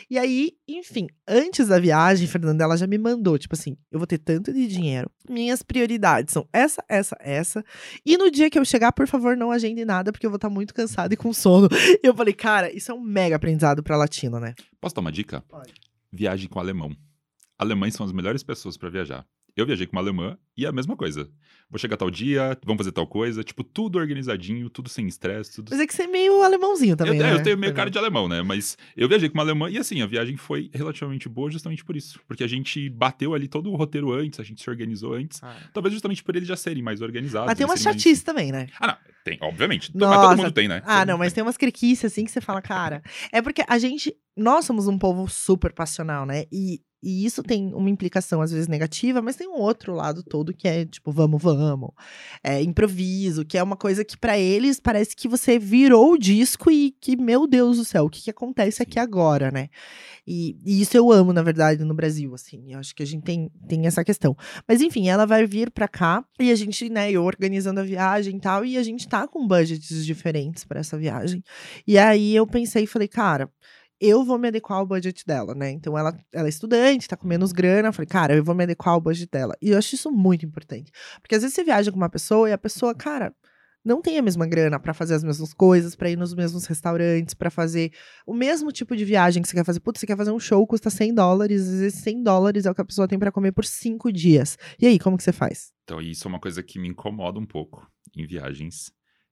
E 0.09 0.17
aí, 0.17 0.53
enfim, 0.67 1.07
antes 1.27 1.67
da 1.67 1.79
viagem, 1.79 2.27
Fernanda, 2.27 2.63
ela 2.63 2.77
já 2.77 2.87
me 2.87 2.97
mandou, 2.97 3.37
tipo 3.37 3.55
assim, 3.55 3.77
eu 3.91 3.99
vou 3.99 4.07
ter 4.07 4.17
tanto 4.17 4.53
de 4.53 4.67
dinheiro. 4.67 5.09
Minhas 5.29 5.61
prioridades 5.61 6.33
são 6.33 6.47
essa, 6.51 6.83
essa, 6.87 7.17
essa. 7.19 7.63
E 8.05 8.17
no 8.17 8.31
dia 8.31 8.49
que 8.49 8.57
eu 8.57 8.65
chegar, 8.65 8.91
por 8.91 9.07
favor, 9.07 9.35
não 9.37 9.51
agende 9.51 9.85
nada, 9.85 10.11
porque 10.11 10.25
eu 10.25 10.29
vou 10.29 10.37
estar 10.37 10.49
muito 10.49 10.73
cansada 10.73 11.13
e 11.13 11.17
com 11.17 11.33
sono. 11.33 11.67
E 12.01 12.07
eu 12.07 12.15
falei, 12.15 12.33
cara, 12.33 12.71
isso 12.71 12.91
é 12.91 12.95
um 12.95 13.01
mega 13.01 13.35
aprendizado 13.35 13.83
pra 13.83 13.97
latino, 13.97 14.39
né? 14.39 14.53
Posso 14.79 14.95
dar 14.95 15.01
uma 15.01 15.11
dica? 15.11 15.43
Pode. 15.49 15.73
Viagem 16.11 16.47
com 16.47 16.59
alemão. 16.59 16.95
Alemães 17.57 17.93
são 17.93 18.05
as 18.05 18.11
melhores 18.11 18.41
pessoas 18.41 18.77
pra 18.77 18.89
viajar. 18.89 19.25
Eu 19.59 19.65
viajei 19.65 19.85
com 19.85 19.93
uma 19.95 20.01
alemã 20.01 20.37
e 20.57 20.65
é 20.65 20.69
a 20.69 20.71
mesma 20.71 20.95
coisa. 20.95 21.29
Vou 21.69 21.77
chegar 21.77 21.97
tal 21.97 22.09
dia, 22.09 22.57
vamos 22.65 22.79
fazer 22.79 22.91
tal 22.91 23.05
coisa, 23.05 23.43
tipo, 23.43 23.63
tudo 23.63 23.99
organizadinho, 23.99 24.69
tudo 24.71 24.89
sem 24.89 25.05
estresse, 25.07 25.55
tudo 25.55 25.69
Mas 25.69 25.79
é 25.79 25.85
que 25.85 25.93
você 25.93 26.03
é 26.03 26.07
meio 26.07 26.41
alemãozinho 26.41 26.95
também, 26.95 27.17
eu, 27.17 27.23
né? 27.23 27.33
eu 27.35 27.43
tenho 27.43 27.57
meio 27.57 27.73
cara 27.75 27.91
de 27.91 27.97
alemão, 27.97 28.27
né? 28.27 28.41
Mas 28.41 28.75
eu 28.97 29.07
viajei 29.07 29.29
com 29.29 29.35
uma 29.37 29.43
alemã 29.43 29.69
e 29.69 29.77
assim, 29.77 30.01
a 30.01 30.07
viagem 30.07 30.35
foi 30.35 30.71
relativamente 30.73 31.29
boa 31.29 31.51
justamente 31.51 31.85
por 31.85 31.95
isso. 31.95 32.19
Porque 32.27 32.43
a 32.43 32.47
gente 32.47 32.89
bateu 32.89 33.35
ali 33.35 33.47
todo 33.47 33.71
o 33.71 33.75
roteiro 33.75 34.11
antes, 34.11 34.39
a 34.39 34.43
gente 34.43 34.63
se 34.63 34.69
organizou 34.69 35.13
antes. 35.13 35.43
Ah. 35.43 35.55
Talvez 35.71 35.93
justamente 35.93 36.23
por 36.23 36.35
eles 36.35 36.47
já 36.47 36.55
serem 36.55 36.81
mais 36.81 37.01
organizados. 37.01 37.45
Mas 37.47 37.55
tem 37.57 37.63
eles 37.65 37.71
uma 37.71 37.77
serem 37.77 37.93
mais- 37.93 38.01
chatice 38.03 38.23
também, 38.25 38.51
né? 38.51 38.67
Ah, 38.79 38.87
não. 38.87 38.97
Tem, 39.23 39.37
obviamente. 39.41 39.91
Mas 39.93 40.01
Nossa. 40.09 40.27
todo 40.29 40.37
mundo 40.37 40.51
tem, 40.51 40.67
né? 40.67 40.81
Ah, 40.85 40.99
Todo 40.99 41.09
não, 41.09 41.17
mas 41.19 41.33
tem. 41.33 41.35
tem 41.35 41.43
umas 41.43 41.57
criquices 41.57 42.05
assim 42.05 42.23
que 42.25 42.31
você 42.31 42.41
fala, 42.41 42.61
cara. 42.61 43.03
É 43.31 43.41
porque 43.41 43.63
a 43.67 43.77
gente. 43.77 44.15
Nós 44.35 44.63
somos 44.65 44.87
um 44.87 44.97
povo 44.97 45.27
super 45.27 45.73
passional, 45.73 46.25
né? 46.25 46.45
E, 46.51 46.79
e 47.01 47.25
isso 47.25 47.41
tem 47.41 47.73
uma 47.73 47.89
implicação, 47.89 48.41
às 48.41 48.51
vezes, 48.51 48.67
negativa, 48.67 49.21
mas 49.21 49.37
tem 49.37 49.47
um 49.47 49.59
outro 49.59 49.93
lado 49.93 50.21
todo 50.21 50.53
que 50.53 50.67
é, 50.67 50.85
tipo, 50.85 51.11
vamos, 51.11 51.41
vamos. 51.41 51.91
É 52.43 52.61
improviso, 52.61 53.45
que 53.45 53.57
é 53.57 53.63
uma 53.63 53.77
coisa 53.77 54.03
que 54.03 54.17
pra 54.17 54.37
eles 54.37 54.79
parece 54.79 55.15
que 55.15 55.27
você 55.27 55.57
virou 55.57 56.11
o 56.13 56.17
disco 56.17 56.69
e 56.69 56.91
que, 56.99 57.15
meu 57.15 57.47
Deus 57.47 57.77
do 57.77 57.85
céu, 57.85 58.05
o 58.05 58.09
que, 58.09 58.21
que 58.21 58.29
acontece 58.29 58.83
aqui 58.83 58.99
agora, 58.99 59.49
né? 59.49 59.69
E, 60.27 60.57
e 60.65 60.81
isso 60.81 60.97
eu 60.97 61.11
amo, 61.11 61.31
na 61.31 61.41
verdade, 61.41 61.83
no 61.85 61.93
Brasil, 61.93 62.33
assim. 62.35 62.73
Eu 62.73 62.79
acho 62.79 62.93
que 62.93 63.01
a 63.01 63.05
gente 63.05 63.23
tem, 63.23 63.49
tem 63.67 63.87
essa 63.87 64.03
questão. 64.03 64.35
Mas 64.67 64.81
enfim, 64.81 65.07
ela 65.07 65.25
vai 65.25 65.45
vir 65.45 65.71
pra 65.71 65.87
cá 65.87 66.23
e 66.39 66.51
a 66.51 66.55
gente, 66.55 66.89
né, 66.89 67.09
eu 67.11 67.23
organizando 67.23 67.79
a 67.79 67.83
viagem 67.83 68.35
e 68.35 68.39
tal, 68.39 68.65
e 68.65 68.77
a 68.77 68.83
gente 68.83 69.07
tá 69.07 69.25
com 69.27 69.47
budgets 69.47 70.05
diferentes 70.05 70.65
pra 70.65 70.81
essa 70.81 70.97
viagem. 70.97 71.41
E 71.87 71.97
aí 71.97 72.35
eu 72.35 72.45
pensei 72.45 72.83
e 72.83 72.87
falei, 72.87 73.07
cara, 73.07 73.49
eu 73.99 74.23
vou 74.23 74.37
me 74.37 74.47
adequar 74.47 74.79
ao 74.79 74.85
budget 74.85 75.25
dela, 75.25 75.53
né? 75.53 75.71
Então 75.71 75.97
ela, 75.97 76.17
ela 76.33 76.47
é 76.47 76.49
estudante, 76.49 77.07
tá 77.07 77.17
com 77.17 77.27
menos 77.27 77.51
grana. 77.51 77.89
Eu 77.89 77.93
falei, 77.93 78.07
cara, 78.07 78.35
eu 78.35 78.43
vou 78.43 78.55
me 78.55 78.63
adequar 78.63 78.93
ao 78.93 79.01
budget 79.01 79.29
dela. 79.29 79.55
E 79.61 79.71
eu 79.71 79.77
acho 79.77 79.95
isso 79.95 80.11
muito 80.11 80.45
importante. 80.45 80.91
Porque 81.21 81.35
às 81.35 81.41
vezes 81.41 81.55
você 81.55 81.63
viaja 81.63 81.91
com 81.91 81.97
uma 81.97 82.09
pessoa 82.09 82.49
e 82.49 82.53
a 82.53 82.57
pessoa, 82.57 82.95
cara, 82.95 83.33
não 83.83 84.01
tem 84.01 84.17
a 84.17 84.21
mesma 84.21 84.45
grana 84.45 84.79
pra 84.79 84.93
fazer 84.93 85.15
as 85.15 85.23
mesmas 85.23 85.53
coisas, 85.53 85.95
pra 85.95 86.09
ir 86.09 86.17
nos 86.17 86.33
mesmos 86.33 86.65
restaurantes, 86.65 87.33
pra 87.33 87.49
fazer 87.49 87.91
o 88.25 88.33
mesmo 88.33 88.71
tipo 88.71 88.95
de 88.95 89.05
viagem 89.05 89.41
que 89.41 89.49
você 89.49 89.55
quer 89.55 89.65
fazer. 89.65 89.79
Putz, 89.79 89.99
você 89.99 90.07
quer 90.07 90.17
fazer 90.17 90.31
um 90.31 90.39
show, 90.39 90.65
custa 90.67 90.89
100 90.89 91.13
dólares, 91.13 91.61
às 91.61 91.79
vezes 91.79 91.99
100 91.99 92.23
dólares 92.23 92.65
é 92.65 92.71
o 92.71 92.75
que 92.75 92.81
a 92.81 92.85
pessoa 92.85 93.07
tem 93.07 93.17
pra 93.17 93.31
comer 93.31 93.51
por 93.51 93.65
cinco 93.65 94.11
dias. 94.11 94.57
E 94.79 94.85
aí, 94.85 94.99
como 94.99 95.17
que 95.17 95.23
você 95.23 95.31
faz? 95.31 95.71
Então, 95.83 96.01
isso 96.01 96.27
é 96.27 96.29
uma 96.29 96.39
coisa 96.39 96.61
que 96.61 96.77
me 96.77 96.87
incomoda 96.87 97.39
um 97.39 97.45
pouco 97.45 97.87
em 98.15 98.25
viagens. 98.25 98.91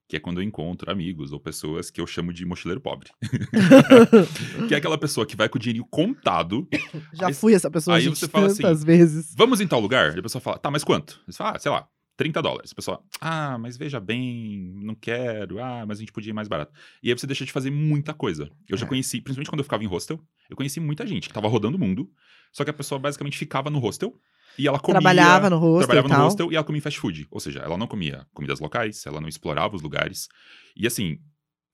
Que 0.09 0.15
é 0.15 0.19
quando 0.19 0.39
eu 0.39 0.43
encontro 0.43 0.89
amigos 0.89 1.33
ou 1.33 1.39
pessoas 1.39 1.91
que 1.91 1.99
eu 1.99 2.07
chamo 2.07 2.31
de 2.31 2.45
mochileiro 2.45 2.79
pobre. 2.79 3.09
que 4.67 4.73
é 4.73 4.77
aquela 4.77 4.97
pessoa 4.97 5.25
que 5.25 5.35
vai 5.35 5.49
com 5.49 5.57
o 5.57 5.61
dinheirinho 5.61 5.85
contado. 5.89 6.67
Já 7.13 7.27
Aí- 7.27 7.33
fui 7.33 7.53
essa 7.53 7.69
pessoa 7.69 7.97
aí 7.97 8.03
gente, 8.03 8.17
você 8.17 8.27
fala 8.27 8.47
assim, 8.47 8.61
tantas 8.61 8.83
vezes. 8.83 9.33
Vamos 9.37 9.59
em 9.59 9.67
tal 9.67 9.79
lugar? 9.79 10.15
E 10.15 10.19
a 10.19 10.23
pessoa 10.23 10.41
fala, 10.41 10.57
tá, 10.57 10.71
mas 10.71 10.83
quanto? 10.83 11.21
Você 11.27 11.37
fala, 11.37 11.55
ah, 11.55 11.59
sei 11.59 11.71
lá, 11.71 11.87
30 12.15 12.41
dólares. 12.41 12.71
A 12.71 12.75
pessoa, 12.75 13.03
ah, 13.19 13.57
mas 13.57 13.77
veja 13.77 13.99
bem, 13.99 14.73
não 14.81 14.95
quero, 14.95 15.59
ah, 15.61 15.85
mas 15.85 15.97
a 15.97 16.01
gente 16.01 16.11
podia 16.13 16.29
ir 16.31 16.33
mais 16.33 16.47
barato. 16.47 16.71
E 17.03 17.09
aí 17.11 17.17
você 17.17 17.27
deixa 17.27 17.45
de 17.45 17.51
fazer 17.51 17.69
muita 17.71 18.13
coisa. 18.13 18.49
Eu 18.69 18.77
já 18.77 18.85
É. 18.85 18.89
conheci, 18.89 19.19
principalmente 19.21 19.49
quando 19.49 19.59
eu 19.59 19.65
ficava 19.65 19.83
em 19.83 19.87
hostel, 19.87 20.19
eu 20.49 20.55
conheci 20.55 20.79
muita 20.79 21.05
gente 21.05 21.27
que 21.27 21.33
tava 21.33 21.47
rodando 21.47 21.75
o 21.75 21.79
mundo, 21.79 22.09
só 22.53 22.63
que 22.63 22.69
a 22.69 22.73
pessoa 22.73 22.97
basicamente 22.97 23.37
ficava 23.37 23.69
no 23.69 23.79
hostel 23.79 24.13
e 24.57 24.67
ela 24.67 24.79
comia... 24.79 24.99
Trabalhava 24.99 25.49
no 25.49 25.57
hostel 25.57 25.87
Trabalhava 25.87 26.07
e 26.07 26.09
no 26.11 26.15
tal. 26.15 26.25
hostel 26.25 26.51
e 26.51 26.55
ela 26.55 26.63
comia 26.65 26.81
fast 26.81 26.99
food. 26.99 27.27
Ou 27.31 27.39
seja, 27.39 27.59
ela 27.59 27.77
não 27.77 27.87
comia 27.87 28.25
comidas 28.33 28.59
locais, 28.59 29.05
ela 29.05 29.19
não 29.21 29.27
explorava 29.29 29.75
os 29.75 29.81
lugares. 29.81 30.27
E 30.75 30.85
assim, 30.87 31.17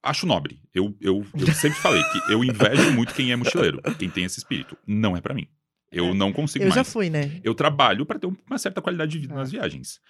acho 0.02 0.26
nobre. 0.26 0.60
Eu, 0.74 0.96
eu, 1.00 1.24
eu 1.38 1.46
sempre 1.54 1.78
falei 1.78 2.02
que 2.04 2.32
eu 2.32 2.42
invejo 2.44 2.90
muito 2.92 3.14
quem 3.14 3.32
é 3.32 3.36
mochileiro, 3.36 3.80
quem 3.98 4.10
tem 4.10 4.24
esse 4.24 4.38
espírito. 4.38 4.76
Não 4.86 5.16
é 5.16 5.20
pra 5.20 5.34
mim. 5.34 5.46
Eu 5.92 6.06
É. 6.06 6.14
não 6.14 6.32
consigo 6.32 6.64
Eu 6.64 6.68
mais 6.70 6.74
já 6.74 6.84
fui, 6.84 7.08
né? 7.08 7.40
eu 7.44 7.54
trabalho 7.54 8.04
para 8.04 8.18
ter 8.18 8.26
um- 8.26 8.36
uma 8.48 8.58
certa 8.58 8.82
qualidade 8.82 9.12
de 9.12 9.18
vida 9.18 9.34
É. 9.34 9.36
nas 9.36 9.50
viagens. 9.52 10.00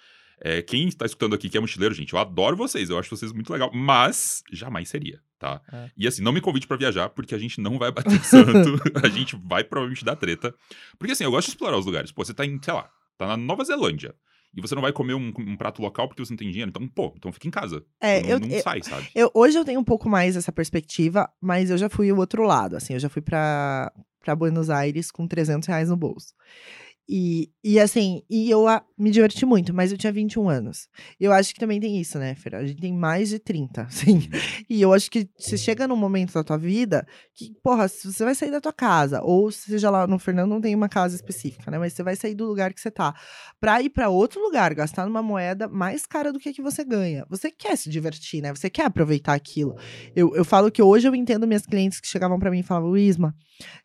É, 0.41 0.61
quem 0.61 0.87
está 0.87 1.05
escutando 1.05 1.33
aqui 1.35 1.49
que 1.49 1.57
é 1.57 1.61
mochileiro, 1.61 1.93
gente, 1.95 2.13
eu 2.13 2.19
adoro 2.19 2.55
vocês, 2.57 2.89
eu 2.89 2.99
acho 2.99 3.09
vocês 3.15 3.31
muito 3.31 3.51
legal, 3.53 3.71
mas 3.73 4.43
jamais 4.51 4.89
seria, 4.89 5.19
tá? 5.39 5.61
É. 5.71 5.89
E 5.97 6.07
assim, 6.07 6.21
não 6.21 6.31
me 6.33 6.41
convide 6.41 6.67
para 6.67 6.77
viajar, 6.77 7.09
porque 7.09 7.33
a 7.33 7.37
gente 7.37 7.61
não 7.61 7.77
vai 7.79 7.91
bater 7.91 8.19
santo, 8.25 8.75
a 9.03 9.07
gente 9.07 9.35
vai 9.37 9.63
provavelmente 9.63 10.03
dar 10.03 10.15
treta. 10.15 10.53
Porque 10.99 11.13
assim, 11.13 11.23
eu 11.23 11.31
gosto 11.31 11.47
de 11.47 11.51
explorar 11.53 11.77
os 11.77 11.85
lugares. 11.85 12.11
Pô, 12.11 12.23
você 12.23 12.33
tá 12.33 12.45
em, 12.45 12.59
sei 12.61 12.73
lá, 12.73 12.89
tá 13.17 13.27
na 13.27 13.37
Nova 13.37 13.63
Zelândia. 13.63 14.13
E 14.57 14.61
você 14.61 14.73
não 14.73 14.81
vai 14.81 14.93
comer 14.93 15.13
um, 15.15 15.33
um 15.37 15.57
prato 15.57 15.81
local 15.81 16.07
porque 16.07 16.23
você 16.23 16.31
não 16.31 16.37
tem 16.37 16.49
dinheiro. 16.49 16.69
Então, 16.69 16.87
pô, 16.87 17.13
então 17.17 17.29
fica 17.33 17.45
em 17.45 17.51
casa. 17.51 17.83
É, 17.99 18.21
não 18.21 18.29
eu, 18.29 18.39
não 18.39 18.47
eu- 18.47 18.61
sai, 18.63 18.81
sabe? 18.83 19.09
eu- 19.13 19.29
hoje 19.33 19.57
eu 19.57 19.65
tenho 19.65 19.81
um 19.81 19.83
pouco 19.83 20.07
mais 20.07 20.37
essa 20.37 20.49
perspectiva, 20.51 21.29
mas 21.41 21.69
eu 21.69 21.77
já 21.77 21.89
fui 21.89 22.09
o 22.11 22.17
outro 22.17 22.43
lado, 22.43 22.77
assim, 22.77 22.93
eu 22.93 22.99
já 22.99 23.09
fui 23.09 23.21
pra, 23.21 23.91
pra 24.23 24.33
Buenos 24.33 24.69
Aires 24.69 25.11
com 25.11 25.27
300 25.27 25.67
reais 25.67 25.89
no 25.89 25.97
bolso. 25.97 26.33
E, 27.07 27.51
e 27.63 27.79
assim, 27.79 28.23
e 28.27 28.49
eu 28.49 28.67
a- 28.67 28.83
me 28.97 29.11
diverti 29.11 29.45
muito, 29.45 29.71
mas 29.73 29.91
eu 29.91 29.97
tinha 29.97 30.11
21 30.11 30.49
anos. 30.49 30.87
Eu 31.19 31.31
acho 31.31 31.53
que 31.53 31.59
também 31.59 31.79
tem 31.79 32.01
isso, 32.01 32.17
né, 32.17 32.33
Fer? 32.33 32.55
A 32.55 32.65
gente 32.65 32.81
tem 32.81 32.91
mais 32.91 33.29
de 33.29 33.37
30, 33.37 33.83
assim. 34.17 34.27
E 34.67 34.81
eu 34.81 34.91
acho 34.91 35.11
que 35.11 35.29
você 35.37 35.55
chega 35.57 35.87
num 35.87 35.95
momento 35.95 36.33
da 36.33 36.43
tua 36.43 36.57
vida 36.57 37.05
que, 37.35 37.53
porra, 37.61 37.87
se 37.87 38.11
você 38.11 38.23
vai 38.23 38.33
sair 38.33 38.49
da 38.49 38.59
tua 38.59 38.73
casa, 38.73 39.21
ou 39.21 39.51
seja 39.51 39.89
lá, 39.91 40.07
no 40.07 40.17
Fernando 40.17 40.49
não 40.49 40.59
tem 40.61 40.73
uma 40.73 40.89
casa 40.89 41.15
específica, 41.15 41.69
né? 41.69 41.77
Mas 41.77 41.93
você 41.93 42.01
vai 42.01 42.15
sair 42.15 42.33
do 42.33 42.45
lugar 42.45 42.73
que 42.73 42.81
você 42.81 42.89
tá, 42.89 43.13
pra 43.59 43.81
ir 43.83 43.89
pra 43.91 44.09
outro 44.09 44.41
lugar, 44.41 44.73
gastar 44.73 45.05
numa 45.05 45.21
moeda 45.21 45.67
mais 45.67 46.05
cara 46.07 46.33
do 46.33 46.39
que 46.39 46.49
a 46.49 46.53
que 46.53 46.61
você 46.61 46.83
ganha. 46.83 47.25
Você 47.29 47.51
quer 47.51 47.75
se 47.77 47.89
divertir, 47.89 48.41
né? 48.41 48.53
Você 48.53 48.69
quer 48.69 48.85
aproveitar 48.85 49.33
aquilo. 49.33 49.75
Eu, 50.15 50.35
eu 50.35 50.43
falo 50.43 50.71
que 50.71 50.81
hoje 50.81 51.07
eu 51.07 51.13
entendo 51.13 51.45
minhas 51.45 51.65
clientes 51.67 51.99
que 51.99 52.07
chegavam 52.07 52.39
pra 52.39 52.49
mim 52.49 52.59
e 52.59 52.63
falavam, 52.63 52.97
Isma, 52.97 53.35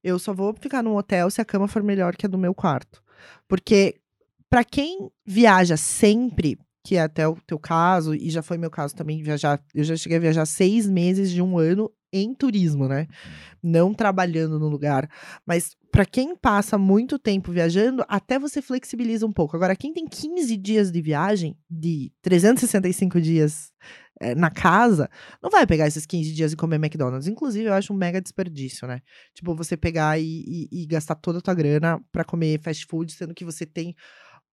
eu 0.03 0.19
só 0.19 0.33
vou 0.33 0.55
ficar 0.55 0.83
num 0.83 0.97
hotel 0.97 1.31
se 1.31 1.41
a 1.41 1.45
cama 1.45 1.69
for 1.69 1.83
melhor 1.83 2.17
que 2.17 2.27
a 2.27 2.29
do 2.29 2.39
meu 2.39 2.55
quarto. 2.55 3.03
Porque 3.49 3.97
pra 4.49 4.65
quem 4.65 5.11
viaja 5.25 5.77
sempre, 5.77 6.59
que 6.85 6.97
é 6.97 7.03
até 7.03 7.27
o 7.27 7.37
teu 7.47 7.59
caso, 7.59 8.15
e 8.15 8.31
já 8.31 8.43
foi 8.43 8.59
meu 8.59 8.71
caso 8.71 8.95
também, 8.95 9.23
viajar, 9.23 9.63
eu 9.75 9.85
já 9.85 9.97
cheguei 9.97 10.19
a 10.19 10.21
viajar 10.21 10.47
seis 10.47 10.89
meses 10.89 11.31
de 11.31 11.41
um 11.41 11.59
ano 11.59 11.91
em 12.13 12.35
turismo, 12.35 12.89
né? 12.89 13.07
Não 13.63 13.95
trabalhando 13.95 14.59
no 14.59 14.69
lugar. 14.69 15.09
Mas 15.47 15.77
pra 15.93 16.05
quem 16.05 16.35
passa 16.35 16.77
muito 16.77 17.19
tempo 17.19 17.53
viajando, 17.53 18.05
até 18.09 18.39
você 18.39 18.61
flexibiliza 18.61 19.27
um 19.27 19.33
pouco. 19.33 19.57
Agora, 19.57 19.77
quem 19.77 19.93
tem 19.93 20.07
15 20.07 20.57
dias 20.57 20.91
de 20.91 21.01
viagem, 21.01 21.57
de 21.69 22.13
365 22.23 23.21
dias 23.21 23.73
eh, 24.21 24.35
na 24.35 24.51
casa, 24.51 25.09
não 25.43 25.51
vai 25.51 25.67
pegar 25.67 25.87
esses 25.87 26.05
15 26.07 26.33
dias 26.33 26.53
e 26.53 26.57
comer 26.57 26.77
McDonald's. 26.77 27.27
Inclusive, 27.27 27.65
eu 27.67 27.73
acho 27.75 27.93
um 27.93 27.97
mega 27.97 28.21
desperdício, 28.21 28.87
né? 28.87 29.01
Tipo, 29.35 29.55
você 29.55 29.77
pegar 29.77 30.19
e, 30.21 30.25
e- 30.25 30.83
e 30.83 30.87
gastar 30.87 31.15
toda 31.17 31.39
a 31.39 31.43
tua 31.43 31.55
grana 31.55 32.01
pra 32.13 32.25
comer 32.25 32.61
fast 32.61 32.87
food, 32.87 33.13
sendo 33.13 33.35
que 33.35 33.45
você 33.45 33.65
tem, 33.67 33.95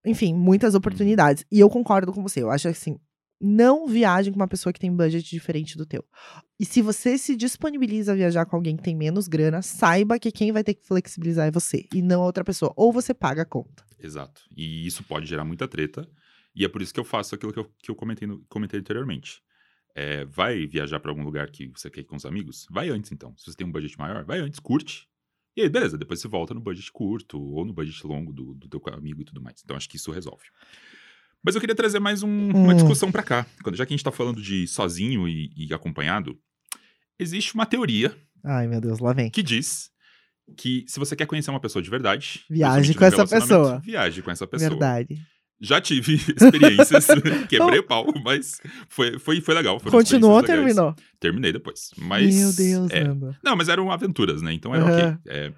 enfim, 0.05 0.33
muitas 0.33 0.73
oportunidades. 0.75 1.43
E 1.51 1.59
eu 1.59 1.69
concordo 1.69 2.11
com 2.13 2.21
você. 2.23 2.41
Eu 2.41 2.49
acho 2.49 2.67
assim, 2.67 2.97
não 3.39 3.87
viajem 3.87 4.33
com 4.33 4.39
uma 4.39 4.47
pessoa 4.47 4.73
que 4.73 4.79
tem 4.79 4.91
budget 4.95 5.29
diferente 5.29 5.77
do 5.77 5.85
teu. 5.85 6.03
E 6.59 6.65
se 6.65 6.81
você 6.81 7.17
se 7.19 7.35
disponibiliza 7.35 8.13
a 8.13 8.15
viajar 8.15 8.45
com 8.45 8.55
alguém 8.55 8.75
que 8.75 8.81
tem 8.83 8.95
menos 8.95 9.27
grana, 9.27 9.61
saiba 9.61 10.17
que 10.17 10.31
quem 10.31 10.51
vai 10.51 10.63
ter 10.63 10.73
que 10.73 10.87
flexibilizar 10.87 11.47
é 11.47 11.51
você 11.51 11.85
e 11.93 12.01
não 12.01 12.23
a 12.23 12.25
outra 12.25 12.43
pessoa. 12.43 12.73
Ou 12.75 12.91
você 12.91 13.13
paga 13.13 13.43
a 13.43 13.45
conta. 13.45 13.83
Exato. 13.99 14.41
E 14.55 14.87
isso 14.87 15.03
pode 15.03 15.27
gerar 15.27 15.45
muita 15.45 15.67
treta. 15.67 16.07
E 16.55 16.65
é 16.65 16.67
por 16.69 16.81
isso 16.81 16.91
que 16.91 16.99
eu 16.99 17.03
faço 17.03 17.35
aquilo 17.35 17.53
que 17.53 17.59
eu, 17.59 17.65
que 17.83 17.91
eu 17.91 17.95
comentei, 17.95 18.27
no- 18.27 18.43
comentei 18.49 18.79
anteriormente. 18.79 19.39
É, 19.99 20.25
vai 20.25 20.67
viajar 20.67 20.99
pra 20.99 21.09
algum 21.11 21.23
lugar 21.23 21.49
que 21.49 21.67
você 21.67 21.89
quer 21.89 22.01
ir 22.01 22.03
com 22.03 22.15
os 22.15 22.25
amigos? 22.25 22.67
Vai 22.69 22.89
antes, 22.89 23.11
então. 23.11 23.35
Se 23.35 23.45
você 23.51 23.57
tem 23.57 23.65
um 23.65 23.71
budget 23.71 23.97
maior, 23.97 24.23
vai 24.23 24.39
antes, 24.39 24.59
curte. 24.59 25.07
E 25.55 25.61
aí, 25.63 25.69
beleza, 25.69 25.97
depois 25.97 26.21
você 26.21 26.27
volta 26.27 26.53
no 26.53 26.61
budget 26.61 26.91
curto 26.91 27.41
ou 27.41 27.65
no 27.65 27.73
budget 27.73 28.05
longo 28.05 28.31
do, 28.31 28.53
do 28.53 28.67
teu 28.69 28.79
amigo 28.93 29.21
e 29.21 29.25
tudo 29.25 29.41
mais. 29.41 29.59
Então, 29.63 29.75
acho 29.75 29.89
que 29.89 29.95
isso 29.97 30.11
resolve. 30.11 30.43
Mas 31.43 31.55
eu 31.55 31.61
queria 31.61 31.75
trazer 31.75 31.99
mais 31.99 32.21
um- 32.21 32.49
uma 32.51 32.73
Hum. 32.73 32.75
discussão 32.75 33.11
pra 33.11 33.23
cá. 33.23 33.45
Quando, 33.63 33.75
já 33.75 33.85
que 33.85 33.93
a 33.93 33.97
gente 33.97 34.03
tá 34.03 34.11
falando 34.11 34.39
de 34.41 34.67
sozinho 34.67 35.27
e, 35.27 35.51
e 35.57 35.73
acompanhado, 35.73 36.37
existe 37.17 37.55
uma 37.55 37.65
teoria 37.65 38.15
Ai, 38.43 38.67
meu 38.67 38.79
Deus, 38.79 38.99
lá 38.99 39.13
vem. 39.13 39.31
que 39.31 39.41
diz 39.41 39.89
que 40.55 40.85
se 40.87 40.99
você 40.99 41.15
quer 41.15 41.25
conhecer 41.25 41.49
uma 41.49 41.59
pessoa 41.59 41.81
de 41.81 41.89
verdade, 41.89 42.45
Viaje 42.49 42.93
com 42.93 43.03
essa 43.03 43.25
pessoa. 43.27 43.79
Viaje 43.79 44.21
com 44.21 44.29
essa 44.31 44.45
pessoa. 44.47 44.69
Verdade. 44.69 45.19
Já 45.59 45.81
tive 45.81 46.15
experiências, 46.35 47.07
quebrei 47.49 47.79
o 47.79 47.83
pau, 47.83 48.05
mas 48.23 48.61
foi, 48.87 49.17
foi, 49.17 49.41
foi 49.41 49.55
legal. 49.55 49.79
Continuou 49.79 50.35
ou 50.35 50.43
terminou? 50.43 50.95
Terminei 51.19 51.51
depois. 51.51 51.91
Mas, 51.97 52.35
Meu 52.35 52.53
Deus, 52.53 52.91
é. 52.91 53.03
Não, 53.43 53.55
mas 53.55 53.67
eram 53.67 53.91
aventuras, 53.91 54.41
né? 54.41 54.53
Então 54.53 54.73
era 54.73 54.83
Aham. 54.85 54.91
ok. 54.91 55.33
É. 55.33 55.53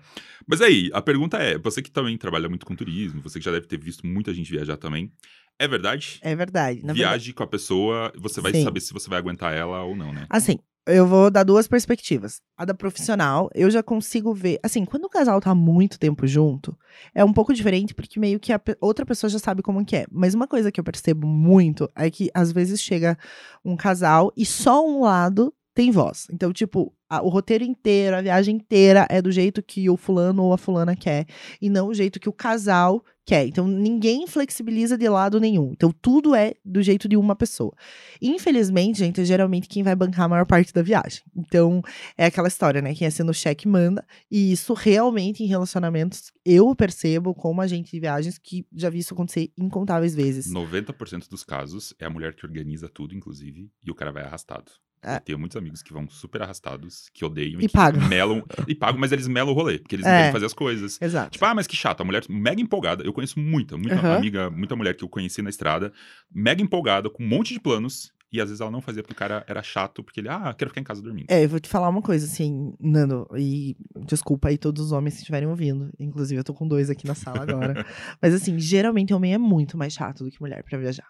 Mas 0.48 0.62
aí, 0.62 0.90
a 0.94 1.02
pergunta 1.02 1.38
é: 1.38 1.58
você 1.58 1.82
que 1.82 1.92
também 1.92 2.18
trabalha 2.18 2.48
muito 2.48 2.66
com 2.66 2.76
turismo, 2.76 3.22
você 3.22 3.40
que 3.40 3.46
já 3.46 3.52
deve 3.52 3.68
ter 3.68 3.78
visto 3.78 4.08
muita 4.08 4.34
gente 4.34 4.50
viajar 4.50 4.78
também, 4.78 5.12
é 5.60 5.68
verdade? 5.68 6.20
É 6.22 6.36
verdade. 6.36 6.80
Na 6.82 6.94
verdade. 6.94 6.98
Viaje 6.98 7.34
com 7.34 7.44
a 7.44 7.48
pessoa, 7.48 8.14
você 8.18 8.40
vai 8.40 8.54
Sim. 8.54 8.64
saber 8.64 8.80
se 8.80 8.94
você 8.94 9.10
vai 9.10 9.20
aguentar 9.20 9.54
ela 9.54 9.84
ou 9.84 9.96
não, 9.96 10.14
né? 10.14 10.26
Assim, 10.30 10.58
eu 10.90 11.06
vou 11.08 11.30
dar 11.32 11.44
duas 11.44 11.68
perspectivas. 11.68 12.42
A 12.58 12.66
da 12.66 12.74
profissional, 12.74 13.50
eu 13.54 13.70
já 13.70 13.82
consigo 13.82 14.34
ver. 14.34 14.60
Assim, 14.64 14.86
quando 14.86 15.06
o 15.06 15.10
casal 15.10 15.40
tá 15.40 15.54
muito 15.56 15.98
tempo 16.00 16.28
junto, 16.28 16.78
é 17.14 17.24
um 17.24 17.32
pouco 17.34 17.54
diferente, 17.54 17.94
porque 17.94 18.20
meio 18.20 18.40
que 18.40 18.52
a 18.52 18.62
outra 18.82 19.06
pessoa 19.06 19.30
já 19.30 19.40
sabe 19.40 19.62
como 19.62 19.86
que 19.86 19.96
é. 19.96 20.06
Mas 20.12 20.34
uma 20.34 20.48
coisa 20.48 20.72
que 20.72 20.80
eu 20.80 20.84
percebo 20.84 21.28
muito 21.28 21.90
é 21.96 22.10
que 22.10 22.30
às 22.34 22.52
vezes 22.52 22.82
chega 22.82 23.18
um 23.64 23.76
casal 23.78 24.32
e 24.36 24.46
só 24.46 24.86
um 24.86 25.02
lado 25.02 25.54
tem 25.74 25.92
voz. 25.92 26.28
Então, 26.32 26.52
tipo, 26.52 26.94
a- 27.10 27.22
o 27.22 27.30
roteiro 27.30 27.64
inteiro, 27.64 28.18
a 28.18 28.22
viagem 28.22 28.56
inteira 28.58 29.08
é 29.10 29.22
do 29.22 29.32
jeito 29.32 29.64
que 29.64 29.90
o 29.90 29.96
fulano 29.96 30.44
ou 30.44 30.52
a 30.54 30.58
fulana 30.58 30.96
quer, 30.96 31.26
e 31.62 31.70
não 31.70 31.88
o 31.88 31.94
jeito 31.94 32.20
que 32.20 32.28
o 32.28 32.34
casal 32.34 33.02
quer. 33.30 33.46
Então, 33.46 33.68
ninguém 33.68 34.26
flexibiliza 34.26 34.98
de 34.98 35.08
lado 35.08 35.40
nenhum. 35.40 35.72
Então, 35.72 35.92
tudo 35.92 36.34
é 36.34 36.56
do 36.66 36.82
jeito 36.82 37.08
de 37.08 37.16
uma 37.16 37.36
pessoa. 37.36 37.72
Infelizmente, 38.20 38.98
gente, 38.98 39.22
é 39.22 39.24
geralmente 39.24 39.70
quem 39.70 39.84
vai 39.84 39.96
bancar 39.96 40.26
a 40.26 40.28
maior 40.28 40.48
parte 40.48 40.74
da 40.74 40.82
viagem. 40.82 41.22
Então, 41.38 41.84
é 42.18 42.26
aquela 42.26 42.48
história, 42.48 42.82
né? 42.82 42.96
Quem 42.96 43.06
assina 43.06 43.30
o 43.30 43.34
cheque 43.34 43.68
manda. 43.68 44.04
E 44.32 44.52
isso 44.52 44.74
realmente 44.74 45.44
em 45.44 45.46
relacionamentos, 45.46 46.32
eu 46.44 46.76
percebo 46.76 47.36
como 47.36 47.62
agente 47.62 47.92
de 47.92 48.00
viagens 48.00 48.40
que 48.40 48.66
já 48.76 48.90
vi 48.90 48.98
isso 48.98 49.14
acontecer 49.14 49.52
incontáveis 49.56 50.16
vezes. 50.16 50.52
90% 50.52 51.30
dos 51.30 51.44
casos 51.44 51.94
é 52.00 52.06
a 52.06 52.10
mulher 52.10 52.34
que 52.34 52.48
organiza 52.48 52.90
tudo, 52.90 53.14
inclusive, 53.14 53.70
e 53.86 53.92
o 53.92 53.96
cara 53.96 54.12
vai 54.12 54.24
arrastado. 54.24 54.72
É. 55.04 55.16
Eu 55.16 55.20
tenho 55.22 55.40
muitos 55.40 55.56
amigos 55.58 55.82
que 55.82 55.94
vão 55.94 56.10
super 56.10 56.42
arrastados, 56.42 57.10
que 57.14 57.24
odeiam 57.24 57.62
E 57.62 57.68
que 57.68 57.74
pagam. 57.74 58.06
melam. 58.08 58.44
E 58.68 58.76
pagam, 58.76 59.00
mas 59.00 59.12
eles 59.12 59.28
melam 59.28 59.52
o 59.54 59.56
rolê, 59.56 59.80
porque 59.80 59.96
eles 59.96 60.06
não 60.06 60.12
É. 60.14 60.18
querem 60.18 60.32
fazer 60.32 60.46
as 60.46 60.54
coisas. 60.54 61.00
Exato. 61.02 61.32
Tipo, 61.32 61.46
ah, 61.46 61.56
mas 61.56 61.68
que 61.68 61.76
chato, 61.76 62.02
a 62.02 62.04
mulher 62.06 62.24
mega 62.30 62.62
empolgada. 62.62 63.04
Eu 63.04 63.14
conheço 63.14 63.40
muita, 63.40 63.78
muita 63.78 63.96
Aham. 63.96 64.18
amiga, 64.18 64.50
muita 64.50 64.76
mulher 64.76 64.96
que 64.96 65.04
eu 65.04 65.10
conheci 65.10 65.42
na 65.42 65.50
estrada, 65.50 65.92
mega 66.34 66.62
empolgada, 66.62 67.10
com 67.10 67.24
um 67.24 67.28
monte 67.28 67.54
de 67.54 67.60
planos, 67.60 68.12
e 68.32 68.40
às 68.40 68.48
vezes 68.50 68.62
ela 68.62 68.70
não 68.70 68.80
fazia 68.82 69.02
porque 69.02 69.14
o 69.14 69.16
cara 69.18 69.44
era 69.48 69.64
chato, 69.64 70.04
porque 70.04 70.20
ele, 70.20 70.30
ah, 70.30 70.54
quero 70.56 70.70
ficar 70.70 70.82
em 70.82 70.84
casa 70.84 71.02
dormindo. 71.02 71.26
É, 71.30 71.44
eu 71.44 71.50
vou 71.50 71.60
te 71.60 71.68
falar 71.68 71.90
uma 71.90 72.02
coisa, 72.02 72.26
assim, 72.28 72.74
Nando, 72.80 73.28
e 73.36 73.76
desculpa 74.06 74.50
aí 74.50 74.58
todos 74.58 74.86
os 74.86 74.92
homens 74.92 75.16
que 75.16 75.22
estiverem 75.22 75.48
ouvindo. 75.50 75.90
Inclusive, 76.00 76.40
eu 76.40 76.44
tô 76.44 76.54
com 76.54 76.68
dois 76.68 76.90
aqui 76.92 77.08
na 77.08 77.16
sala 77.16 77.42
agora. 77.42 77.74
Mas, 78.22 78.34
assim, 78.36 78.60
geralmente 78.60 79.14
homem 79.16 79.34
é 79.34 79.38
muito 79.40 79.78
mais 79.78 79.94
chato 79.94 80.24
do 80.24 80.30
que 80.30 80.40
mulher 80.40 80.64
pra 80.64 80.78
viajar. 80.78 81.08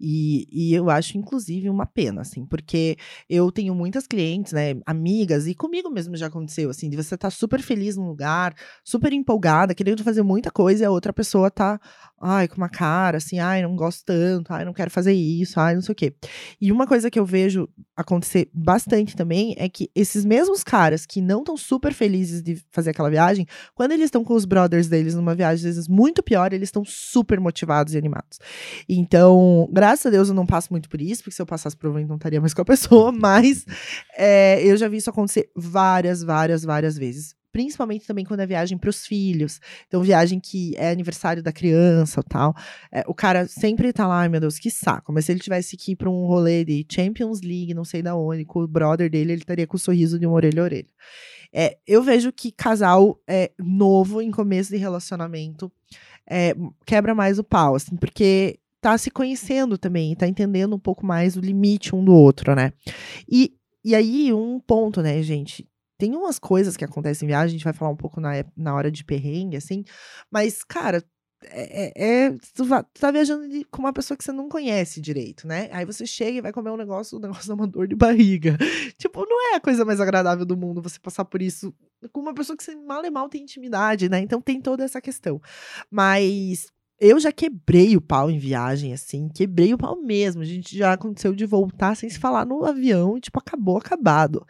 E, 0.00 0.46
e 0.50 0.74
eu 0.74 0.90
acho, 0.90 1.18
inclusive, 1.18 1.68
uma 1.68 1.86
pena, 1.86 2.22
assim, 2.22 2.44
porque 2.46 2.96
eu 3.28 3.50
tenho 3.50 3.74
muitas 3.74 4.06
clientes, 4.06 4.52
né, 4.52 4.74
amigas, 4.86 5.46
e 5.46 5.54
comigo 5.54 5.90
mesmo 5.90 6.16
já 6.16 6.26
aconteceu, 6.26 6.70
assim, 6.70 6.88
de 6.88 6.96
você 6.96 7.14
estar 7.14 7.30
super 7.30 7.60
feliz 7.60 7.96
num 7.96 8.06
lugar, 8.06 8.54
super 8.84 9.12
empolgada, 9.12 9.74
querendo 9.74 10.02
fazer 10.02 10.22
muita 10.22 10.50
coisa, 10.50 10.84
e 10.84 10.86
a 10.86 10.90
outra 10.90 11.12
pessoa 11.12 11.50
tá, 11.50 11.80
ai, 12.20 12.48
com 12.48 12.56
uma 12.56 12.68
cara, 12.68 13.18
assim, 13.18 13.38
ai, 13.38 13.62
não 13.62 13.76
gosto 13.76 14.04
tanto, 14.04 14.52
ai, 14.52 14.64
não 14.64 14.72
quero 14.72 14.90
fazer 14.90 15.12
isso, 15.12 15.60
ai, 15.60 15.74
não 15.74 15.82
sei 15.82 15.92
o 15.92 15.96
quê. 15.96 16.14
E 16.60 16.72
uma 16.72 16.86
coisa 16.86 17.10
que 17.10 17.18
eu 17.18 17.26
vejo 17.26 17.68
acontecer 17.96 18.48
bastante 18.52 19.14
também 19.16 19.54
é 19.58 19.68
que 19.68 19.90
esses 19.94 20.24
mesmos 20.24 20.64
caras 20.64 21.06
que 21.06 21.20
não 21.20 21.40
estão 21.40 21.56
super 21.56 21.92
felizes 21.92 22.42
de 22.42 22.62
fazer 22.70 22.90
aquela 22.90 23.10
viagem, 23.10 23.46
quando 23.74 23.92
eles 23.92 24.06
estão 24.06 24.24
com 24.24 24.34
os 24.34 24.44
brothers 24.44 24.88
deles 24.88 25.14
numa 25.14 25.34
viagem, 25.34 25.56
às 25.56 25.62
vezes 25.62 25.88
muito 25.88 26.22
pior, 26.22 26.52
eles 26.52 26.68
estão 26.68 26.84
super 26.84 27.38
motivados 27.38 27.94
e 27.94 27.98
animados. 27.98 28.38
Então, 28.88 29.53
graças 29.70 30.06
a 30.06 30.10
Deus 30.10 30.28
eu 30.28 30.34
não 30.34 30.46
passo 30.46 30.68
muito 30.70 30.88
por 30.88 31.00
isso, 31.00 31.22
porque 31.22 31.34
se 31.34 31.42
eu 31.42 31.46
passasse, 31.46 31.76
provavelmente 31.76 32.08
não 32.08 32.16
estaria 32.16 32.40
mais 32.40 32.54
com 32.54 32.62
a 32.62 32.64
pessoa, 32.64 33.10
mas 33.12 33.64
é, 34.16 34.62
eu 34.64 34.76
já 34.76 34.88
vi 34.88 34.98
isso 34.98 35.10
acontecer 35.10 35.50
várias, 35.54 36.22
várias, 36.22 36.62
várias 36.62 36.96
vezes. 36.96 37.34
Principalmente 37.52 38.04
também 38.04 38.24
quando 38.24 38.40
é 38.40 38.46
viagem 38.46 38.76
para 38.76 38.90
os 38.90 39.06
filhos. 39.06 39.60
Então, 39.86 40.02
viagem 40.02 40.40
que 40.40 40.74
é 40.76 40.90
aniversário 40.90 41.40
da 41.40 41.52
criança 41.52 42.18
ou 42.18 42.24
tal. 42.24 42.52
É, 42.90 43.04
o 43.06 43.14
cara 43.14 43.46
sempre 43.46 43.92
tá 43.92 44.08
lá, 44.08 44.22
ai 44.22 44.28
meu 44.28 44.40
Deus, 44.40 44.58
que 44.58 44.68
saco. 44.68 45.12
Mas 45.12 45.26
se 45.26 45.32
ele 45.32 45.38
tivesse 45.38 45.76
que 45.76 45.92
ir 45.92 45.96
pra 45.96 46.10
um 46.10 46.26
rolê 46.26 46.64
de 46.64 46.84
Champions 46.90 47.40
League, 47.42 47.72
não 47.72 47.84
sei 47.84 48.02
da 48.02 48.16
onde, 48.16 48.44
com 48.44 48.58
o 48.58 48.66
brother 48.66 49.08
dele, 49.08 49.32
ele 49.32 49.42
estaria 49.42 49.68
com 49.68 49.76
o 49.76 49.80
sorriso 49.80 50.18
de 50.18 50.26
uma 50.26 50.34
orelha 50.34 50.62
a 50.62 50.64
orelha. 50.64 50.88
É, 51.52 51.78
eu 51.86 52.02
vejo 52.02 52.32
que 52.32 52.50
casal 52.50 53.20
é, 53.28 53.52
novo 53.56 54.20
em 54.20 54.32
começo 54.32 54.70
de 54.72 54.76
relacionamento 54.76 55.70
é, 56.28 56.54
quebra 56.86 57.14
mais 57.14 57.38
o 57.38 57.44
pau, 57.44 57.74
assim, 57.74 57.96
porque 57.96 58.58
tá 58.84 58.98
se 58.98 59.10
conhecendo 59.10 59.78
também, 59.78 60.14
tá 60.14 60.28
entendendo 60.28 60.76
um 60.76 60.78
pouco 60.78 61.06
mais 61.06 61.36
o 61.36 61.40
limite 61.40 61.96
um 61.96 62.04
do 62.04 62.12
outro, 62.12 62.54
né? 62.54 62.70
E, 63.26 63.54
e 63.82 63.94
aí, 63.94 64.30
um 64.30 64.60
ponto, 64.60 65.00
né, 65.00 65.22
gente? 65.22 65.66
Tem 65.98 66.14
umas 66.14 66.38
coisas 66.38 66.76
que 66.76 66.84
acontecem 66.84 67.24
em 67.24 67.28
viagem, 67.28 67.46
a 67.46 67.52
gente 67.52 67.64
vai 67.64 67.72
falar 67.72 67.90
um 67.90 67.96
pouco 67.96 68.20
na, 68.20 68.32
na 68.54 68.74
hora 68.74 68.90
de 68.90 69.02
perrengue, 69.02 69.56
assim, 69.56 69.84
mas, 70.30 70.62
cara, 70.62 71.02
é, 71.46 71.86
é- 71.86 72.24
é- 72.26 72.30
tu, 72.54 72.66
tu 72.66 73.00
tá 73.00 73.10
viajando 73.10 73.48
de- 73.48 73.64
com 73.64 73.78
uma 73.80 73.92
pessoa 73.92 74.18
que 74.18 74.24
você 74.24 74.32
não 74.32 74.50
conhece 74.50 75.00
direito, 75.00 75.46
né? 75.46 75.70
Aí 75.72 75.86
você 75.86 76.04
chega 76.04 76.36
e 76.36 76.42
vai 76.42 76.52
comer 76.52 76.68
um 76.68 76.76
negócio, 76.76 77.16
o 77.16 77.20
negócio 77.22 77.48
dá 77.48 77.54
uma 77.54 77.66
dor 77.66 77.88
de 77.88 77.96
barriga. 77.96 78.58
tipo, 78.98 79.24
não 79.26 79.52
é 79.54 79.56
a 79.56 79.60
coisa 79.60 79.82
mais 79.82 79.98
agradável 79.98 80.44
do 80.44 80.58
mundo 80.58 80.82
você 80.82 81.00
passar 81.00 81.24
por 81.24 81.40
isso 81.40 81.74
com 82.12 82.20
uma 82.20 82.34
pessoa 82.34 82.54
que 82.54 82.62
você 82.62 82.76
mal 82.76 83.02
e 83.02 83.10
mal 83.10 83.30
tem 83.30 83.42
intimidade, 83.44 84.10
né? 84.10 84.20
Então 84.20 84.42
tem 84.42 84.60
toda 84.60 84.84
essa 84.84 85.00
questão. 85.00 85.40
Mas 85.90 86.66
eu 87.00 87.18
já 87.18 87.32
quebrei 87.32 87.96
o 87.96 88.00
pau 88.00 88.30
em 88.30 88.38
viagem, 88.38 88.92
assim, 88.92 89.28
quebrei 89.28 89.74
o 89.74 89.78
pau 89.78 89.96
mesmo. 90.00 90.42
A 90.42 90.44
gente 90.44 90.76
já 90.76 90.92
aconteceu 90.92 91.34
de 91.34 91.44
voltar 91.44 91.96
sem 91.96 92.08
se 92.08 92.18
falar 92.18 92.46
no 92.46 92.64
avião 92.64 93.16
e, 93.16 93.20
tipo, 93.20 93.38
acabou, 93.38 93.76
acabado. 93.76 94.46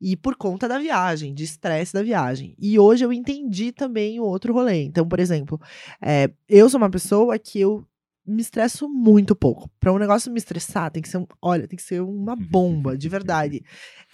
E 0.00 0.16
por 0.16 0.36
conta 0.36 0.68
da 0.68 0.78
viagem, 0.78 1.34
de 1.34 1.44
estresse 1.44 1.92
da 1.92 2.02
viagem. 2.02 2.54
E 2.58 2.78
hoje 2.78 3.04
eu 3.04 3.12
entendi 3.12 3.72
também 3.72 4.20
o 4.20 4.24
outro 4.24 4.52
rolê. 4.52 4.82
Então, 4.84 5.06
por 5.06 5.18
exemplo, 5.20 5.60
é, 6.00 6.30
eu 6.48 6.68
sou 6.70 6.78
uma 6.78 6.90
pessoa 6.90 7.38
que 7.38 7.60
eu 7.60 7.84
me 8.28 8.42
estresso 8.42 8.88
muito 8.88 9.34
pouco. 9.34 9.70
Pra 9.80 9.92
um 9.92 9.98
negócio 9.98 10.30
me 10.30 10.38
estressar, 10.38 10.90
tem 10.90 11.02
que 11.02 11.08
ser, 11.08 11.18
um, 11.18 11.26
olha, 11.40 11.66
tem 11.66 11.76
que 11.76 11.82
ser 11.82 12.00
uma 12.02 12.36
bomba, 12.36 12.96
de 12.96 13.08
verdade. 13.08 13.62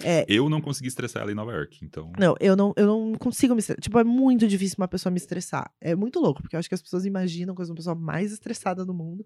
É, 0.02 0.24
Eu 0.28 0.48
não 0.48 0.60
consegui 0.60 0.88
estressar 0.88 1.22
ela 1.22 1.32
em 1.32 1.34
Nova 1.34 1.52
York, 1.52 1.78
então. 1.84 2.12
não, 2.18 2.34
eu 2.40 2.56
não, 2.56 2.72
eu 2.76 2.86
não 2.86 3.14
consigo 3.14 3.54
me 3.54 3.60
estressar. 3.60 3.80
Tipo, 3.82 3.98
é 3.98 4.04
muito 4.04 4.46
difícil 4.46 4.76
uma 4.78 4.88
pessoa 4.88 5.10
me 5.10 5.18
estressar. 5.18 5.70
É 5.80 5.94
muito 5.94 6.20
louco, 6.20 6.42
porque 6.42 6.56
eu 6.56 6.58
acho 6.60 6.68
que 6.68 6.74
as 6.74 6.82
pessoas 6.82 7.04
imaginam 7.04 7.54
que 7.54 7.60
eu 7.60 7.66
sou 7.66 7.72
a 7.72 7.76
pessoa 7.76 7.94
mais 7.94 8.32
estressada 8.32 8.84
do 8.84 8.94
mundo. 8.94 9.24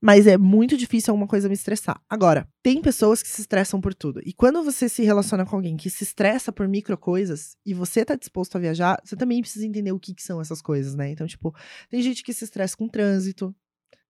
Mas 0.00 0.26
é 0.26 0.36
muito 0.36 0.76
difícil 0.76 1.12
alguma 1.12 1.26
coisa 1.26 1.48
me 1.48 1.54
estressar. 1.54 2.00
Agora, 2.08 2.48
tem 2.62 2.80
pessoas 2.80 3.22
que 3.22 3.28
se 3.28 3.40
estressam 3.40 3.80
por 3.80 3.94
tudo. 3.94 4.20
E 4.24 4.32
quando 4.32 4.62
você 4.62 4.88
se 4.88 5.02
relaciona 5.02 5.44
com 5.44 5.56
alguém 5.56 5.76
que 5.76 5.90
se 5.90 6.04
estressa 6.04 6.52
por 6.52 6.66
micro 6.68 6.96
coisas 6.96 7.56
e 7.64 7.74
você 7.74 8.04
tá 8.04 8.14
disposto 8.16 8.56
a 8.56 8.60
viajar, 8.60 9.00
você 9.04 9.16
também 9.16 9.40
precisa 9.40 9.66
entender 9.66 9.92
o 9.92 9.98
que, 9.98 10.14
que 10.14 10.22
são 10.22 10.40
essas 10.40 10.60
coisas, 10.62 10.94
né? 10.94 11.10
Então, 11.10 11.26
tipo, 11.26 11.54
tem 11.90 12.00
gente 12.02 12.22
que 12.22 12.32
se 12.32 12.44
estressa 12.44 12.76
com 12.76 12.88
trânsito. 12.88 13.54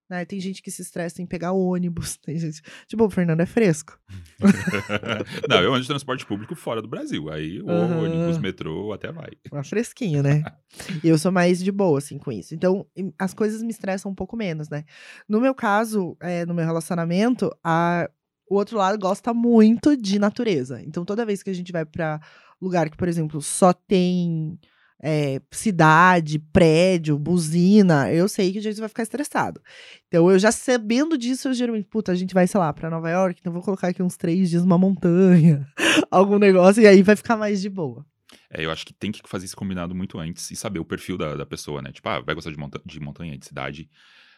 Né? 0.09 0.25
Tem 0.25 0.39
gente 0.39 0.63
que 0.63 0.71
se 0.71 0.83
estressa 0.83 1.23
em 1.23 1.27
pegar 1.27 1.53
ônibus. 1.53 2.17
Tem 2.23 2.39
gente. 2.39 2.61
Tipo, 2.87 3.05
o 3.05 3.11
Fernando 3.11 3.41
é 3.41 3.47
fresco. 3.47 3.99
não, 5.49 5.63
eu 5.63 5.73
ando 5.73 5.83
de 5.83 5.89
transporte 5.89 6.27
público 6.27 6.55
fora 6.55 6.83
do 6.83 6.89
Brasil. 6.89 7.31
Aí 7.31 7.61
o 7.61 7.71
Aham. 7.71 8.03
ônibus, 8.03 8.39
metrô, 8.39 8.93
até 8.93 9.11
vai. 9.11 9.31
Uma 9.51 9.65
fresquinha, 9.65 10.23
né? 10.23 10.45
E 11.03 11.09
eu 11.09 11.17
sou 11.17 11.33
mais 11.33 11.63
de 11.63 11.73
boa, 11.73 11.99
assim, 11.99 12.19
com 12.19 12.31
isso. 12.31 12.55
Então, 12.55 12.87
as 13.19 13.33
coisas 13.33 13.63
me 13.63 13.71
estressam 13.71 14.13
um 14.13 14.15
pouco 14.15 14.37
menos, 14.37 14.69
né? 14.69 14.85
No 15.29 15.41
meu 15.41 15.55
caso, 15.55 16.17
é, 16.21 16.45
no 16.45 16.55
meu 16.55 16.65
relacionamento, 16.65 17.51
a, 17.63 18.11
o 18.49 18.57
outro 18.57 18.77
lado 18.77 18.99
gosta 18.99 19.33
muito 19.33 19.97
de 19.97 20.19
natureza. 20.19 20.83
Então, 20.83 21.05
toda 21.05 21.25
vez 21.25 21.43
que 21.43 21.51
a 21.51 21.55
gente 21.55 21.73
vai 21.73 21.87
pra 21.87 22.21
lugar 22.61 22.91
que, 22.91 22.97
por 22.97 23.09
exemplo, 23.09 23.41
só 23.41 23.73
tem 23.73 24.59
é, 25.03 25.41
cidade, 25.51 26.39
prédio, 26.39 27.19
buzina, 27.19 28.13
eu 28.13 28.29
sei 28.29 28.53
que 28.53 28.59
a 28.59 28.63
gente 28.63 28.81
vai 28.81 28.89
ficar 28.89 29.03
estressado. 29.03 29.61
Então, 30.09 30.31
eu 30.31 30.39
já 30.39 30.51
sabendo 30.51 31.19
disso, 31.19 31.49
eu 31.49 31.55
geralmente, 31.55 31.87
puta, 31.89 32.13
a 32.13 32.15
gente 32.15 32.33
vai, 32.33 32.47
sei 32.47 32.59
lá, 32.59 32.73
pra 32.73 32.91
Nova 32.91 33.11
York, 33.11 33.41
então 33.41 33.53
vou 33.53 33.63
colocar 33.63 33.89
aqui 33.89 34.03
uns 34.03 34.17
três 34.17 34.51
dias 34.51 34.63
numa 34.63 34.79
montanha, 34.79 35.67
algum 36.11 36.39
negócio, 36.39 36.83
e 36.83 36.87
aí 36.87 37.03
vai 37.03 37.17
ficar 37.17 37.37
mais 37.37 37.61
de 37.61 37.69
boa. 37.69 38.05
É, 38.51 38.65
eu 38.65 38.71
acho 38.71 38.87
que 38.87 38.93
tem 38.93 39.13
que 39.13 39.21
fazer 39.27 39.45
esse 39.45 39.57
combinado 39.57 39.95
muito 39.95 40.19
antes 40.19 40.51
e 40.51 40.57
saber 40.57 40.79
o 40.79 40.85
perfil 40.85 41.19
da, 41.19 41.35
da 41.35 41.47
pessoa, 41.47 41.83
né? 41.83 41.93
Tipo, 41.93 42.09
ah, 42.09 42.21
vai 42.21 42.35
gostar 42.35 42.51
de, 42.51 42.57
monta 42.57 42.81
de 42.85 43.01
montanha, 43.01 43.37
de 43.37 43.47
cidade. 43.47 43.91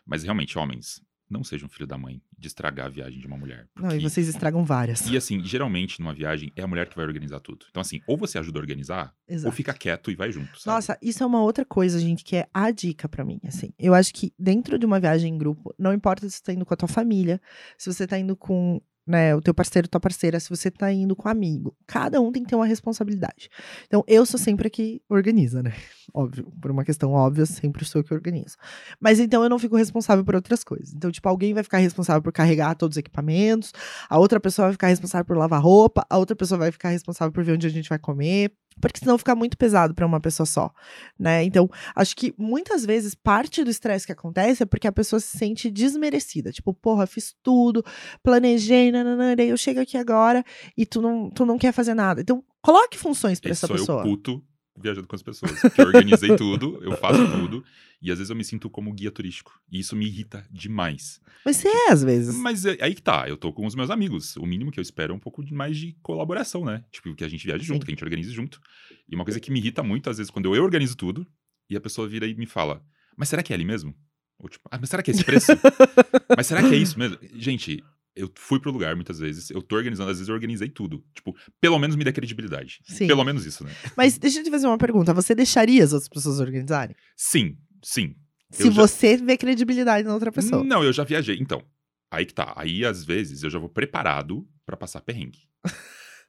Mas 0.04 0.22
realmente, 0.22 0.58
homens, 0.58 1.00
não 1.28 1.42
seja 1.42 1.66
um 1.66 1.68
filho 1.68 1.86
da 1.86 1.98
mãe 1.98 2.20
de 2.38 2.46
estragar 2.48 2.86
a 2.86 2.88
viagem 2.88 3.18
de 3.20 3.26
uma 3.26 3.36
mulher. 3.36 3.68
Não, 3.74 3.88
e 3.88 3.92
porque- 3.94 4.08
vocês 4.08 4.28
estragam 4.28 4.64
várias. 4.64 5.06
E 5.08 5.16
assim, 5.16 5.42
geralmente 5.44 5.98
numa 6.00 6.14
viagem 6.14 6.52
é 6.54 6.62
a 6.62 6.66
mulher 6.66 6.88
que 6.88 6.96
vai 6.96 7.04
organizar 7.04 7.40
tudo. 7.40 7.66
Então 7.70 7.80
assim, 7.80 8.00
ou 8.06 8.16
você 8.16 8.38
ajuda 8.38 8.58
a 8.58 8.62
organizar, 8.62 9.14
ou 9.28 9.34
Exato. 9.34 9.56
fica 9.56 9.74
quieto 9.74 10.10
e 10.10 10.14
vai 10.14 10.30
junto, 10.30 10.58
sabe? 10.60 10.74
Nossa, 10.74 10.98
isso 11.02 11.22
é 11.22 11.26
uma 11.26 11.42
outra 11.42 11.64
coisa, 11.64 11.98
gente, 11.98 12.24
que 12.24 12.36
é 12.36 12.48
a 12.52 12.70
dica 12.70 13.08
pra 13.08 13.24
mim, 13.24 13.40
assim. 13.44 13.72
Eu 13.78 13.94
acho 13.94 14.12
que 14.14 14.32
dentro 14.38 14.78
de 14.78 14.86
uma 14.86 15.00
viagem 15.00 15.34
em 15.34 15.38
grupo, 15.38 15.74
não 15.78 15.92
importa 15.92 16.28
se 16.28 16.36
você 16.36 16.42
tá 16.42 16.52
indo 16.52 16.64
com 16.64 16.74
a 16.74 16.76
tua 16.76 16.88
família, 16.88 17.40
se 17.76 17.92
você 17.92 18.06
tá 18.06 18.18
indo 18.18 18.36
com, 18.36 18.80
né, 19.06 19.34
o 19.34 19.40
teu 19.40 19.54
parceiro, 19.54 19.86
tua 19.86 20.00
parceira, 20.00 20.40
se 20.40 20.50
você 20.50 20.70
tá 20.70 20.92
indo 20.92 21.14
com 21.14 21.28
um 21.28 21.30
amigo, 21.30 21.76
cada 21.86 22.20
um 22.20 22.32
tem 22.32 22.42
que 22.42 22.48
ter 22.48 22.56
uma 22.56 22.66
responsabilidade. 22.66 23.48
Então, 23.86 24.02
eu 24.06 24.26
sou 24.26 24.38
sempre 24.38 24.66
a 24.66 24.70
que 24.70 25.00
organiza, 25.08 25.62
né? 25.62 25.72
Óbvio, 26.12 26.52
por 26.60 26.70
uma 26.70 26.84
questão 26.84 27.12
óbvia, 27.12 27.44
sempre 27.44 27.84
sou 27.84 28.00
eu 28.00 28.04
que 28.04 28.14
organizo. 28.14 28.56
Mas 28.98 29.20
então 29.20 29.42
eu 29.42 29.50
não 29.50 29.58
fico 29.58 29.76
responsável 29.76 30.24
por 30.24 30.34
outras 30.34 30.64
coisas. 30.64 30.94
Então, 30.94 31.10
tipo, 31.10 31.28
alguém 31.28 31.52
vai 31.52 31.62
ficar 31.62 31.78
responsável 31.78 32.22
por 32.22 32.32
carregar 32.32 32.74
todos 32.74 32.94
os 32.94 32.98
equipamentos, 32.98 33.72
a 34.08 34.18
outra 34.18 34.40
pessoa 34.40 34.66
vai 34.66 34.72
ficar 34.72 34.88
responsável 34.88 35.24
por 35.24 35.36
lavar 35.36 35.62
roupa, 35.62 36.06
a 36.08 36.16
outra 36.16 36.34
pessoa 36.34 36.58
vai 36.58 36.72
ficar 36.72 36.88
responsável 36.88 37.32
por 37.32 37.44
ver 37.44 37.52
onde 37.52 37.66
a 37.66 37.70
gente 37.70 37.88
vai 37.88 37.98
comer, 37.98 38.52
porque 38.80 39.00
senão 39.00 39.18
fica 39.18 39.34
muito 39.34 39.56
pesado 39.56 39.94
pra 39.94 40.06
uma 40.06 40.20
pessoa 40.20 40.46
só, 40.46 40.70
né? 41.18 41.44
Então, 41.44 41.68
acho 41.94 42.14
que 42.14 42.34
muitas 42.36 42.84
vezes 42.84 43.14
parte 43.14 43.64
do 43.64 43.70
estresse 43.70 44.06
que 44.06 44.12
acontece 44.12 44.62
é 44.62 44.66
porque 44.66 44.86
a 44.86 44.92
pessoa 44.92 45.20
se 45.20 45.36
sente 45.38 45.70
desmerecida. 45.70 46.52
Tipo, 46.52 46.74
porra, 46.74 47.06
fiz 47.06 47.34
tudo, 47.42 47.84
planejei, 48.22 48.92
nananã, 48.92 49.34
eu 49.38 49.56
chego 49.56 49.80
aqui 49.80 49.96
agora 49.96 50.44
e 50.76 50.84
tu 50.84 51.00
não, 51.00 51.30
tu 51.30 51.46
não 51.46 51.58
quer 51.58 51.72
fazer 51.72 51.94
nada. 51.94 52.20
Então, 52.20 52.44
coloque 52.60 52.98
funções 52.98 53.40
pra 53.40 53.50
Esse 53.50 53.64
essa 53.64 53.72
pessoa. 53.72 54.00
eu 54.00 54.04
puto 54.04 54.42
viajando 54.78 55.06
com 55.06 55.16
as 55.16 55.22
pessoas. 55.22 55.60
Que 55.60 55.80
eu 55.80 55.86
organizei 55.86 56.36
tudo, 56.36 56.78
eu 56.82 56.96
faço 56.96 57.26
tudo. 57.30 57.64
E 58.00 58.10
às 58.10 58.18
vezes 58.18 58.30
eu 58.30 58.36
me 58.36 58.44
sinto 58.44 58.68
como 58.68 58.92
guia 58.92 59.10
turístico. 59.10 59.58
E 59.70 59.78
isso 59.78 59.96
me 59.96 60.06
irrita 60.06 60.46
demais. 60.50 61.20
Mas 61.44 61.56
você 61.56 61.68
é, 61.68 61.92
às 61.92 62.02
vezes. 62.02 62.34
Mas 62.36 62.64
é- 62.66 62.76
aí 62.80 62.94
que 62.94 63.02
tá, 63.02 63.28
eu 63.28 63.36
tô 63.36 63.52
com 63.52 63.66
os 63.66 63.74
meus 63.74 63.90
amigos. 63.90 64.36
O 64.36 64.46
mínimo 64.46 64.70
que 64.70 64.78
eu 64.78 64.82
espero 64.82 65.12
é 65.12 65.16
um 65.16 65.20
pouco 65.20 65.42
mais 65.54 65.76
de 65.76 65.96
colaboração, 66.02 66.64
né? 66.64 66.84
Tipo, 66.90 67.14
que 67.14 67.24
a 67.24 67.28
gente 67.28 67.46
viaje 67.46 67.64
junto, 67.64 67.82
Sim. 67.82 67.86
que 67.86 67.92
a 67.92 67.94
gente 67.94 68.04
organize 68.04 68.30
junto. 68.30 68.60
E 69.08 69.14
uma 69.14 69.24
coisa 69.24 69.40
que 69.40 69.50
me 69.50 69.58
irrita 69.58 69.82
muito, 69.82 70.10
às 70.10 70.18
vezes, 70.18 70.30
quando 70.30 70.54
eu 70.54 70.62
organizo 70.62 70.96
tudo, 70.96 71.26
e 71.70 71.76
a 71.76 71.80
pessoa 71.80 72.06
vira 72.08 72.26
e 72.26 72.34
me 72.34 72.46
fala, 72.46 72.84
mas 73.16 73.28
será 73.28 73.42
que 73.42 73.52
é 73.52 73.56
ali 73.56 73.64
mesmo? 73.64 73.94
Ou 74.38 74.48
tipo, 74.48 74.68
ah, 74.70 74.78
mas 74.78 74.90
será 74.90 75.02
que 75.02 75.10
é 75.10 75.14
esse 75.14 75.24
preço? 75.24 75.52
mas 76.36 76.46
será 76.46 76.62
que 76.62 76.74
é 76.74 76.76
isso 76.76 76.98
mesmo? 76.98 77.18
Gente, 77.34 77.82
eu 78.16 78.30
fui 78.34 78.58
pro 78.58 78.72
lugar 78.72 78.96
muitas 78.96 79.18
vezes, 79.18 79.50
eu 79.50 79.60
tô 79.62 79.76
organizando, 79.76 80.10
às 80.10 80.16
vezes 80.16 80.28
eu 80.28 80.34
organizei 80.34 80.68
tudo. 80.68 81.04
Tipo, 81.14 81.36
pelo 81.60 81.78
menos 81.78 81.94
me 81.96 82.02
dê 82.04 82.12
credibilidade. 82.12 82.80
Sim. 82.84 83.06
Pelo 83.06 83.22
menos 83.24 83.44
isso, 83.46 83.62
né? 83.62 83.70
Mas 83.96 84.16
deixa 84.18 84.40
eu 84.40 84.44
te 84.44 84.50
fazer 84.50 84.66
uma 84.66 84.78
pergunta. 84.78 85.12
Você 85.14 85.34
deixaria 85.34 85.84
as 85.84 85.92
outras 85.92 86.08
pessoas 86.08 86.40
organizarem? 86.40 86.96
Sim, 87.16 87.56
sim. 87.84 88.16
Se 88.50 88.68
Eu 88.68 88.72
já- 88.72 88.82
você 88.82 89.16
vê 89.16 89.36
credibilidade 89.36 90.06
na 90.06 90.14
outra 90.14 90.32
pessoa. 90.32 90.64
Não, 90.64 90.82
eu 90.82 90.92
já 90.92 91.04
viajei. 91.04 91.36
Então, 91.40 91.62
aí 92.10 92.24
que 92.24 92.32
tá. 92.34 92.52
Aí, 92.56 92.84
às 92.84 93.04
vezes, 93.04 93.42
eu 93.42 93.50
já 93.50 93.58
vou 93.58 93.68
preparado 93.68 94.46
pra 94.64 94.76
passar 94.76 95.00
perrengue. 95.02 95.40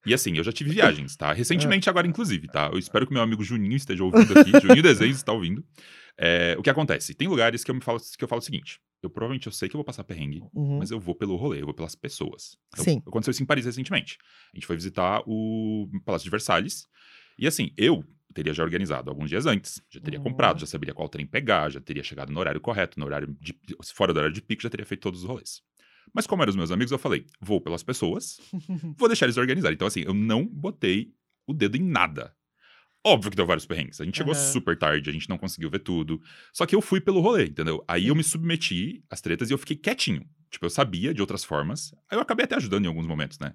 E 0.06 0.14
assim, 0.14 0.38
eu 0.38 0.44
já 0.44 0.52
tive 0.52 0.70
viagens, 0.72 1.16
tá? 1.18 1.34
Recentemente, 1.34 1.90
agora, 1.90 2.08
inclusive, 2.08 2.48
tá? 2.48 2.70
Eu 2.72 2.80
espero 2.80 3.06
que 3.06 3.14
meu 3.14 3.22
amigo 3.22 3.44
Juninho 3.44 3.76
esteja 3.76 4.04
ouvindo 4.04 4.40
aqui. 4.40 4.52
Juninho 4.62 4.84
Desenhos 4.84 5.18
está 5.18 5.32
ouvindo. 5.34 5.64
É, 6.18 6.56
o 6.58 6.64
que 6.64 6.70
acontece? 6.70 7.14
Tem 7.14 7.28
lugares 7.28 7.64
que 7.64 7.70
eu, 7.72 7.76
me 7.76 7.82
falo, 7.82 8.00
que 8.18 8.24
eu 8.24 8.28
falo 8.28 8.40
o 8.40 8.44
seguinte: 8.44 8.80
eu 9.04 9.10
provavelmente 9.10 9.48
eu 9.48 9.52
sei 9.52 9.70
que 9.70 9.76
eu 9.76 9.80
vou 9.80 9.86
passar 9.86 10.04
perrengue, 10.04 10.42
Uhum. 10.54 10.80
mas 10.80 10.92
eu 10.92 11.00
vou 11.00 11.14
pelo 11.16 11.36
rolê, 11.36 11.62
eu 11.62 11.66
vou 11.66 11.74
pelas 11.74 11.96
pessoas. 11.96 12.58
Então, 12.74 12.84
Sim. 12.84 13.02
Aconteceu 13.06 13.32
isso 13.32 13.44
em 13.44 13.46
Paris 13.46 13.66
recentemente. 13.66 14.18
A 14.54 14.58
gente 14.58 14.66
foi 14.68 14.76
visitar 14.76 15.22
o 15.28 15.88
Palácio 16.06 16.26
de 16.26 16.30
Versalhes. 16.32 16.86
E 17.40 17.46
assim, 17.48 17.72
eu 17.78 18.04
teria 18.34 18.54
já 18.54 18.64
organizado 18.64 19.10
alguns 19.10 19.30
dias 19.30 19.46
antes, 19.46 19.82
já 19.90 20.00
teria 20.02 20.20
Uhum. 20.20 20.24
comprado, 20.26 20.60
já 20.60 20.66
saberia 20.66 20.94
qual 20.94 21.08
trem 21.10 21.26
pegar, 21.26 21.70
já 21.70 21.80
teria 21.80 22.04
chegado 22.04 22.32
no 22.32 22.40
horário 22.40 22.60
correto, 22.62 23.00
no 23.00 23.06
horário 23.06 23.36
de, 23.40 23.56
fora 23.94 24.14
do 24.14 24.18
horário 24.18 24.34
de 24.34 24.42
pico, 24.42 24.62
já 24.62 24.70
teria 24.70 24.86
feito 24.86 25.02
todos 25.02 25.22
os 25.24 25.28
rolês. 25.28 25.62
Mas 26.14 26.26
como 26.26 26.42
eram 26.42 26.50
os 26.52 26.56
meus 26.56 26.72
amigos, 26.72 26.92
eu 26.92 26.98
falei, 27.00 27.26
vou 27.42 27.60
pelas 27.62 27.84
pessoas, 27.84 28.38
vou 28.98 29.08
deixar 29.10 29.26
eles 29.26 29.38
organizarem. 29.38 29.76
Então 29.76 29.88
assim, 29.88 30.02
eu 30.06 30.14
não 30.14 30.46
botei 30.46 31.14
o 31.48 31.54
dedo 31.54 31.78
em 31.78 31.84
nada. 31.84 32.34
Óbvio 33.08 33.32
que 33.32 33.38
deu 33.38 33.46
vários 33.46 33.66
perrengues. 33.66 34.02
A 34.02 34.04
gente 34.04 34.18
chegou 34.18 34.34
Aham. 34.34 34.52
super 34.52 34.78
tarde, 34.78 35.10
a 35.10 35.14
gente 35.14 35.30
não 35.30 35.38
conseguiu 35.38 35.70
ver 35.70 35.80
tudo. 35.80 36.22
Só 36.52 36.66
que 36.66 36.76
eu 36.76 36.82
fui 36.82 37.00
pelo 37.00 37.22
rolê, 37.22 37.46
entendeu? 37.46 37.82
Aí 37.88 38.10
eu 38.10 38.16
me 38.16 38.22
submeti 38.22 39.02
às 39.10 39.22
tretas 39.22 39.50
e 39.50 39.54
eu 39.54 39.58
fiquei 39.58 39.78
quietinho. 39.78 40.28
Tipo, 40.52 40.66
eu 40.66 40.70
sabia 40.70 41.14
de 41.14 41.22
outras 41.22 41.42
formas. 41.42 41.94
Aí 42.12 42.18
eu 42.18 42.22
acabei 42.22 42.44
até 42.44 42.56
ajudando 42.56 42.84
em 42.84 42.90
alguns 42.90 43.08
momentos, 43.08 43.40
né? 43.40 43.54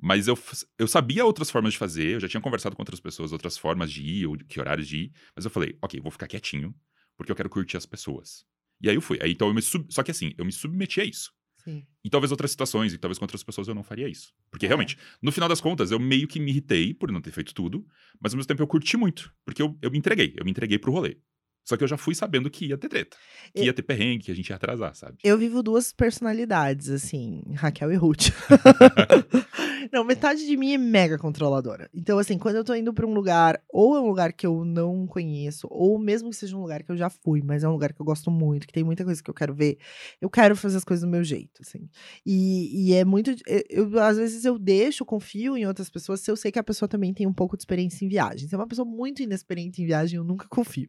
Mas 0.00 0.28
eu, 0.28 0.38
eu 0.78 0.86
sabia 0.86 1.24
outras 1.24 1.50
formas 1.50 1.72
de 1.72 1.80
fazer, 1.80 2.14
eu 2.14 2.20
já 2.20 2.28
tinha 2.28 2.40
conversado 2.40 2.76
com 2.76 2.82
outras 2.82 3.00
pessoas, 3.00 3.32
outras 3.32 3.58
formas 3.58 3.90
de 3.90 4.02
ir, 4.02 4.26
ou 4.26 4.36
de 4.36 4.44
que 4.44 4.60
horários 4.60 4.86
de 4.86 4.96
ir. 4.98 5.12
Mas 5.34 5.44
eu 5.44 5.50
falei, 5.50 5.76
ok, 5.82 6.00
vou 6.00 6.12
ficar 6.12 6.28
quietinho, 6.28 6.72
porque 7.16 7.32
eu 7.32 7.36
quero 7.36 7.50
curtir 7.50 7.76
as 7.76 7.86
pessoas. 7.86 8.44
E 8.80 8.88
aí 8.88 8.94
eu 8.94 9.00
fui. 9.00 9.18
Aí, 9.20 9.32
então 9.32 9.48
eu 9.48 9.54
me 9.54 9.62
sub... 9.62 9.84
Só 9.90 10.04
que 10.04 10.12
assim, 10.12 10.32
eu 10.38 10.44
me 10.44 10.52
submeti 10.52 11.00
a 11.00 11.04
isso. 11.04 11.32
Sim. 11.64 11.84
E 12.04 12.10
talvez 12.10 12.30
outras 12.30 12.50
situações, 12.50 12.92
e 12.92 12.98
talvez 12.98 13.18
com 13.18 13.24
outras 13.24 13.42
pessoas 13.42 13.68
eu 13.68 13.74
não 13.74 13.82
faria 13.82 14.08
isso. 14.08 14.32
Porque 14.50 14.66
É. 14.66 14.68
realmente, 14.68 14.96
no 15.22 15.30
final 15.32 15.48
das 15.48 15.60
contas, 15.60 15.90
eu 15.90 15.98
meio 16.00 16.26
que 16.26 16.40
me 16.40 16.50
irritei 16.50 16.92
por 16.92 17.10
não 17.12 17.20
ter 17.20 17.30
feito 17.30 17.54
tudo, 17.54 17.86
mas 18.20 18.32
ao 18.32 18.36
mesmo 18.38 18.48
tempo 18.48 18.62
eu 18.62 18.66
curti 18.66 18.96
muito, 18.96 19.32
porque 19.44 19.62
eu, 19.62 19.76
eu 19.80 19.90
me 19.90 19.98
entreguei, 19.98 20.34
eu 20.36 20.44
me 20.44 20.50
entreguei 20.50 20.78
pro 20.78 20.92
rolê. 20.92 21.16
Só 21.64 21.76
que 21.76 21.84
eu 21.84 21.88
já 21.88 21.96
fui 21.96 22.12
sabendo 22.12 22.50
que 22.50 22.66
ia 22.66 22.76
ter 22.76 22.88
treta, 22.88 23.16
que 23.54 23.62
E- 23.62 23.66
ia 23.66 23.72
ter 23.72 23.82
perrengue, 23.82 24.24
que 24.24 24.32
a 24.32 24.34
gente 24.34 24.48
ia 24.50 24.56
atrasar, 24.56 24.96
sabe? 24.96 25.18
Eu 25.22 25.38
vivo 25.38 25.62
duas 25.62 25.92
personalidades, 25.92 26.88
assim, 26.88 27.40
Raquel 27.54 27.92
e 27.92 27.94
Ruth. 27.96 28.30
não, 29.90 30.04
metade 30.04 30.46
de 30.46 30.56
mim 30.56 30.72
é 30.74 30.78
mega 30.78 31.18
controladora. 31.18 31.88
Então, 31.94 32.18
assim, 32.18 32.36
quando 32.38 32.56
eu 32.56 32.64
tô 32.64 32.74
indo 32.74 32.92
pra 32.92 33.06
um 33.06 33.14
lugar, 33.14 33.62
ou 33.70 33.96
é 33.96 34.00
um 34.00 34.06
lugar 34.06 34.32
que 34.32 34.46
eu 34.46 34.64
não 34.64 35.06
conheço, 35.06 35.66
ou 35.70 35.98
mesmo 35.98 36.28
que 36.30 36.36
seja 36.36 36.56
um 36.56 36.60
lugar 36.60 36.82
que 36.82 36.92
eu 36.92 36.96
já 36.96 37.08
fui, 37.08 37.40
mas 37.42 37.64
é 37.64 37.68
um 37.68 37.72
lugar 37.72 37.92
que 37.92 38.00
eu 38.00 38.04
gosto 38.06 38.30
muito, 38.30 38.66
que 38.66 38.72
tem 38.72 38.84
muita 38.84 39.04
coisa 39.04 39.22
que 39.22 39.30
eu 39.30 39.34
quero 39.34 39.54
ver, 39.54 39.78
eu 40.20 40.28
quero 40.28 40.54
fazer 40.54 40.76
as 40.76 40.84
coisas 40.84 41.04
do 41.04 41.10
meu 41.10 41.24
jeito, 41.24 41.60
assim. 41.62 41.88
E, 42.26 42.90
e 42.90 42.92
é 42.94 43.04
muito. 43.04 43.30
Eu, 43.46 43.62
eu- 43.92 43.98
às 44.00 44.16
vezes 44.18 44.44
eu 44.44 44.58
deixo, 44.58 45.04
confio 45.04 45.56
em 45.56 45.66
outras 45.66 45.88
pessoas, 45.88 46.20
se 46.20 46.30
eu 46.30 46.36
sei 46.36 46.52
que 46.52 46.58
a 46.58 46.62
pessoa 46.64 46.88
também 46.88 47.12
tem 47.14 47.26
um 47.26 47.32
pouco 47.32 47.56
de 47.56 47.62
experiência 47.62 48.04
em 48.04 48.08
viagem. 48.08 48.48
Se 48.48 48.54
é 48.54 48.58
uma 48.58 48.66
pessoa 48.68 48.86
muito 48.86 49.22
inexperiente 49.22 49.82
em 49.82 49.86
viagem, 49.86 50.16
eu 50.18 50.24
nunca 50.24 50.46
confio. 50.48 50.88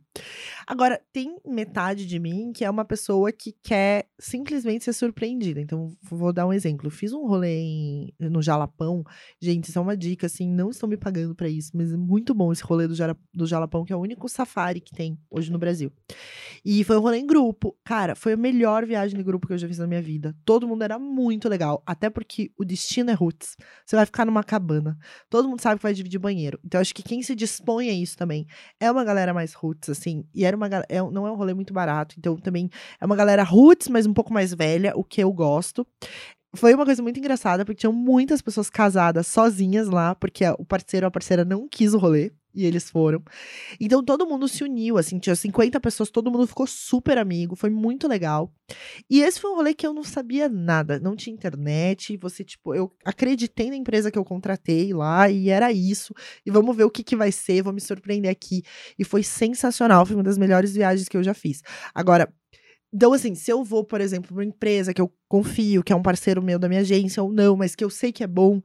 Agora, 0.67 0.99
tem 1.11 1.37
metade 1.45 2.05
de 2.05 2.19
mim 2.19 2.51
que 2.53 2.63
é 2.65 2.69
uma 2.69 2.85
pessoa 2.85 3.31
que 3.31 3.53
quer 3.63 4.07
simplesmente 4.19 4.83
ser 4.83 4.93
surpreendida. 4.93 5.59
Então, 5.61 5.91
vou 6.01 6.31
dar 6.33 6.47
um 6.47 6.53
exemplo. 6.53 6.87
Eu 6.87 6.91
fiz 6.91 7.13
um 7.13 7.25
rolê 7.27 7.59
em- 7.59 8.13
no 8.19 8.41
Jalapão. 8.41 8.82
Gente, 9.39 9.69
isso 9.69 9.79
é 9.79 9.81
uma 9.81 9.95
dica, 9.95 10.27
assim, 10.27 10.47
não 10.49 10.69
estão 10.69 10.87
me 10.87 10.97
pagando 10.97 11.35
pra 11.35 11.47
isso, 11.47 11.71
mas 11.73 11.91
é 11.91 11.97
muito 11.97 12.33
bom 12.33 12.51
esse 12.51 12.63
rolê 12.63 12.87
do, 12.87 12.95
do 13.33 13.45
Jalapão, 13.45 13.85
que 13.85 13.93
é 13.93 13.95
o 13.95 13.99
único 13.99 14.27
safari 14.27 14.81
que 14.81 14.91
tem 14.91 15.17
hoje 15.29 15.51
no 15.51 15.57
Brasil. 15.57 15.91
E 16.65 16.83
foi 16.83 16.97
um 16.97 17.01
rolê 17.01 17.17
em 17.17 17.27
grupo. 17.27 17.75
Cara, 17.83 18.15
foi 18.15 18.33
a 18.33 18.37
melhor 18.37 18.85
viagem 18.85 19.17
de 19.17 19.23
grupo 19.23 19.47
que 19.47 19.53
eu 19.53 19.57
já 19.57 19.67
fiz 19.67 19.77
na 19.77 19.87
minha 19.87 20.01
vida. 20.01 20.35
Todo 20.45 20.67
mundo 20.67 20.83
era 20.83 20.97
muito 20.97 21.49
legal. 21.49 21.83
Até 21.85 22.09
porque 22.09 22.51
o 22.57 22.63
destino 22.63 23.09
é 23.09 23.13
roots. 23.13 23.57
Você 23.85 23.95
vai 23.95 24.05
ficar 24.05 24.25
numa 24.25 24.43
cabana. 24.43 24.97
Todo 25.29 25.49
mundo 25.49 25.61
sabe 25.61 25.77
que 25.77 25.83
vai 25.83 25.93
dividir 25.93 26.19
banheiro. 26.19 26.59
Então, 26.63 26.79
acho 26.79 26.93
que 26.93 27.03
quem 27.03 27.21
se 27.21 27.35
dispõe 27.35 27.89
a 27.89 27.93
isso 27.93 28.17
também 28.17 28.47
é 28.79 28.89
uma 28.89 29.03
galera 29.03 29.33
mais 29.33 29.53
roots, 29.53 29.89
assim. 29.89 30.25
E 30.33 30.45
era 30.45 30.55
uma 30.55 30.67
é, 30.89 31.01
não 31.11 31.27
é 31.27 31.31
um 31.31 31.35
rolê 31.35 31.53
muito 31.53 31.73
barato. 31.73 32.15
Então, 32.17 32.37
também 32.37 32.69
é 32.99 33.05
uma 33.05 33.15
galera 33.15 33.43
roots, 33.43 33.87
mas 33.89 34.05
um 34.05 34.13
pouco 34.13 34.33
mais 34.33 34.53
velha, 34.53 34.93
o 34.95 35.03
que 35.03 35.21
eu 35.21 35.31
gosto. 35.31 35.85
Foi 36.55 36.73
uma 36.73 36.85
coisa 36.85 37.01
muito 37.01 37.19
engraçada, 37.19 37.65
porque 37.65 37.79
tinham 37.79 37.93
muitas 37.93 38.41
pessoas 38.41 38.69
casadas 38.69 39.25
sozinhas 39.27 39.87
lá, 39.87 40.13
porque 40.13 40.43
o 40.59 40.65
parceiro 40.65 41.05
ou 41.05 41.07
a 41.07 41.11
parceira 41.11 41.43
não 41.43 41.67
quis 41.67 41.93
o 41.93 41.97
rolê. 41.97 42.31
E 42.55 42.65
eles 42.65 42.87
foram. 42.87 43.23
Então 43.79 44.03
todo 44.03 44.27
mundo 44.27 44.47
se 44.47 44.63
uniu, 44.63 44.99
assim, 44.99 45.17
tinha 45.17 45.35
50 45.35 45.79
pessoas, 45.79 46.11
todo 46.11 46.29
mundo 46.29 46.45
ficou 46.45 46.67
super 46.67 47.17
amigo, 47.17 47.55
foi 47.55 47.71
muito 47.71 48.07
legal. 48.07 48.53
E 49.09 49.21
esse 49.21 49.39
foi 49.39 49.49
um 49.49 49.55
rolê 49.55 49.73
que 49.73 49.87
eu 49.87 49.91
não 49.91 50.03
sabia 50.03 50.47
nada, 50.47 50.99
não 50.99 51.15
tinha 51.15 51.33
internet, 51.33 52.15
você, 52.15 52.43
tipo, 52.43 52.75
eu 52.75 52.91
acreditei 53.03 53.71
na 53.71 53.75
empresa 53.75 54.11
que 54.11 54.19
eu 54.19 54.23
contratei 54.23 54.93
lá 54.93 55.27
e 55.31 55.49
era 55.49 55.71
isso. 55.71 56.13
E 56.45 56.51
vamos 56.51 56.75
ver 56.77 56.83
o 56.83 56.91
que, 56.91 57.03
que 57.03 57.15
vai 57.15 57.31
ser, 57.31 57.63
vou 57.63 57.73
me 57.73 57.81
surpreender 57.81 58.29
aqui. 58.29 58.61
E 58.99 59.03
foi 59.03 59.23
sensacional, 59.23 60.05
foi 60.05 60.15
uma 60.15 60.23
das 60.23 60.37
melhores 60.37 60.75
viagens 60.75 61.09
que 61.09 61.17
eu 61.17 61.23
já 61.23 61.33
fiz. 61.33 61.61
Agora, 61.91 62.31
então, 62.93 63.11
assim, 63.13 63.33
se 63.35 63.51
eu 63.51 63.63
vou, 63.63 63.83
por 63.83 63.99
exemplo, 63.99 64.27
pra 64.27 64.35
uma 64.37 64.45
empresa 64.45 64.93
que 64.93 65.01
eu 65.01 65.11
confio, 65.27 65.83
que 65.83 65.91
é 65.91 65.95
um 65.95 66.01
parceiro 66.03 66.41
meu 66.41 66.59
da 66.59 66.69
minha 66.69 66.81
agência 66.81 67.23
ou 67.23 67.31
não, 67.31 67.55
mas 67.55 67.75
que 67.75 67.83
eu 67.83 67.89
sei 67.89 68.11
que 68.11 68.23
é 68.23 68.27
bom, 68.27 68.61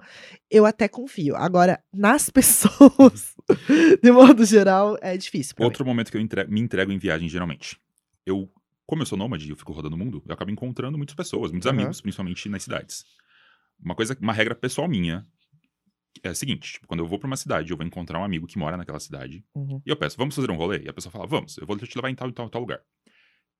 eu 0.50 0.66
até 0.66 0.86
confio. 0.88 1.34
Agora, 1.36 1.82
nas 1.92 2.28
pessoas, 2.30 3.34
de 4.02 4.12
modo 4.12 4.44
geral, 4.44 4.98
é 5.00 5.16
difícil. 5.16 5.54
pra 5.54 5.64
mim. 5.64 5.68
Outro 5.70 5.84
momento 5.84 6.10
que 6.10 6.16
eu 6.18 6.46
me 6.48 6.60
entrego 6.60 6.92
em 6.92 6.98
viagem, 6.98 7.28
geralmente. 7.28 7.78
Eu, 8.26 8.50
como 8.86 9.02
eu 9.02 9.06
sou 9.06 9.16
nômade 9.16 9.46
e 9.46 9.50
eu 9.50 9.56
fico 9.56 9.72
rodando 9.72 9.96
o 9.96 9.98
mundo, 9.98 10.22
eu 10.26 10.34
acabo 10.34 10.50
encontrando 10.50 10.98
muitas 10.98 11.16
pessoas, 11.16 11.50
muitos 11.50 11.66
Aham. 11.66 11.76
amigos, 11.78 12.00
principalmente 12.00 12.48
nas 12.48 12.62
cidades. 12.62 13.04
Uma 13.82 13.94
coisa, 13.94 14.16
uma 14.20 14.32
regra 14.32 14.54
pessoal 14.54 14.86
minha 14.88 15.24
é 16.22 16.28
a 16.28 16.34
seguinte: 16.34 16.74
tipo, 16.74 16.86
quando 16.86 17.00
eu 17.00 17.06
vou 17.06 17.18
pra 17.18 17.26
uma 17.26 17.36
cidade, 17.36 17.70
eu 17.70 17.76
vou 17.76 17.86
encontrar 17.86 18.18
um 18.18 18.24
amigo 18.24 18.46
que 18.46 18.58
mora 18.58 18.76
naquela 18.76 19.00
cidade, 19.00 19.44
Uhum. 19.54 19.80
e 19.86 19.90
eu 19.90 19.96
peço, 19.96 20.16
vamos 20.16 20.34
fazer 20.34 20.50
um 20.50 20.56
rolê? 20.56 20.82
E 20.84 20.88
a 20.88 20.92
pessoa 20.92 21.10
fala, 21.12 21.26
vamos, 21.26 21.56
eu 21.58 21.66
vou 21.66 21.76
te 21.78 21.96
levar 21.96 22.10
em 22.10 22.14
tal 22.14 22.30
tal, 22.32 22.50
tal 22.50 22.60
lugar. 22.60 22.80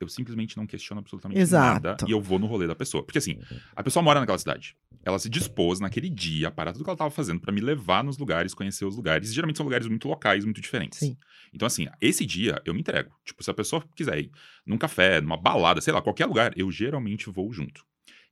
Eu 0.01 0.09
simplesmente 0.09 0.57
não 0.57 0.67
questiono 0.67 1.01
absolutamente 1.01 1.41
Exato. 1.41 1.83
nada 1.87 1.97
e 2.07 2.13
eu 2.13 2.21
vou 2.21 2.39
no 2.39 2.47
rolê 2.47 2.67
da 2.67 2.75
pessoa. 2.75 3.03
Porque 3.03 3.19
assim, 3.19 3.39
a 3.75 3.83
pessoa 3.83 4.03
mora 4.03 4.21
naquela 4.21 4.39
cidade. 4.39 4.77
Ela 5.05 5.19
se 5.19 5.29
dispôs 5.29 5.81
naquele 5.81 6.09
dia 6.09 6.49
a 6.49 6.51
parar 6.51 6.73
tudo 6.73 6.85
que 6.85 6.91
ela 6.91 6.97
tava 6.97 7.11
fazendo 7.11 7.41
pra 7.41 7.53
me 7.53 7.61
levar 7.61 8.05
nos 8.05 8.19
lugares, 8.19 8.55
conhecer 8.55 8.85
os 8.85 8.97
lugares. 8.97 9.31
E 9.31 9.35
geralmente 9.35 9.57
são 9.57 9.65
lugares 9.65 9.87
muito 9.87 10.09
locais, 10.09 10.45
muito 10.45 10.61
diferentes. 10.61 10.99
Sim. 10.99 11.17
Então, 11.53 11.67
assim, 11.67 11.87
esse 12.01 12.27
dia 12.27 12.61
eu 12.65 12.75
me 12.75 12.81
entrego. 12.81 13.11
Tipo, 13.25 13.43
se 13.43 13.51
a 13.51 13.55
pessoa 13.55 13.83
quiser 13.95 14.19
ir 14.19 14.31
num 14.67 14.79
café, 14.79 15.21
numa 15.21 15.37
balada, 15.37 15.81
sei 15.81 15.93
lá, 15.93 16.03
qualquer 16.03 16.27
lugar, 16.27 16.53
eu 16.57 16.71
geralmente 16.71 17.31
vou 17.31 17.53
junto. 17.53 17.85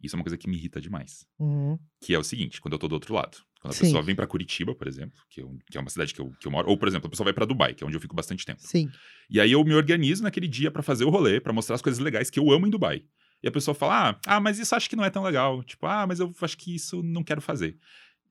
Isso 0.07 0.17
é 0.17 0.19
uma 0.19 0.25
coisa 0.25 0.39
que 0.39 0.49
me 0.49 0.57
irrita 0.57 0.81
demais. 0.81 1.27
Uhum. 1.39 1.79
Que 2.01 2.15
é 2.15 2.19
o 2.19 2.25
seguinte, 2.25 2.61
quando 2.61 2.73
eu 2.75 2.79
tô 2.79 2.89
do 2.89 2.95
outro 2.95 3.13
lado. 3.15 3.39
Quando 3.61 3.73
a 3.73 3.75
Sim. 3.77 3.85
pessoa 3.85 4.03
vem 4.03 4.15
pra 4.15 4.27
Curitiba, 4.27 4.75
por 4.75 4.87
exemplo, 4.87 5.21
que, 5.29 5.43
eu- 5.43 5.59
que 5.71 5.77
é 5.77 5.81
uma 5.81 5.91
cidade 5.91 6.15
que 6.15 6.21
eu, 6.21 6.31
que 6.41 6.47
eu 6.47 6.53
moro, 6.53 6.69
ou, 6.69 6.79
por 6.79 6.87
exemplo, 6.89 7.07
a 7.09 7.11
pessoa 7.11 7.25
vai 7.25 7.33
pra 7.33 7.45
Dubai, 7.45 7.75
que 7.75 7.83
é 7.83 7.87
onde 7.87 7.97
eu 7.97 8.01
fico 8.01 8.15
bastante 8.15 8.45
tempo. 8.47 8.61
Sim. 8.63 8.89
E 9.29 9.41
aí 9.41 9.53
eu 9.53 9.63
me 9.65 9.75
organizo 9.75 10.23
naquele 10.23 10.47
dia 10.49 10.71
pra 10.71 10.83
fazer 10.83 11.05
o 11.05 11.11
rolê, 11.11 11.41
pra 11.41 11.53
mostrar 11.53 11.75
as 11.75 11.83
coisas 11.83 11.99
legais 11.99 12.31
que 12.31 12.39
eu 12.39 12.51
amo 12.51 12.67
em 12.67 12.71
Dubai. 12.71 13.03
E 13.43 13.49
a 13.49 13.53
pessoa 13.53 13.75
fala: 13.75 14.11
ah, 14.11 14.21
ah, 14.27 14.41
mas 14.41 14.59
isso 14.59 14.75
acho 14.75 14.89
que 14.89 14.97
não 14.97 15.05
é 15.05 15.11
tão 15.11 15.23
legal. 15.23 15.63
Tipo, 15.65 15.87
ah, 15.87 16.07
mas 16.07 16.21
eu 16.21 16.33
acho 16.41 16.57
que 16.57 16.75
isso 16.75 17.03
não 17.03 17.23
quero 17.23 17.41
fazer. 17.41 17.77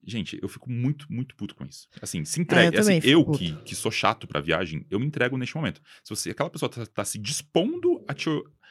Gente, 0.08 0.38
eu 0.40 0.48
fico 0.48 0.70
muito, 0.70 1.04
muito 1.10 1.34
puto 1.34 1.54
com 1.54 1.64
isso. 1.64 1.88
Assim, 2.00 2.24
se 2.24 2.40
entregue. 2.40 2.76
É, 2.76 2.78
eu 2.78 2.80
assim, 2.80 3.00
eu 3.02 3.24
que, 3.32 3.52
que 3.62 3.74
sou 3.74 3.90
chato 3.90 4.26
pra 4.26 4.40
viagem, 4.40 4.86
eu 4.88 5.00
me 5.00 5.06
entrego 5.06 5.36
neste 5.36 5.56
momento. 5.56 5.80
Se 6.04 6.10
você, 6.10 6.30
aquela 6.30 6.48
pessoa 6.48 6.68
tá, 6.68 6.86
tá 6.86 7.04
se 7.04 7.18
dispondo 7.18 8.04
a 8.06 8.14
te, 8.14 8.28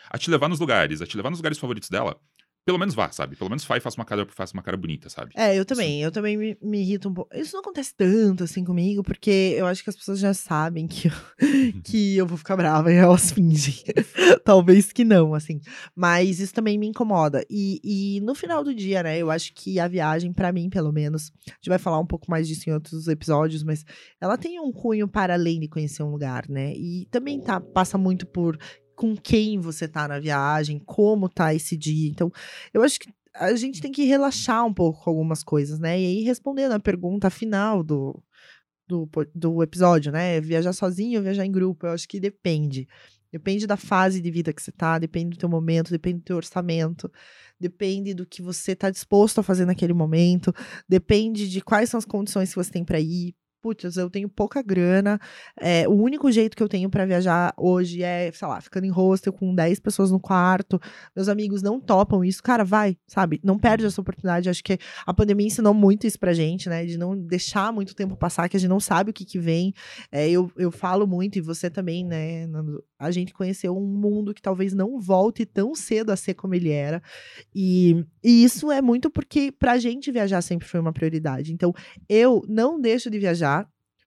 a 0.09 0.17
te 0.17 0.29
levar 0.31 0.47
nos 0.47 0.59
lugares, 0.61 1.01
a 1.01 1.05
te 1.05 1.17
levar 1.17 1.29
nos 1.29 1.39
lugares 1.39 1.57
favoritos 1.57 1.89
dela, 1.89 2.17
pelo 2.65 2.79
menos 2.79 2.95
vá, 2.95 3.11
sabe? 3.11 3.35
Pelo 3.35 3.49
menos 3.49 3.63
vai 3.63 3.77
e 3.77 3.81
faça 3.81 3.95
uma 3.95 4.05
cara, 4.05 4.25
faça 4.27 4.53
uma 4.53 4.63
cara 4.63 4.75
bonita, 4.75 5.07
sabe? 5.07 5.31
É, 5.35 5.55
eu 5.57 5.63
também. 5.63 6.01
Eu 6.01 6.11
também 6.11 6.35
me, 6.35 6.57
me 6.59 6.81
irrito 6.81 7.07
um 7.07 7.13
pouco. 7.13 7.35
Isso 7.37 7.53
não 7.53 7.61
acontece 7.61 7.93
tanto 7.95 8.43
assim 8.43 8.63
comigo, 8.63 9.03
porque 9.03 9.53
eu 9.55 9.67
acho 9.67 9.83
que 9.83 9.89
as 9.91 9.95
pessoas 9.95 10.17
já 10.17 10.33
sabem 10.33 10.87
que 10.87 11.07
eu, 11.07 11.11
que 11.85 12.17
eu 12.17 12.25
vou 12.25 12.37
ficar 12.37 12.57
brava 12.57 12.91
e 12.91 12.95
elas 12.95 13.31
fingem. 13.31 13.75
Talvez 14.43 14.91
que 14.91 15.03
não, 15.03 15.35
assim. 15.35 15.61
Mas 15.95 16.39
isso 16.39 16.53
também 16.55 16.75
me 16.79 16.87
incomoda. 16.87 17.45
E, 17.49 17.79
e 17.83 18.21
no 18.21 18.33
final 18.33 18.63
do 18.63 18.73
dia, 18.73 19.03
né, 19.03 19.19
eu 19.19 19.29
acho 19.29 19.53
que 19.53 19.79
a 19.79 19.87
viagem, 19.87 20.33
pra 20.33 20.51
mim, 20.51 20.67
pelo 20.67 20.91
menos, 20.91 21.31
a 21.47 21.51
gente 21.51 21.69
vai 21.69 21.77
falar 21.77 21.99
um 21.99 22.05
pouco 22.07 22.31
mais 22.31 22.47
disso 22.47 22.67
em 22.67 22.73
outros 22.73 23.07
episódios, 23.07 23.63
mas 23.63 23.85
ela 24.19 24.39
tem 24.39 24.59
um 24.59 24.71
cunho 24.71 25.07
para 25.07 25.35
além 25.35 25.59
de 25.59 25.67
conhecer 25.67 26.01
um 26.01 26.09
lugar, 26.09 26.49
né? 26.49 26.73
E 26.73 27.07
também 27.11 27.39
tá, 27.39 27.61
passa 27.61 27.95
muito 27.95 28.25
por 28.25 28.57
com 28.95 29.15
quem 29.15 29.59
você 29.59 29.87
tá 29.87 30.07
na 30.07 30.19
viagem, 30.19 30.79
como 30.79 31.29
tá 31.29 31.53
esse 31.53 31.75
dia. 31.77 32.09
Então, 32.09 32.31
eu 32.73 32.83
acho 32.83 32.99
que 32.99 33.09
a 33.33 33.53
gente 33.55 33.81
tem 33.81 33.91
que 33.91 34.05
relaxar 34.05 34.65
um 34.65 34.73
pouco 34.73 35.03
com 35.03 35.09
algumas 35.09 35.43
coisas, 35.43 35.79
né? 35.79 35.99
E 35.99 36.05
aí, 36.05 36.23
respondendo 36.23 36.71
a 36.71 36.79
pergunta 36.79 37.29
final 37.29 37.83
do, 37.83 38.23
do, 38.87 39.09
do 39.33 39.61
episódio, 39.61 40.11
né? 40.11 40.39
Viajar 40.39 40.73
sozinho 40.73 41.19
ou 41.19 41.23
viajar 41.23 41.45
em 41.45 41.51
grupo? 41.51 41.85
Eu 41.85 41.91
acho 41.91 42.07
que 42.07 42.19
depende. 42.19 42.87
Depende 43.31 43.67
da 43.67 43.75
fase 43.75 44.21
de 44.21 44.31
vida 44.31 44.53
que 44.53 44.61
você 44.61 44.71
tá, 44.71 44.97
depende 44.97 45.31
do 45.31 45.39
teu 45.39 45.49
momento, 45.49 45.91
depende 45.91 46.19
do 46.19 46.23
teu 46.23 46.37
orçamento, 46.37 47.11
depende 47.59 48.13
do 48.13 48.25
que 48.25 48.41
você 48.41 48.73
tá 48.73 48.89
disposto 48.89 49.39
a 49.39 49.43
fazer 49.43 49.65
naquele 49.65 49.91
momento, 49.91 50.53
depende 50.87 51.49
de 51.49 51.59
quais 51.59 51.89
são 51.89 51.97
as 51.97 52.05
condições 52.05 52.49
que 52.49 52.55
você 52.55 52.71
tem 52.71 52.85
para 52.85 52.97
ir. 52.97 53.35
Putz, 53.65 53.97
eu 53.97 54.11
tenho 54.11 54.29
pouca 54.29 54.61
grana. 54.61 55.19
é, 55.59 55.87
o 55.87 55.93
único 55.93 56.31
jeito 56.31 56.55
que 56.55 56.61
eu 56.61 56.69
tenho 56.69 56.87
para 56.87 57.03
viajar 57.03 57.51
hoje 57.57 58.03
é, 58.03 58.31
sei 58.31 58.47
lá, 58.47 58.61
ficando 58.61 58.85
em 58.85 58.91
hostel 58.91 59.33
com 59.33 59.55
10 59.55 59.79
pessoas 59.79 60.11
no 60.11 60.19
quarto. 60.19 60.79
Meus 61.15 61.27
amigos 61.27 61.63
não 61.63 61.79
topam 61.79 62.23
isso. 62.23 62.43
Cara, 62.43 62.63
vai, 62.63 62.95
sabe? 63.07 63.41
Não 63.43 63.57
perde 63.57 63.83
essa 63.83 63.99
oportunidade. 63.99 64.51
Acho 64.51 64.63
que 64.63 64.77
a 65.03 65.11
pandemia 65.11 65.47
ensinou 65.47 65.73
muito 65.73 66.05
isso 66.05 66.19
pra 66.19 66.31
gente, 66.31 66.69
né? 66.69 66.85
De 66.85 66.95
não 66.95 67.17
deixar 67.17 67.73
muito 67.73 67.95
tempo 67.95 68.15
passar, 68.15 68.47
que 68.47 68.55
a 68.55 68.59
gente 68.59 68.69
não 68.69 68.79
sabe 68.79 69.09
o 69.09 69.13
que, 69.13 69.25
que 69.25 69.39
vem. 69.39 69.73
É, 70.11 70.29
eu, 70.29 70.51
eu 70.57 70.69
falo 70.69 71.07
muito, 71.07 71.39
e 71.39 71.41
você 71.41 71.67
também, 71.67 72.05
né? 72.05 72.47
A 72.99 73.09
gente 73.09 73.33
conheceu 73.33 73.75
um 73.75 73.81
mundo 73.83 74.31
que 74.31 74.43
talvez 74.43 74.73
não 74.73 74.99
volte 74.99 75.43
tão 75.43 75.73
cedo 75.73 76.11
a 76.11 76.15
ser 76.15 76.35
como 76.35 76.53
ele 76.53 76.69
era. 76.69 77.01
E, 77.53 78.05
e 78.23 78.43
isso 78.43 78.71
é 78.71 78.79
muito 78.79 79.09
porque 79.09 79.51
pra 79.51 79.79
gente 79.79 80.11
viajar 80.11 80.43
sempre 80.43 80.67
foi 80.67 80.79
uma 80.79 80.93
prioridade. 80.93 81.51
Então, 81.51 81.73
eu 82.07 82.43
não 82.47 82.79
deixo 82.79 83.09
de 83.09 83.17
viajar 83.17 83.54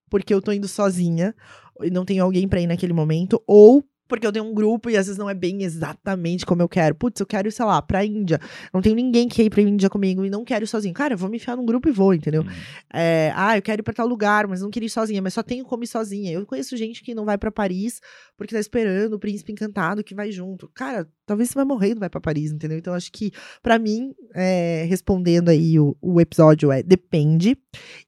porque 0.09 0.33
eu 0.33 0.41
tô 0.41 0.51
indo 0.51 0.67
sozinha 0.67 1.35
e 1.81 1.89
não 1.89 2.05
tenho 2.05 2.23
alguém 2.23 2.47
pra 2.47 2.59
ir 2.59 2.67
naquele 2.67 2.93
momento, 2.93 3.41
ou 3.47 3.83
porque 4.09 4.25
eu 4.25 4.31
tenho 4.31 4.43
um 4.43 4.53
grupo 4.53 4.89
e 4.89 4.97
às 4.97 5.05
vezes 5.05 5.19
não 5.19 5.29
é 5.29 5.35
bem 5.35 5.61
exatamente 5.61 6.43
como 6.43 6.63
eu 6.63 6.67
quero. 6.67 6.95
Putz, 6.95 7.19
eu 7.19 7.27
quero 7.27 7.49
sei 7.51 7.63
lá, 7.63 7.79
pra 7.79 8.03
Índia. 8.03 8.39
Não 8.73 8.81
tenho 8.81 8.95
ninguém 8.95 9.27
que 9.29 9.35
quer 9.35 9.43
ir 9.43 9.49
pra 9.51 9.61
Índia 9.61 9.87
comigo 9.87 10.25
e 10.25 10.31
não 10.31 10.43
quero 10.43 10.65
ir 10.65 10.67
sozinho. 10.67 10.93
Cara, 10.95 11.13
eu 11.13 11.17
vou 11.17 11.29
me 11.29 11.37
enfiar 11.37 11.55
num 11.55 11.65
grupo 11.65 11.87
e 11.87 11.91
vou, 11.91 12.11
entendeu? 12.13 12.41
Uhum. 12.41 12.49
É, 12.91 13.31
ah, 13.35 13.55
eu 13.55 13.61
quero 13.61 13.81
ir 13.81 13.83
pra 13.83 13.93
tal 13.93 14.07
lugar, 14.07 14.47
mas 14.47 14.61
não 14.61 14.71
queria 14.71 14.87
ir 14.87 14.89
sozinha, 14.89 15.21
mas 15.21 15.35
só 15.35 15.43
tenho 15.43 15.63
como 15.63 15.83
ir 15.83 15.87
sozinha. 15.87 16.31
Eu 16.31 16.43
conheço 16.45 16.75
gente 16.75 17.03
que 17.03 17.13
não 17.13 17.23
vai 17.23 17.37
pra 17.37 17.51
Paris 17.51 18.01
porque 18.35 18.55
tá 18.55 18.59
esperando 18.59 19.13
o 19.13 19.19
príncipe 19.19 19.51
encantado 19.51 20.03
que 20.03 20.15
vai 20.15 20.31
junto. 20.31 20.67
Cara, 20.73 21.07
talvez 21.27 21.49
você 21.49 21.55
vai 21.55 21.65
morrer 21.65 21.91
e 21.91 21.93
não 21.93 21.99
vai 21.99 22.09
pra 22.09 22.19
Paris, 22.19 22.51
entendeu? 22.51 22.79
Então 22.79 22.95
acho 22.95 23.11
que, 23.11 23.31
pra 23.61 23.77
mim, 23.77 24.15
é, 24.33 24.85
respondendo 24.89 25.49
aí 25.49 25.79
o, 25.79 25.95
o 26.01 26.19
episódio 26.19 26.71
é 26.71 26.81
depende. 26.81 27.55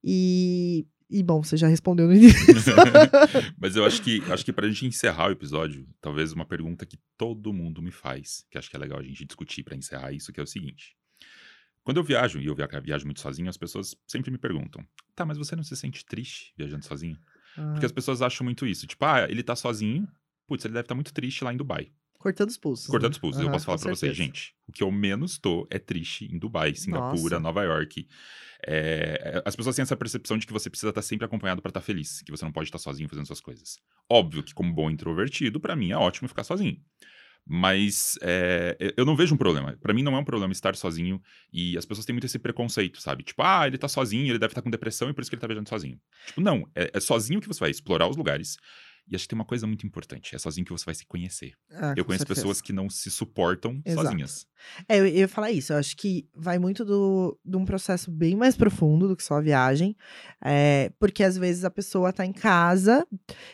E. 0.04 0.88
E 1.12 1.22
bom, 1.22 1.44
você 1.44 1.58
já 1.58 1.68
respondeu 1.68 2.08
no 2.08 2.14
início. 2.14 2.36
Mas 3.60 3.76
eu 3.76 3.86
acho 3.86 4.02
que 4.02 4.22
acho 4.32 4.46
que 4.46 4.54
pra 4.54 4.68
gente 4.68 4.86
encerrar 4.86 5.28
o 5.28 5.32
episódio, 5.32 5.86
talvez 6.00 6.32
uma 6.32 6.46
pergunta 6.46 6.86
que 6.86 6.98
todo 7.18 7.52
mundo 7.52 7.82
me 7.82 7.92
faz, 7.92 8.46
que 8.50 8.58
acho 8.58 8.70
que 8.70 8.76
é 8.76 8.80
legal 8.80 9.00
a 9.00 9.04
gente 9.04 9.26
discutir 9.26 9.64
pra 9.64 9.76
encerrar 9.76 10.12
isso, 10.14 10.32
que 10.32 10.40
é 10.40 10.44
o 10.44 10.48
seguinte. 10.48 10.96
Quando 11.84 11.98
eu 11.98 12.04
viajo, 12.04 12.40
e 12.40 12.46
eu 12.46 12.56
via- 12.56 12.68
viajo 12.82 13.06
muito 13.06 13.20
sozinho, 13.20 13.50
as 13.50 13.58
pessoas 13.58 13.96
sempre 14.08 14.32
me 14.32 14.38
perguntam: 14.38 14.86
tá, 15.16 15.26
mas 15.26 15.38
você 15.38 15.56
não 15.56 15.64
se 15.64 15.76
sente 15.76 16.06
triste 16.06 16.54
viajando 16.58 16.86
sozinho? 16.86 17.18
Porque 17.74 17.86
as 17.86 17.92
pessoas 17.92 18.22
acham 18.22 18.46
muito 18.46 18.66
isso. 18.66 18.88
Tipo, 18.88 19.04
ah, 19.04 19.28
ele 19.30 19.44
tá 19.44 19.56
sozinho, 19.58 20.08
putz, 20.48 20.64
ele 20.64 20.74
deve 20.74 20.86
estar 20.86 20.96
muito 20.96 21.14
triste 21.14 21.44
lá 21.44 21.54
em 21.54 21.58
Dubai. 21.58 21.92
Cortando 22.18 22.50
os 22.50 22.58
pulsos. 22.58 22.86
Cortando 22.88 23.10
né? 23.10 23.16
os 23.16 23.18
pulsos. 23.18 23.42
eu 23.42 23.48
Aham, 23.48 23.54
posso 23.54 23.66
falar 23.66 23.80
pra 23.80 23.90
vocês, 23.96 24.16
gente, 24.16 24.54
o 24.68 24.72
que 24.72 24.84
eu 24.84 24.92
menos 24.92 25.38
tô 25.40 25.68
é 25.72 25.80
triste 25.80 26.26
em 26.32 26.38
Dubai, 26.38 26.74
Singapura, 26.76 27.18
Nossa. 27.18 27.40
Nova 27.40 27.64
York. 27.64 28.08
É, 28.68 29.42
as 29.46 29.56
pessoas 29.56 29.76
têm 29.76 29.84
essa 29.84 29.98
percepção 29.98 30.38
de 30.38 30.46
que 30.46 30.54
você 30.54 30.70
precisa 30.70 30.90
estar 30.90 31.02
sempre 31.02 31.26
acompanhado 31.26 31.62
pra 31.62 31.70
estar 31.70 31.82
feliz, 31.82 32.22
que 32.22 32.32
você 32.32 32.46
não 32.46 32.52
pode 32.52 32.68
estar 32.68 32.78
sozinho 32.78 33.10
fazendo 33.10 33.26
suas 33.26 33.42
coisas. 33.42 33.80
Óbvio 34.10 34.44
que, 34.44 34.54
como 34.54 34.74
bom 34.74 34.90
introvertido, 34.90 35.60
pra 35.60 35.76
mim 35.76 35.92
é 35.92 35.98
ótimo 35.98 36.28
ficar 36.28 36.44
sozinho. 36.44 36.78
Mas 37.46 38.20
é, 38.22 38.78
eu 38.96 39.04
não 39.04 39.16
vejo 39.16 39.34
um 39.34 39.38
problema. 39.38 39.76
Pra 39.82 39.94
mim 39.94 40.04
não 40.04 40.16
é 40.16 40.20
um 40.20 40.24
problema 40.24 40.54
estar 40.54 40.76
sozinho 40.76 41.20
e 41.52 41.76
as 41.76 41.86
pessoas 41.86 42.06
têm 42.06 42.14
muito 42.14 42.26
esse 42.26 42.38
preconceito, 42.38 43.02
sabe? 43.02 43.24
Tipo, 43.24 43.42
ah, 43.42 43.66
ele 43.66 43.78
tá 43.78 43.88
sozinho, 43.88 44.32
ele 44.32 44.38
deve 44.38 44.52
estar 44.52 44.62
com 44.62 44.70
depressão 44.70 45.10
e 45.10 45.14
por 45.14 45.22
isso 45.22 45.30
que 45.30 45.36
ele 45.36 45.42
tá 45.42 45.48
viajando 45.48 45.68
sozinho. 45.68 46.00
Tipo, 46.28 46.42
não, 46.42 46.70
é, 46.76 46.92
é 46.94 47.00
sozinho 47.00 47.42
que 47.42 47.48
você 47.48 47.60
vai 47.60 47.72
explorar 47.72 48.08
os 48.08 48.16
lugares. 48.16 48.58
E 49.08 49.16
acho 49.16 49.26
que 49.26 49.30
tem 49.30 49.38
uma 49.40 49.46
coisa 49.46 49.68
muito 49.68 49.86
importante: 49.86 50.36
é 50.36 50.40
sozinho 50.40 50.66
que 50.66 50.72
você 50.72 50.86
vai 50.86 50.96
se 50.96 51.06
conhecer. 51.06 51.54
Ah, 51.72 51.94
Eu 51.98 52.06
conheço 52.06 52.22
certeza. 52.24 52.42
pessoas 52.42 52.62
que 52.62 52.72
não 52.72 52.90
se 52.90 53.10
suportam 53.12 53.82
Exato. 53.86 54.08
sozinhas. 54.08 54.48
É, 54.88 55.00
eu 55.00 55.08
eu 55.08 55.16
ia 55.16 55.28
falar 55.28 55.52
isso. 55.52 55.74
Eu 55.74 55.78
acho 55.78 55.98
que 55.98 56.28
vai 56.36 56.58
muito 56.60 56.86
do, 56.86 57.38
de 57.44 57.58
um 57.58 57.66
processo 57.66 58.10
bem 58.12 58.36
mais 58.36 58.56
profundo 58.56 59.08
do 59.08 59.16
que 59.16 59.24
só 59.24 59.36
a 59.36 59.42
viagem. 59.42 59.96
É, 60.44 60.92
porque 61.00 61.24
às 61.24 61.38
vezes 61.38 61.66
a 61.66 61.72
pessoa 61.72 62.14
tá 62.14 62.26
em 62.26 62.32
casa, 62.32 63.06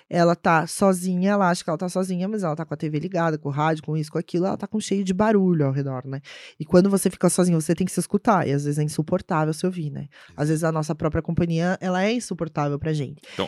ela 0.09 0.35
tá 0.35 0.67
sozinha, 0.67 1.31
ela 1.31 1.49
acha 1.49 1.63
que 1.63 1.69
ela 1.69 1.77
tá 1.77 1.89
sozinha, 1.89 2.27
mas 2.27 2.43
ela 2.43 2.55
tá 2.55 2.65
com 2.65 2.73
a 2.73 2.77
TV 2.77 2.99
ligada, 2.99 3.37
com 3.37 3.49
o 3.49 3.51
rádio, 3.51 3.83
com 3.83 3.95
isso, 3.97 4.11
com 4.11 4.17
aquilo, 4.17 4.45
ela 4.45 4.57
tá 4.57 4.67
com 4.67 4.79
cheio 4.79 5.03
de 5.03 5.13
barulho 5.13 5.65
ao 5.65 5.71
redor, 5.71 6.05
né? 6.05 6.21
E 6.59 6.65
quando 6.65 6.89
você 6.89 7.09
fica 7.09 7.29
sozinho, 7.29 7.59
você 7.59 7.73
tem 7.73 7.85
que 7.85 7.91
se 7.93 7.99
escutar. 7.99 8.47
E 8.47 8.51
às 8.51 8.65
vezes 8.65 8.77
é 8.77 8.83
insuportável 8.83 9.53
se 9.53 9.65
ouvir, 9.65 9.89
né? 9.89 10.07
Às 10.35 10.49
vezes 10.49 10.63
a 10.63 10.71
nossa 10.71 10.93
própria 10.93 11.21
companhia, 11.21 11.77
ela 11.81 12.03
é 12.03 12.11
insuportável 12.11 12.77
pra 12.77 12.93
gente. 12.93 13.21
Então, 13.33 13.47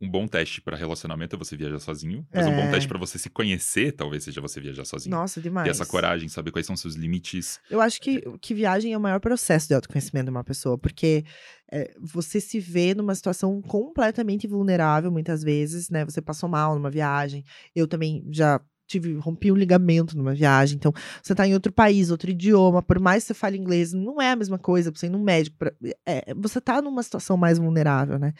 um 0.00 0.08
bom 0.10 0.26
teste 0.26 0.60
pra 0.60 0.76
relacionamento 0.76 1.29
é 1.34 1.38
você 1.38 1.56
viajar 1.56 1.78
sozinho. 1.78 2.26
Mas 2.32 2.46
um 2.46 2.54
bom 2.54 2.62
É. 2.62 2.70
teste 2.70 2.88
pra 2.88 2.98
você 2.98 3.18
se 3.18 3.28
conhecer, 3.30 3.92
talvez 3.92 4.24
seja 4.24 4.40
você 4.40 4.60
viajar 4.60 4.84
sozinho. 4.84 5.14
Nossa, 5.16 5.40
demais. 5.40 5.64
Ter 5.64 5.70
essa 5.70 5.86
coragem, 5.86 6.28
saber 6.28 6.50
quais 6.50 6.66
são 6.66 6.76
seus 6.76 6.94
limites. 6.94 7.60
Eu 7.70 7.80
acho 7.80 8.00
que, 8.00 8.20
que 8.40 8.54
viagem 8.54 8.92
é 8.92 8.98
o 8.98 9.00
maior 9.00 9.20
processo 9.20 9.68
de 9.68 9.74
autoconhecimento 9.74 10.24
de 10.26 10.30
uma 10.30 10.44
pessoa, 10.44 10.76
porque 10.78 11.24
é, 11.72 11.94
você 12.00 12.40
se 12.40 12.58
vê 12.58 12.94
numa 12.94 13.14
situação 13.14 13.60
completamente 13.62 14.46
vulnerável, 14.46 15.10
muitas 15.10 15.42
vezes, 15.42 15.88
né? 15.90 16.04
Você 16.04 16.20
passou 16.20 16.48
mal 16.48 16.74
numa 16.74 16.90
viagem. 16.90 17.44
Eu 17.74 17.86
também 17.86 18.24
já 18.30 18.60
tive, 18.90 19.14
rompi 19.14 19.52
um 19.52 19.56
ligamento 19.56 20.16
numa 20.16 20.34
viagem. 20.34 20.76
Então, 20.76 20.92
você 21.22 21.34
tá 21.34 21.46
em 21.46 21.54
outro 21.54 21.72
país, 21.72 22.10
outro 22.10 22.30
idioma, 22.30 22.82
por 22.82 22.98
mais 22.98 23.22
que 23.22 23.28
você 23.28 23.34
fale 23.34 23.56
inglês, 23.56 23.92
não 23.92 24.20
é 24.20 24.32
a 24.32 24.36
mesma 24.36 24.58
coisa 24.58 24.90
você 24.94 25.06
ir 25.06 25.10
num 25.10 25.22
médico. 25.22 25.56
pra- 25.58 25.72
é, 26.06 26.34
você 26.34 26.60
tá 26.60 26.82
numa 26.82 27.02
situação 27.02 27.36
mais 27.36 27.58
vulnerável, 27.58 28.18
né? 28.18 28.32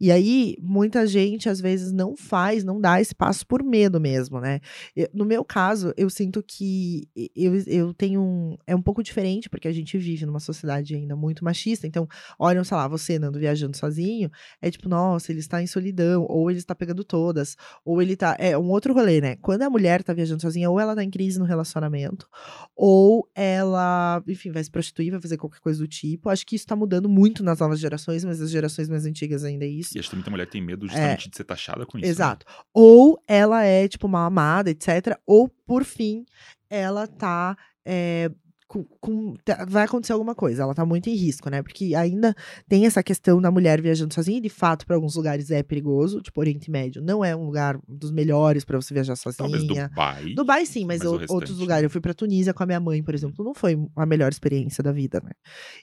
E 0.00 0.10
aí, 0.12 0.56
muita 0.60 1.06
gente, 1.06 1.48
às 1.48 1.60
vezes, 1.60 1.90
não 1.92 2.16
faz, 2.16 2.62
não 2.62 2.80
dá 2.80 3.00
esse 3.00 3.14
passo 3.14 3.46
por 3.46 3.62
medo 3.62 4.00
mesmo, 4.00 4.40
né? 4.40 4.60
Eu- 4.94 5.08
no 5.12 5.24
meu 5.24 5.44
caso, 5.44 5.92
eu 5.96 6.08
sinto 6.08 6.42
que 6.42 7.08
eu, 7.34 7.54
eu 7.66 7.94
tenho 7.94 8.20
um. 8.20 8.56
É 8.66 8.74
um 8.76 8.82
pouco 8.82 9.02
diferente, 9.02 9.48
porque 9.48 9.66
a 9.68 9.72
gente 9.72 9.98
vive 9.98 10.24
numa 10.26 10.40
sociedade 10.40 10.94
ainda 10.94 11.16
muito 11.16 11.44
machista. 11.44 11.86
Então, 11.86 12.06
olham, 12.38 12.62
sei 12.62 12.76
lá, 12.76 12.86
você 12.86 13.16
andando 13.16 13.38
viajando 13.38 13.76
sozinho, 13.76 14.30
é 14.62 14.70
tipo, 14.70 14.88
nossa, 14.88 15.32
ele 15.32 15.40
está 15.40 15.62
em 15.62 15.66
solidão, 15.66 16.24
ou 16.28 16.50
ele 16.50 16.58
está 16.60 16.74
pegando 16.74 17.02
todas, 17.02 17.56
ou 17.84 18.00
ele 18.00 18.16
tá. 18.16 18.36
É 18.38 18.56
um 18.56 18.68
outro 18.70 18.94
rolê, 18.94 19.20
né? 19.20 19.36
Quando 19.36 19.62
é 19.62 19.68
mulher, 19.68 19.95
mulher 19.96 20.02
tá 20.02 20.12
viajando 20.12 20.42
sozinha, 20.42 20.70
ou 20.70 20.78
ela 20.78 20.94
tá 20.94 21.02
em 21.02 21.10
crise 21.10 21.38
no 21.38 21.44
relacionamento, 21.44 22.28
ou 22.74 23.28
ela, 23.34 24.22
enfim, 24.26 24.50
vai 24.50 24.62
se 24.62 24.70
prostituir, 24.70 25.10
vai 25.10 25.20
fazer 25.20 25.36
qualquer 25.36 25.60
coisa 25.60 25.78
do 25.78 25.88
tipo. 25.88 26.28
Acho 26.28 26.46
que 26.46 26.56
isso 26.56 26.66
tá 26.66 26.76
mudando 26.76 27.08
muito 27.08 27.42
nas 27.42 27.60
novas 27.60 27.80
gerações, 27.80 28.24
mas 28.24 28.40
as 28.40 28.50
gerações 28.50 28.88
mais 28.88 29.06
antigas 29.06 29.44
ainda 29.44 29.64
é 29.64 29.68
isso. 29.68 29.96
E 29.96 30.00
acho 30.00 30.10
que 30.10 30.16
muita 30.16 30.30
mulher 30.30 30.46
tem 30.48 30.62
medo 30.62 30.86
justamente 30.86 31.26
é, 31.26 31.30
de 31.30 31.36
ser 31.36 31.44
taxada 31.44 31.86
com 31.86 31.98
isso. 31.98 32.06
Né? 32.06 32.10
Exato. 32.10 32.46
Né? 32.46 32.54
Ou 32.72 33.22
ela 33.26 33.64
é, 33.64 33.88
tipo, 33.88 34.08
mal 34.08 34.26
amada, 34.26 34.70
etc. 34.70 35.18
Ou, 35.26 35.48
por 35.48 35.84
fim, 35.84 36.24
ela 36.68 37.06
tá 37.06 37.56
é, 37.84 38.30
com, 38.66 38.84
com, 39.00 39.34
vai 39.68 39.84
acontecer 39.84 40.12
alguma 40.12 40.34
coisa. 40.34 40.62
Ela 40.62 40.74
tá 40.74 40.84
muito 40.84 41.08
em 41.08 41.14
risco, 41.14 41.48
né? 41.48 41.62
Porque 41.62 41.94
ainda 41.94 42.34
tem 42.68 42.86
essa 42.86 43.02
questão 43.02 43.40
da 43.40 43.50
mulher 43.50 43.80
viajando 43.80 44.12
sozinha, 44.12 44.38
e 44.38 44.40
de 44.40 44.48
fato, 44.48 44.86
para 44.86 44.96
alguns 44.96 45.14
lugares 45.14 45.50
é 45.50 45.62
perigoso. 45.62 46.20
Tipo, 46.20 46.40
Oriente 46.40 46.70
Médio 46.70 47.02
não 47.02 47.24
é 47.24 47.34
um 47.34 47.44
lugar 47.44 47.78
dos 47.86 48.10
melhores 48.10 48.64
para 48.64 48.80
você 48.80 48.92
viajar 48.92 49.16
sozinha. 49.16 49.48
Talvez 49.48 49.66
Dubai. 49.66 50.34
Dubai, 50.34 50.66
sim, 50.66 50.84
mas, 50.84 51.00
mas 51.02 51.30
outros 51.30 51.58
lugares. 51.58 51.84
Eu 51.84 51.90
fui 51.90 52.00
pra 52.00 52.14
Tunísia 52.14 52.52
com 52.52 52.62
a 52.62 52.66
minha 52.66 52.80
mãe, 52.80 53.02
por 53.02 53.14
exemplo. 53.14 53.44
Não 53.44 53.54
foi 53.54 53.78
a 53.94 54.06
melhor 54.06 54.30
experiência 54.30 54.82
da 54.82 54.92
vida, 54.92 55.20
né? 55.22 55.30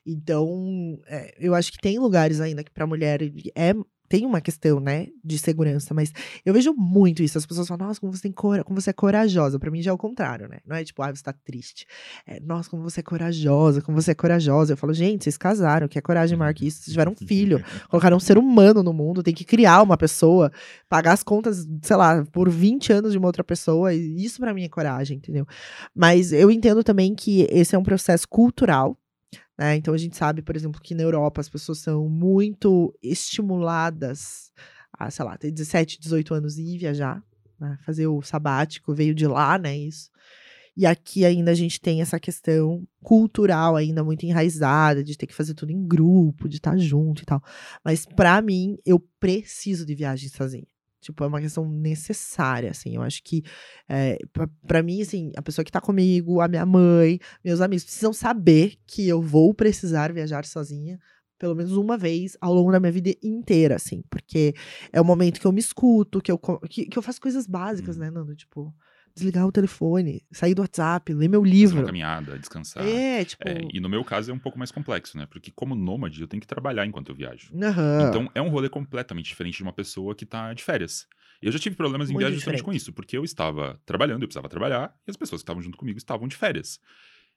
Então, 0.05 0.99
é, 1.07 1.33
eu 1.39 1.55
acho 1.55 1.71
que 1.71 1.77
tem 1.77 1.99
lugares 1.99 2.41
ainda 2.41 2.63
que 2.63 2.71
pra 2.71 2.85
mulher 2.85 3.21
é 3.55 3.73
tem 4.13 4.27
uma 4.27 4.39
questão, 4.39 4.79
né, 4.79 5.07
de 5.25 5.39
segurança, 5.39 5.91
mas 5.91 6.13
eu 6.45 6.53
vejo 6.53 6.71
muito 6.71 7.23
isso. 7.23 7.35
As 7.35 7.47
pessoas 7.47 7.67
falam, 7.67 7.87
nossa, 7.87 7.99
como 7.99 8.13
você, 8.13 8.21
tem 8.21 8.31
cora 8.31 8.63
como 8.63 8.79
você 8.79 8.91
é 8.91 8.93
corajosa. 8.93 9.57
Para 9.57 9.71
mim 9.71 9.81
já 9.81 9.89
é 9.89 9.93
o 9.93 9.97
contrário, 9.97 10.47
né? 10.47 10.59
Não 10.67 10.75
é 10.75 10.83
tipo, 10.83 11.01
ah, 11.01 11.09
você 11.09 11.23
tá 11.23 11.33
triste. 11.33 11.87
É, 12.27 12.39
nossa, 12.39 12.69
como 12.69 12.83
você 12.83 12.99
é 12.99 13.03
corajosa, 13.03 13.81
como 13.81 13.99
você 13.99 14.11
é 14.11 14.13
corajosa. 14.13 14.73
Eu 14.73 14.77
falo, 14.77 14.93
gente, 14.93 15.23
vocês 15.23 15.35
casaram, 15.35 15.87
que 15.87 15.97
é 15.97 16.01
coragem 16.01 16.37
maior 16.37 16.53
que 16.53 16.67
isso? 16.67 16.83
Vocês 16.83 16.93
tiveram 16.93 17.13
um 17.13 17.15
filho, 17.25 17.59
colocaram 17.89 18.17
um 18.17 18.19
ser 18.19 18.37
humano 18.37 18.83
no 18.83 18.93
mundo, 18.93 19.23
tem 19.23 19.33
que 19.33 19.43
criar 19.43 19.81
uma 19.81 19.97
pessoa, 19.97 20.51
pagar 20.87 21.13
as 21.13 21.23
contas, 21.23 21.67
sei 21.81 21.95
lá, 21.95 22.23
por 22.31 22.51
20 22.51 22.93
anos 22.93 23.13
de 23.13 23.17
uma 23.17 23.25
outra 23.25 23.43
pessoa. 23.43 23.95
Isso 23.95 24.39
para 24.39 24.53
mim 24.53 24.63
é 24.63 24.69
coragem, 24.69 25.17
entendeu? 25.17 25.47
Mas 25.95 26.31
eu 26.31 26.51
entendo 26.51 26.83
também 26.83 27.15
que 27.15 27.47
esse 27.49 27.73
é 27.73 27.79
um 27.79 27.83
processo 27.83 28.27
cultural 28.27 28.95
né? 29.57 29.75
Então 29.75 29.93
a 29.93 29.97
gente 29.97 30.15
sabe, 30.15 30.41
por 30.41 30.55
exemplo, 30.55 30.81
que 30.81 30.95
na 30.95 31.03
Europa 31.03 31.41
as 31.41 31.49
pessoas 31.49 31.79
são 31.79 32.09
muito 32.09 32.93
estimuladas 33.01 34.51
a, 34.91 35.09
sei 35.09 35.25
lá, 35.25 35.37
ter 35.37 35.51
17, 35.51 35.99
18 35.99 36.33
anos 36.33 36.57
e 36.57 36.75
ir 36.75 36.77
viajar, 36.77 37.23
né? 37.59 37.77
fazer 37.85 38.07
o 38.07 38.21
sabático, 38.21 38.93
veio 38.93 39.13
de 39.13 39.27
lá, 39.27 39.57
né? 39.57 39.77
Isso. 39.77 40.09
E 40.75 40.85
aqui 40.87 41.23
ainda 41.23 41.51
a 41.51 41.55
gente 41.55 41.79
tem 41.79 42.01
essa 42.01 42.19
questão 42.19 42.83
cultural 43.01 43.75
ainda 43.75 44.03
muito 44.03 44.25
enraizada, 44.25 45.03
de 45.03 45.15
ter 45.15 45.27
que 45.27 45.33
fazer 45.33 45.53
tudo 45.53 45.71
em 45.71 45.87
grupo, 45.87 46.49
de 46.49 46.57
estar 46.57 46.75
junto 46.77 47.21
e 47.21 47.25
tal. 47.25 47.41
Mas 47.85 48.05
para 48.05 48.41
mim, 48.41 48.77
eu 48.83 48.99
preciso 49.19 49.85
de 49.85 49.93
viagem 49.93 50.29
sozinha. 50.29 50.65
Tipo, 51.03 51.23
é 51.23 51.27
uma 51.27 51.41
questão 51.41 51.69
necessária, 51.69 52.71
assim. 52.71 52.95
Eu 52.95 53.01
acho 53.01 53.21
que, 53.23 53.43
é, 53.87 54.17
para 54.65 54.81
mim, 54.81 55.01
assim, 55.01 55.31
a 55.35 55.41
pessoa 55.41 55.63
que 55.63 55.71
tá 55.71 55.81
comigo, 55.81 56.41
a 56.41 56.47
minha 56.47 56.65
mãe, 56.65 57.19
meus 57.43 57.61
amigos, 57.61 57.83
precisam 57.83 58.13
saber 58.13 58.75
que 58.87 59.07
eu 59.07 59.21
vou 59.21 59.53
precisar 59.53 60.13
viajar 60.13 60.45
sozinha 60.45 60.99
pelo 61.43 61.55
menos 61.55 61.73
uma 61.73 61.97
vez 61.97 62.37
ao 62.39 62.53
longo 62.53 62.71
da 62.71 62.79
minha 62.79 62.91
vida 62.91 63.13
inteira, 63.21 63.75
assim. 63.75 64.01
Porque 64.09 64.53
é 64.93 65.01
o 65.01 65.03
momento 65.03 65.41
que 65.41 65.45
eu 65.45 65.51
me 65.51 65.59
escuto, 65.59 66.21
que 66.21 66.31
eu, 66.31 66.39
que, 66.69 66.85
que 66.85 66.97
eu 66.97 67.01
faço 67.01 67.19
coisas 67.19 67.45
básicas, 67.45 67.97
hum. 67.97 67.99
né, 67.99 68.09
Nando? 68.09 68.33
Tipo, 68.33 68.73
desligar 69.15 69.45
o 69.45 69.51
telefone, 69.51 70.23
sair 70.31 70.53
do 70.53 70.61
WhatsApp, 70.61 71.13
ler 71.13 71.27
meu 71.27 71.43
livro. 71.43 71.75
Fazer 71.75 71.81
uma 71.81 71.85
caminhada, 71.85 72.39
descansar. 72.39 72.85
É, 72.85 73.23
tipo. 73.23 73.47
É, 73.47 73.61
e 73.71 73.79
no 73.79 73.89
meu 73.89 74.03
caso 74.03 74.31
é 74.31 74.33
um 74.33 74.39
pouco 74.39 74.57
mais 74.57 74.71
complexo, 74.71 75.17
né? 75.17 75.25
Porque 75.25 75.51
como 75.51 75.75
nômade, 75.75 76.19
eu 76.19 76.27
tenho 76.27 76.41
que 76.41 76.47
trabalhar 76.47 76.85
enquanto 76.85 77.09
eu 77.09 77.15
viajo. 77.15 77.53
Uhum. 77.53 78.07
Então 78.07 78.31
é 78.33 78.41
um 78.41 78.49
rolê 78.49 78.69
completamente 78.69 79.27
diferente 79.27 79.57
de 79.57 79.63
uma 79.63 79.73
pessoa 79.73 80.15
que 80.15 80.25
tá 80.25 80.53
de 80.53 80.63
férias. 80.63 81.07
Eu 81.41 81.51
já 81.51 81.59
tive 81.59 81.75
problemas 81.75 82.09
em 82.09 82.17
viagem 82.17 82.35
justamente 82.35 82.63
com 82.63 82.71
isso, 82.71 82.93
porque 82.93 83.17
eu 83.17 83.23
estava 83.23 83.79
trabalhando, 83.85 84.21
eu 84.21 84.27
precisava 84.27 84.47
trabalhar, 84.47 84.95
e 85.05 85.11
as 85.11 85.17
pessoas 85.17 85.41
que 85.41 85.43
estavam 85.43 85.61
junto 85.61 85.77
comigo 85.77 85.97
estavam 85.97 86.27
de 86.27 86.37
férias. 86.37 86.79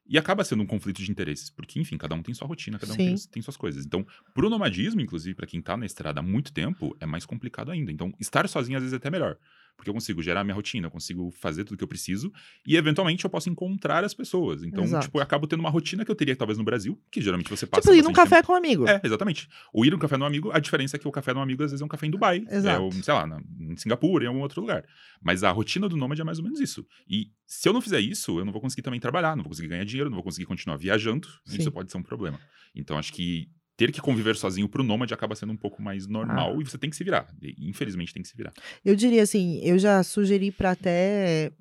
E 0.09 0.17
acaba 0.17 0.45
sendo 0.45 0.63
um 0.63 0.67
conflito 0.67 1.03
de 1.03 1.11
interesses, 1.11 1.51
porque, 1.51 1.81
enfim, 1.81 1.99
cada 1.99 2.15
um 2.15 2.23
tem 2.23 2.33
sua 2.33 2.47
rotina, 2.47 2.79
cada 2.79 2.93
um 2.93 2.97
tem, 2.97 3.17
tem, 3.17 3.43
suas 3.43 3.57
coisas. 3.57 3.85
Então, 3.85 4.07
pro 4.33 4.49
nomadismo, 4.49 5.01
inclusive, 5.01 5.35
para 5.35 5.49
quem 5.49 5.61
tá 5.61 5.77
na 5.77 5.85
estrada 5.85 6.21
há 6.21 6.23
muito 6.23 6.53
tempo, 6.53 6.97
é 7.01 7.07
mais 7.07 7.27
complicado 7.27 7.73
ainda. 7.73 7.91
Então, 7.91 8.13
estar 8.21 8.49
sozinho 8.49 8.77
às 8.77 8.85
vezes 8.85 8.93
é 8.93 8.97
até 8.97 9.11
melhor. 9.11 9.37
Porque 9.77 9.91
eu 9.91 9.95
consigo 9.95 10.23
gerar 10.23 10.43
minha 10.43 10.55
rotina, 10.55 10.87
eu 10.87 10.91
consigo 10.91 11.31
fazer 11.31 11.65
tudo 11.65 11.77
que 11.77 11.85
eu 11.85 11.89
preciso 11.89 12.33
e, 12.67 12.77
eventualmente, 12.77 13.25
eu 13.25 13.31
posso 13.31 13.51
encontrar 13.51 14.05
as 14.05 14.15
pessoas. 14.15 14.63
Então, 14.63 14.85
Exato. 14.85 15.07
tipo, 15.07 15.19
eu 15.19 15.23
acabo 15.23 15.47
tendo 15.47 15.61
uma 15.61 15.71
rotina 15.71 16.05
que 16.05 16.11
eu 16.11 16.15
teria, 16.15 16.35
talvez, 16.35 16.59
no 16.59 16.65
Brasil, 16.65 16.99
que 17.11 17.21
geralmente 17.21 17.51
você 17.51 17.67
passa. 17.67 17.83
Tipo, 17.83 17.95
ir 17.95 18.03
num 18.03 18.13
café 18.13 18.37
tempo. 18.37 18.49
com 18.49 18.53
um 18.55 18.57
amigo. 18.57 18.89
É, 18.89 19.01
exatamente. 19.05 19.49
Ou 19.73 19.85
ir 19.85 19.91
num 19.91 19.99
café 19.99 20.17
com 20.17 20.25
um 20.25 20.27
amigo, 20.27 20.51
a 20.53 20.59
diferença 20.59 20.97
é 20.97 20.99
que 20.99 21.07
o 21.07 21.13
café 21.13 21.33
com 21.33 21.41
um 21.41 21.43
amigo, 21.43 21.63
às 21.63 21.71
vezes, 21.71 21.83
é 21.83 21.85
um 21.85 21.89
café 21.89 22.07
em 22.07 22.11
Dubai. 22.11 22.45
Exato. 22.51 22.77
É, 22.77 22.79
ou, 22.79 22.91
sei 22.91 23.13
lá, 23.15 23.27
na, 23.27 23.41
em 23.61 23.77
Singapura, 23.77 24.25
em 24.25 24.29
algum 24.29 24.41
outro 24.41 24.61
lugar. 24.61 24.85
Mas 25.23 25.45
a 25.45 25.51
rotina 25.51 25.89
do 25.89 25.97
nômade 25.97 26.21
é 26.21 26.25
mais 26.25 26.39
ou 26.39 26.45
menos 26.45 26.59
isso. 26.61 26.87
E 27.09 27.31
se 27.47 27.69
eu 27.69 27.73
não 27.73 27.81
fizer 27.81 28.01
isso, 28.01 28.39
eu 28.39 28.45
não 28.45 28.53
vou 28.53 28.61
conseguir 28.61 28.83
também 28.83 28.99
trabalhar, 28.99 29.37
não 29.37 29.43
vou 29.43 29.51
conseguir 29.51 29.69
ganhar 29.69 29.85
dinheiro, 29.85 30.09
não 30.09 30.17
vou 30.17 30.25
conseguir 30.25 30.47
continuar 30.47 30.77
viajando. 30.77 31.29
Sim. 31.45 31.59
Isso 31.59 31.71
pode 31.71 31.93
ser 31.93 31.99
um 31.99 32.03
problema. 32.03 32.41
Então, 32.75 32.99
acho 32.99 33.13
que 33.13 33.49
ter 33.77 33.93
que 33.93 34.01
conviver 34.01 34.37
sozinho 34.37 34.69
pro 34.69 34.83
nômade 34.83 35.13
acaba 35.13 35.35
sendo 35.35 35.53
um 35.53 35.57
pouco 35.57 35.83
mais 35.83 36.07
normal 36.07 36.55
ah. 36.57 36.61
e 36.61 36.65
você 36.65 36.79
tem 36.79 36.89
que 36.89 36.97
se 36.97 37.05
virar. 37.05 37.29
Infelizmente 37.59 38.13
tem 38.13 38.23
que 38.23 38.29
se 38.29 38.37
virar. 38.37 38.53
Eu 38.85 38.97
diria 38.97 39.23
assim, 39.23 39.61
eu 39.63 39.79
já 39.79 40.03
sugeri 40.03 40.51
para 40.51 40.71
até 40.71 41.53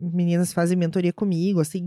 meninas 0.00 0.52
fazem 0.52 0.76
mentoria 0.76 1.12
comigo, 1.12 1.60
assim, 1.60 1.86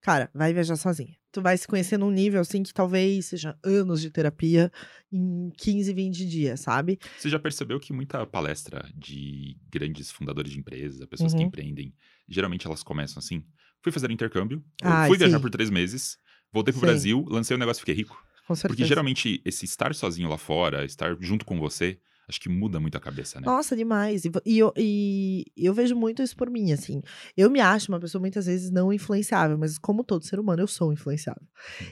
cara, 0.00 0.30
vai 0.34 0.52
viajar 0.52 0.76
sozinha. 0.76 1.14
Tu 1.32 1.40
vai 1.40 1.56
se 1.56 1.66
conhecer 1.66 1.98
num 1.98 2.10
nível 2.10 2.40
assim 2.40 2.62
que 2.62 2.72
talvez 2.72 3.26
seja 3.26 3.58
anos 3.64 4.00
de 4.00 4.10
terapia 4.10 4.70
em 5.10 5.50
15, 5.56 5.92
20 5.92 6.26
dias, 6.26 6.60
sabe? 6.60 6.98
Você 7.18 7.28
já 7.28 7.38
percebeu 7.38 7.80
que 7.80 7.92
muita 7.92 8.24
palestra 8.26 8.88
de 8.94 9.56
grandes 9.70 10.10
fundadores 10.10 10.52
de 10.52 10.58
empresas, 10.58 11.04
pessoas 11.06 11.32
uhum. 11.32 11.38
que 11.38 11.44
empreendem, 11.44 11.94
geralmente 12.28 12.66
elas 12.66 12.82
começam 12.82 13.18
assim: 13.18 13.42
fui 13.82 13.90
fazer 13.90 14.10
intercâmbio, 14.10 14.62
ah, 14.82 15.06
fui 15.06 15.16
sim. 15.16 15.24
viajar 15.24 15.40
por 15.40 15.50
três 15.50 15.70
meses, 15.70 16.18
voltei 16.52 16.72
pro 16.72 16.80
sim. 16.80 16.86
Brasil, 16.86 17.24
lancei 17.28 17.54
o 17.54 17.56
um 17.56 17.60
negócio 17.60 17.80
e 17.80 17.82
fiquei 17.82 17.94
rico. 17.94 18.16
Com 18.46 18.54
certeza. 18.54 18.68
Porque 18.68 18.84
geralmente 18.84 19.40
esse 19.44 19.64
estar 19.64 19.94
sozinho 19.94 20.28
lá 20.28 20.38
fora, 20.38 20.84
estar 20.84 21.16
junto 21.20 21.44
com 21.44 21.58
você, 21.58 21.98
acho 22.28 22.40
que 22.40 22.48
muda 22.48 22.80
muito 22.80 22.96
a 22.96 23.00
cabeça, 23.00 23.40
né? 23.40 23.46
Nossa, 23.46 23.76
demais. 23.76 24.24
E, 24.24 24.32
e, 24.44 24.58
eu, 24.58 24.72
e 24.76 25.44
eu 25.56 25.72
vejo 25.74 25.94
muito 25.94 26.22
isso 26.22 26.36
por 26.36 26.50
mim, 26.50 26.72
assim. 26.72 27.02
Eu 27.36 27.50
me 27.50 27.60
acho 27.60 27.90
uma 27.90 28.00
pessoa 28.00 28.20
muitas 28.20 28.46
vezes 28.46 28.70
não 28.70 28.92
influenciável, 28.92 29.56
mas 29.58 29.78
como 29.78 30.04
todo 30.04 30.24
ser 30.24 30.38
humano, 30.38 30.62
eu 30.62 30.66
sou 30.66 30.92
influenciável. 30.92 31.46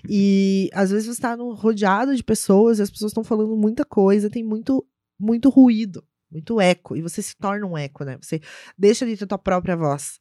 e 0.09 0.71
às 0.75 0.91
vezes 0.91 1.07
você 1.07 1.13
está 1.13 1.35
rodeado 1.35 2.15
de 2.15 2.23
pessoas 2.23 2.79
e 2.79 2.83
as 2.83 2.91
pessoas 2.91 3.11
estão 3.11 3.25
falando 3.25 3.57
muita 3.57 3.85
coisa, 3.85 4.31
tem 4.31 4.45
muito, 4.45 4.87
muito 5.19 5.49
ruído. 5.49 6.05
Muito 6.31 6.59
eco, 6.59 6.97
e 6.97 7.03
você 7.03 7.21
se 7.21 7.37
torna 7.37 7.67
um 7.67 7.77
eco, 7.77 8.05
né? 8.05 8.17
Você 8.19 8.41
deixa 8.79 9.05
de 9.05 9.19
ter 9.19 9.27
tua 9.27 9.37
própria 9.37 9.77
voz. 9.77 10.19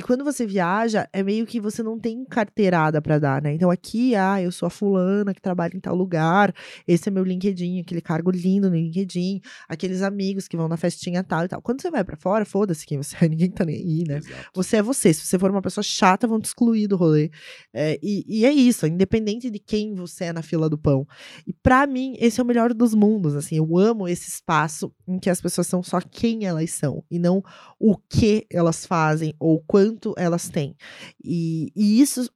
E 0.00 0.02
quando 0.02 0.24
você 0.24 0.46
viaja, 0.46 1.06
é 1.12 1.22
meio 1.22 1.44
que 1.44 1.60
você 1.60 1.82
não 1.82 1.98
tem 1.98 2.24
carteirada 2.24 3.02
para 3.02 3.18
dar, 3.18 3.42
né? 3.42 3.52
Então 3.52 3.70
aqui, 3.70 4.14
ah, 4.14 4.40
eu 4.40 4.50
sou 4.50 4.66
a 4.66 4.70
fulana 4.70 5.34
que 5.34 5.42
trabalha 5.42 5.76
em 5.76 5.78
tal 5.78 5.94
lugar, 5.94 6.54
esse 6.88 7.10
é 7.10 7.12
meu 7.12 7.22
LinkedIn, 7.22 7.80
aquele 7.80 8.00
cargo 8.00 8.30
lindo 8.30 8.70
no 8.70 8.76
LinkedIn, 8.76 9.42
aqueles 9.68 10.00
amigos 10.00 10.48
que 10.48 10.56
vão 10.56 10.68
na 10.68 10.78
festinha 10.78 11.22
tal 11.22 11.44
e 11.44 11.48
tal. 11.48 11.60
Quando 11.60 11.82
você 11.82 11.90
vai 11.90 12.02
para 12.02 12.16
fora, 12.16 12.46
foda-se 12.46 12.86
quem 12.86 12.96
você 12.96 13.14
é, 13.20 13.28
ninguém 13.28 13.50
tá 13.50 13.62
nem 13.62 13.76
aí, 13.76 14.04
né? 14.08 14.16
Exato. 14.16 14.50
Você 14.54 14.78
é 14.78 14.82
você. 14.82 15.12
Se 15.12 15.26
você 15.26 15.38
for 15.38 15.50
uma 15.50 15.60
pessoa 15.60 15.84
chata, 15.84 16.26
vão 16.26 16.40
te 16.40 16.46
excluir 16.46 16.88
do 16.88 16.96
rolê. 16.96 17.30
É, 17.70 17.98
e, 18.02 18.24
e, 18.26 18.46
é 18.46 18.52
isso, 18.52 18.86
independente 18.86 19.50
de 19.50 19.58
quem 19.58 19.94
você 19.94 20.24
é 20.24 20.32
na 20.32 20.40
fila 20.40 20.70
do 20.70 20.78
pão. 20.78 21.06
E 21.46 21.52
para 21.52 21.86
mim, 21.86 22.16
esse 22.18 22.40
é 22.40 22.42
o 22.42 22.46
melhor 22.46 22.72
dos 22.72 22.94
mundos, 22.94 23.36
assim. 23.36 23.58
Eu 23.58 23.76
amo 23.76 24.08
esse 24.08 24.30
espaço 24.30 24.90
em 25.10 25.18
que 25.18 25.28
as 25.28 25.40
pessoas 25.40 25.66
são 25.66 25.82
só 25.82 26.00
quem 26.00 26.46
elas 26.46 26.70
são 26.70 27.04
e 27.10 27.18
não 27.18 27.42
o 27.78 27.96
que 27.96 28.46
elas 28.50 28.86
fazem 28.86 29.34
ou 29.38 29.60
quanto 29.66 30.14
elas 30.16 30.48
têm. 30.48 30.76
E, 31.22 31.72
e 31.74 32.00
isso 32.00 32.30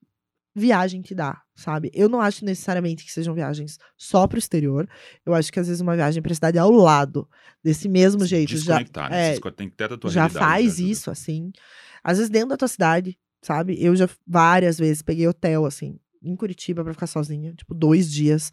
viagem 0.57 1.03
te 1.03 1.15
dá, 1.15 1.43
sabe? 1.55 1.91
Eu 1.93 2.09
não 2.09 2.21
acho 2.21 2.45
necessariamente 2.45 3.05
que 3.05 3.13
sejam 3.13 3.35
viagens 3.35 3.79
só 3.97 4.27
pro 4.27 4.39
exterior. 4.39 4.89
Eu 5.27 5.35
acho 5.35 5.53
que 5.53 5.59
às 5.59 5.67
vezes 5.67 5.81
uma 5.81 5.97
viagem 5.97 6.23
pra 6.23 6.35
cidade 6.35 6.59
ao 6.59 6.71
lado, 6.71 7.29
desse 7.63 7.89
mesmo 7.89 8.25
jeito. 8.25 8.57
Já, 8.57 8.79
né? 8.79 9.33
é, 9.37 9.51
tem 9.51 9.69
que 9.69 9.77
ter 9.77 9.93
a 9.93 9.97
tua 9.97 10.11
já 10.11 10.29
faz 10.29 10.79
isso, 10.79 11.11
assim. 11.11 11.51
Às 12.03 12.19
vezes 12.19 12.31
dentro 12.31 12.51
da 12.51 12.57
tua 12.57 12.69
cidade, 12.69 13.19
sabe? 13.43 13.77
Eu 13.83 13.97
já 13.97 14.09
várias 14.27 14.79
vezes 14.79 15.03
peguei 15.03 15.27
hotel, 15.27 15.65
assim, 15.65 15.99
em 16.25 16.37
Curitiba 16.37 16.83
para 16.83 16.93
ficar 16.93 17.07
sozinha, 17.07 17.53
tipo, 17.55 17.75
dois 17.75 18.11
dias. 18.11 18.51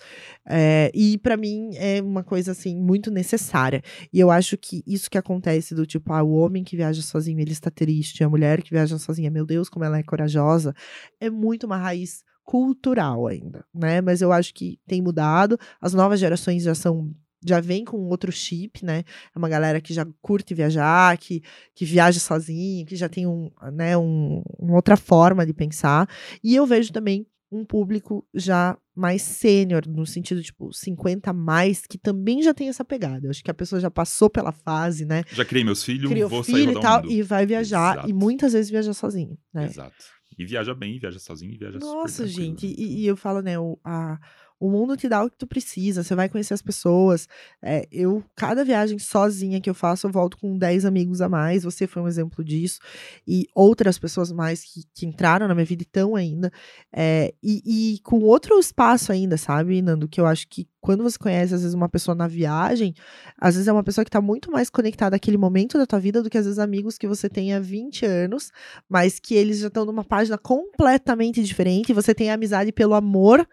É, 0.47 0.91
e 0.93 1.17
para 1.17 1.37
mim 1.37 1.71
é 1.75 2.01
uma 2.01 2.23
coisa, 2.23 2.51
assim, 2.51 2.75
muito 2.75 3.09
necessária. 3.09 3.81
E 4.11 4.19
eu 4.19 4.29
acho 4.29 4.57
que 4.57 4.83
isso 4.85 5.09
que 5.09 5.17
acontece 5.17 5.73
do 5.73 5.85
tipo, 5.85 6.11
ah, 6.13 6.23
o 6.23 6.33
homem 6.33 6.63
que 6.63 6.75
viaja 6.75 7.01
sozinho, 7.01 7.39
ele 7.39 7.51
está 7.51 7.69
triste, 7.71 8.23
a 8.23 8.29
mulher 8.29 8.61
que 8.61 8.71
viaja 8.71 8.97
sozinha, 8.97 9.31
meu 9.31 9.45
Deus, 9.45 9.69
como 9.69 9.85
ela 9.85 9.97
é 9.97 10.03
corajosa, 10.03 10.73
é 11.19 11.29
muito 11.29 11.65
uma 11.65 11.77
raiz 11.77 12.23
cultural 12.43 13.27
ainda, 13.27 13.65
né? 13.73 14.01
Mas 14.01 14.21
eu 14.21 14.31
acho 14.31 14.53
que 14.53 14.79
tem 14.87 15.01
mudado, 15.01 15.57
as 15.79 15.93
novas 15.93 16.19
gerações 16.19 16.63
já 16.63 16.75
são 16.75 17.13
já 17.43 17.59
vem 17.59 17.83
com 17.83 17.97
outro 18.07 18.31
chip, 18.31 18.85
né? 18.85 19.03
É 19.33 19.37
uma 19.37 19.49
galera 19.49 19.81
que 19.81 19.93
já 19.93 20.05
curte 20.21 20.53
viajar, 20.53 21.17
que, 21.17 21.41
que 21.73 21.85
viaja 21.85 22.19
sozinho, 22.19 22.85
que 22.85 22.95
já 22.95 23.09
tem 23.09 23.25
um, 23.25 23.49
né, 23.73 23.97
um, 23.97 24.43
uma 24.59 24.75
outra 24.75 24.95
forma 24.95 25.45
de 25.45 25.53
pensar. 25.53 26.07
E 26.43 26.55
eu 26.55 26.65
vejo 26.65 26.93
também 26.93 27.25
um 27.51 27.65
público 27.65 28.25
já 28.33 28.77
mais 28.95 29.21
sênior, 29.21 29.83
no 29.87 30.05
sentido, 30.05 30.41
tipo, 30.41 30.71
50 30.71 31.29
a 31.29 31.33
mais, 31.33 31.85
que 31.85 31.97
também 31.97 32.41
já 32.41 32.53
tem 32.53 32.69
essa 32.69 32.85
pegada. 32.85 33.27
Eu 33.27 33.31
acho 33.31 33.43
que 33.43 33.51
a 33.51 33.53
pessoa 33.53 33.79
já 33.79 33.91
passou 33.91 34.29
pela 34.29 34.51
fase, 34.51 35.05
né? 35.05 35.23
Já 35.31 35.43
criei 35.43 35.63
meus 35.63 35.83
filhos, 35.83 36.09
Criou 36.09 36.29
vou 36.29 36.43
sair 36.43 36.55
filho 36.55 36.73
rodar 36.73 36.81
e 36.81 36.83
tal, 36.83 37.01
mundo. 37.03 37.11
e 37.11 37.21
vai 37.21 37.45
viajar, 37.45 37.93
Exato. 37.93 38.09
e 38.09 38.13
muitas 38.13 38.53
vezes 38.53 38.71
viaja 38.71 38.93
sozinho, 38.93 39.37
né? 39.53 39.65
Exato. 39.65 39.95
E 40.37 40.45
viaja 40.45 40.73
bem, 40.73 40.97
viaja 40.97 41.19
sozinho, 41.19 41.53
e 41.53 41.57
viaja 41.57 41.77
Nossa, 41.79 42.25
gente, 42.25 42.65
né? 42.65 42.73
e, 42.77 43.01
e 43.01 43.07
eu 43.07 43.17
falo, 43.17 43.41
né, 43.41 43.59
o, 43.59 43.77
a, 43.83 44.17
o 44.61 44.69
mundo 44.69 44.95
te 44.95 45.09
dá 45.09 45.23
o 45.23 45.29
que 45.29 45.35
tu 45.35 45.47
precisa, 45.47 46.03
você 46.03 46.13
vai 46.13 46.29
conhecer 46.29 46.53
as 46.53 46.61
pessoas. 46.61 47.27
É, 47.63 47.87
eu, 47.91 48.23
cada 48.35 48.63
viagem 48.63 48.99
sozinha 48.99 49.59
que 49.59 49.67
eu 49.67 49.73
faço, 49.73 50.05
eu 50.05 50.11
volto 50.11 50.37
com 50.37 50.55
10 50.55 50.85
amigos 50.85 51.19
a 51.19 51.27
mais, 51.27 51.63
você 51.63 51.87
foi 51.87 52.03
um 52.03 52.07
exemplo 52.07 52.43
disso, 52.43 52.79
e 53.27 53.47
outras 53.55 53.97
pessoas 53.97 54.31
mais 54.31 54.63
que, 54.63 54.83
que 54.93 55.07
entraram 55.07 55.47
na 55.47 55.55
minha 55.55 55.65
vida 55.65 55.81
e 55.81 55.85
estão 55.85 56.15
ainda, 56.15 56.51
é, 56.93 57.33
e, 57.41 57.95
e 57.95 57.99
com 58.01 58.19
outro 58.19 58.59
espaço 58.59 59.11
ainda, 59.11 59.35
sabe, 59.35 59.81
Nando, 59.81 60.07
que 60.07 60.21
eu 60.21 60.27
acho 60.27 60.47
que 60.47 60.67
quando 60.79 61.03
você 61.03 61.17
conhece, 61.17 61.55
às 61.55 61.61
vezes, 61.61 61.73
uma 61.73 61.89
pessoa 61.89 62.13
na 62.13 62.27
viagem, 62.27 62.93
às 63.39 63.55
vezes 63.55 63.67
é 63.67 63.71
uma 63.71 63.83
pessoa 63.83 64.05
que 64.05 64.11
tá 64.11 64.21
muito 64.21 64.51
mais 64.51 64.69
conectada 64.69 65.15
àquele 65.15 65.37
momento 65.37 65.77
da 65.77 65.87
tua 65.87 65.99
vida 65.99 66.21
do 66.21 66.29
que, 66.29 66.37
às 66.37 66.45
vezes, 66.45 66.59
amigos 66.59 66.97
que 66.97 67.07
você 67.07 67.27
tem 67.29 67.53
há 67.53 67.59
20 67.59 68.05
anos, 68.05 68.51
mas 68.87 69.19
que 69.19 69.33
eles 69.33 69.59
já 69.59 69.67
estão 69.67 69.85
numa 69.85 70.03
página 70.03 70.37
completamente 70.37 71.43
diferente, 71.43 71.93
você 71.93 72.13
tem 72.13 72.31
a 72.31 72.33
amizade 72.33 72.71
pelo 72.71 72.95
amor, 72.95 73.47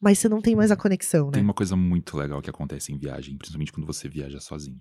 mas 0.00 0.18
você 0.18 0.28
não 0.28 0.40
tem 0.40 0.56
mais 0.56 0.70
a 0.70 0.76
conexão, 0.76 1.30
né? 1.30 1.32
Tem 1.34 1.42
uma 1.42 1.54
coisa 1.54 1.76
muito 1.76 2.16
legal 2.16 2.42
que 2.42 2.50
acontece 2.50 2.92
em 2.92 2.98
viagem, 2.98 3.36
principalmente 3.36 3.72
quando 3.72 3.86
você 3.86 4.08
viaja 4.08 4.40
sozinho. 4.40 4.80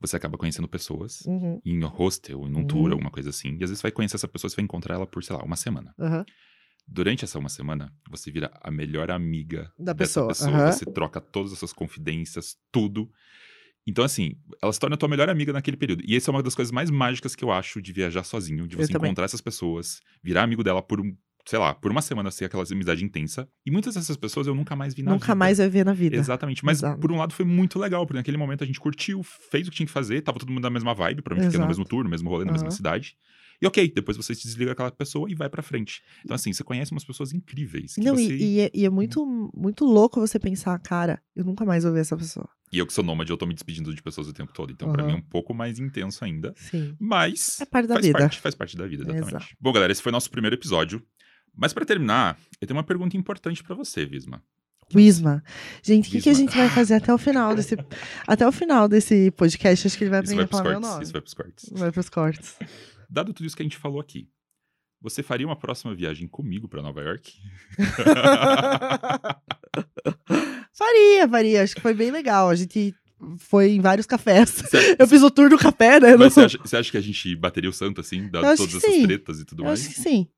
Você 0.00 0.16
acaba 0.16 0.38
conhecendo 0.38 0.68
pessoas 0.68 1.22
Uhum, 1.26 1.60
em 1.64 1.82
hostel, 1.84 2.46
em 2.48 2.56
um 2.56 2.60
Uhum. 2.60 2.64
tour, 2.64 2.92
alguma 2.92 3.10
coisa 3.10 3.30
assim. 3.30 3.50
E 3.50 3.54
às 3.54 3.70
vezes 3.70 3.78
você 3.78 3.84
vai 3.84 3.92
conhecer 3.92 4.16
essa 4.16 4.28
pessoa, 4.28 4.50
você 4.50 4.56
vai 4.56 4.64
encontrar 4.64 4.96
ela 4.96 5.06
por, 5.06 5.24
sei 5.24 5.36
lá, 5.36 5.42
uma 5.44 5.56
semana. 5.56 5.94
aham. 5.98 6.26
Durante 6.86 7.24
essa 7.24 7.38
uma 7.38 7.48
semana, 7.48 7.94
você 8.10 8.30
vira 8.32 8.50
a 8.62 8.70
melhor 8.70 9.10
amiga 9.10 9.72
Da 9.78 9.94
pessoa, 9.94 10.28
pessoa. 10.28 10.60
Você 10.60 10.86
troca 10.86 11.20
todas 11.20 11.52
as 11.52 11.58
suas 11.58 11.72
confidências, 11.72 12.56
tudo. 12.72 13.10
Então, 13.86 14.04
assim, 14.04 14.36
ela 14.62 14.72
se 14.72 14.80
torna 14.80 14.94
a 14.94 14.98
tua 14.98 15.08
melhor 15.08 15.28
amiga 15.30 15.52
naquele 15.52 15.76
período. 15.76 16.02
E 16.06 16.16
essa 16.16 16.30
é 16.30 16.32
uma 16.32 16.42
das 16.42 16.54
coisas 16.54 16.72
mais 16.72 16.90
mágicas 16.90 17.34
que 17.36 17.44
eu 17.44 17.50
acho 17.52 17.82
de 17.82 17.92
viajar 17.92 18.24
sozinho, 18.24 18.68
de 18.68 18.76
Eu 18.76 18.86
você 18.86 18.92
também. 18.92 19.10
encontrar 19.10 19.24
essas 19.24 19.40
pessoas, 19.40 20.00
virar 20.22 20.42
amigo 20.44 20.62
dela 20.64 20.82
por 20.82 21.00
um, 21.00 21.16
sei 21.50 21.58
lá, 21.58 21.74
por 21.74 21.90
uma 21.90 22.00
semana, 22.00 22.30
ser 22.30 22.44
aquela 22.44 22.62
amizade 22.70 23.04
intensa. 23.04 23.48
E 23.66 23.72
muitas 23.72 23.94
dessas 23.96 24.16
pessoas 24.16 24.46
eu 24.46 24.54
nunca 24.54 24.76
mais 24.76 24.94
vi 24.94 25.02
na 25.02 25.10
Nunca 25.10 25.26
vida. 25.26 25.34
mais 25.34 25.58
vai 25.58 25.68
ver 25.68 25.84
na 25.84 25.92
vida. 25.92 26.14
Exatamente. 26.14 26.64
Mas 26.64 26.78
Exato. 26.78 27.00
por 27.00 27.10
um 27.10 27.16
lado 27.16 27.34
foi 27.34 27.44
muito 27.44 27.76
legal, 27.76 28.06
porque 28.06 28.18
naquele 28.18 28.36
momento 28.36 28.62
a 28.62 28.66
gente 28.68 28.78
curtiu, 28.78 29.20
fez 29.24 29.66
o 29.66 29.70
que 29.72 29.78
tinha 29.78 29.86
que 29.88 29.92
fazer, 29.92 30.20
tava 30.22 30.38
todo 30.38 30.48
mundo 30.52 30.62
na 30.62 30.70
mesma 30.70 30.94
vibe, 30.94 31.22
provavelmente 31.22 31.58
no 31.58 31.66
mesmo 31.66 31.84
tour, 31.84 32.04
no 32.04 32.10
mesmo 32.10 32.30
rolê, 32.30 32.44
na 32.44 32.52
mesma 32.52 32.68
Aham. 32.68 32.76
cidade. 32.76 33.16
E 33.60 33.66
ok, 33.66 33.92
depois 33.92 34.16
você 34.16 34.32
se 34.32 34.42
desliga 34.44 34.70
aquela 34.70 34.92
pessoa 34.92 35.28
e 35.28 35.34
vai 35.34 35.50
pra 35.50 35.60
frente. 35.60 36.00
Então, 36.24 36.36
assim, 36.36 36.52
você 36.52 36.62
conhece 36.62 36.92
umas 36.92 37.04
pessoas 37.04 37.32
incríveis. 37.32 37.96
Não, 37.98 38.14
você... 38.14 38.32
e, 38.32 38.42
e 38.54 38.60
é, 38.60 38.70
e 38.72 38.84
é 38.86 38.88
muito, 38.90 39.26
muito 39.52 39.84
louco 39.84 40.20
você 40.20 40.38
pensar, 40.38 40.78
cara, 40.78 41.20
eu 41.34 41.44
nunca 41.44 41.64
mais 41.64 41.82
vou 41.82 41.92
ver 41.92 42.00
essa 42.02 42.16
pessoa. 42.16 42.48
E 42.72 42.78
eu 42.78 42.86
que 42.86 42.92
sou 42.92 43.02
nômade, 43.02 43.28
eu 43.32 43.36
tô 43.36 43.44
me 43.46 43.52
despedindo 43.52 43.92
de 43.92 44.00
pessoas 44.00 44.28
o 44.28 44.32
tempo 44.32 44.52
todo. 44.52 44.72
Então, 44.72 44.90
pra 44.92 45.02
Aham. 45.02 45.10
mim, 45.10 45.18
é 45.18 45.18
um 45.18 45.28
pouco 45.28 45.52
mais 45.52 45.80
intenso 45.80 46.24
ainda. 46.24 46.54
Sim. 46.56 46.94
Mas 47.00 47.60
É 47.60 47.64
parte 47.66 47.88
da 47.88 47.94
faz 47.94 48.06
vida. 48.06 48.18
parte, 48.20 48.40
faz 48.40 48.54
parte 48.54 48.76
da 48.76 48.86
vida, 48.86 49.02
exatamente. 49.02 49.28
Exato. 49.28 49.46
Bom, 49.60 49.72
galera, 49.72 49.90
esse 49.90 50.00
foi 50.00 50.12
nosso 50.12 50.30
primeiro 50.30 50.54
episódio. 50.54 51.02
Mas 51.56 51.72
pra 51.72 51.84
terminar, 51.84 52.38
eu 52.60 52.66
tenho 52.66 52.76
uma 52.76 52.84
pergunta 52.84 53.16
importante 53.16 53.62
pra 53.62 53.74
você, 53.74 54.04
Visma. 54.06 54.42
Wisma. 54.94 55.42
Gente, 55.82 56.08
o 56.08 56.12
que, 56.12 56.20
que 56.20 56.30
a 56.30 56.34
gente 56.34 56.56
vai 56.56 56.68
fazer 56.68 56.94
até 56.94 57.12
o 57.14 57.18
final 57.18 57.54
desse. 57.54 57.76
até 58.26 58.46
o 58.46 58.52
final 58.52 58.88
desse 58.88 59.30
podcast? 59.32 59.86
Acho 59.86 59.96
que 59.96 60.04
ele 60.04 60.10
vai 60.10 60.20
aprender 60.20 60.36
vai 60.36 60.44
a 60.44 60.48
falar 60.48 60.62
meu 60.64 60.72
cortes. 60.72 60.90
nome. 60.90 61.02
Isso 61.04 61.12
vai 61.12 61.20
pros 61.20 61.34
cortes. 61.34 61.68
Vai 61.70 61.92
pros 61.92 62.08
cortes. 62.08 62.56
Dado 63.08 63.32
tudo 63.32 63.46
isso 63.46 63.56
que 63.56 63.62
a 63.62 63.64
gente 63.64 63.76
falou 63.76 64.00
aqui, 64.00 64.28
você 65.00 65.22
faria 65.22 65.46
uma 65.46 65.56
próxima 65.56 65.94
viagem 65.94 66.26
comigo 66.28 66.68
pra 66.68 66.82
Nova 66.82 67.00
York? 67.02 67.32
faria, 70.72 71.28
faria. 71.28 71.62
Acho 71.62 71.74
que 71.74 71.80
foi 71.80 71.94
bem 71.94 72.10
legal. 72.10 72.50
A 72.50 72.54
gente 72.54 72.94
foi 73.38 73.70
em 73.70 73.80
vários 73.80 74.06
cafés. 74.06 74.62
Eu 74.98 75.06
fiz 75.06 75.22
o 75.22 75.30
tour 75.30 75.48
do 75.48 75.58
café, 75.58 76.00
né? 76.00 76.16
Mas 76.16 76.32
você 76.32 76.40
acha, 76.40 76.58
você 76.58 76.76
acha 76.76 76.90
que 76.90 76.96
a 76.96 77.00
gente 77.00 77.34
bateria 77.36 77.70
o 77.70 77.72
santo 77.72 78.00
assim, 78.00 78.28
dado 78.28 78.56
todas 78.56 78.74
essas 78.74 78.92
sim. 78.92 79.06
tretas 79.06 79.40
e 79.40 79.44
tudo 79.44 79.62
Eu 79.62 79.66
mais? 79.66 79.80
acho 79.80 79.94
que 79.94 80.00
sim. 80.00 80.28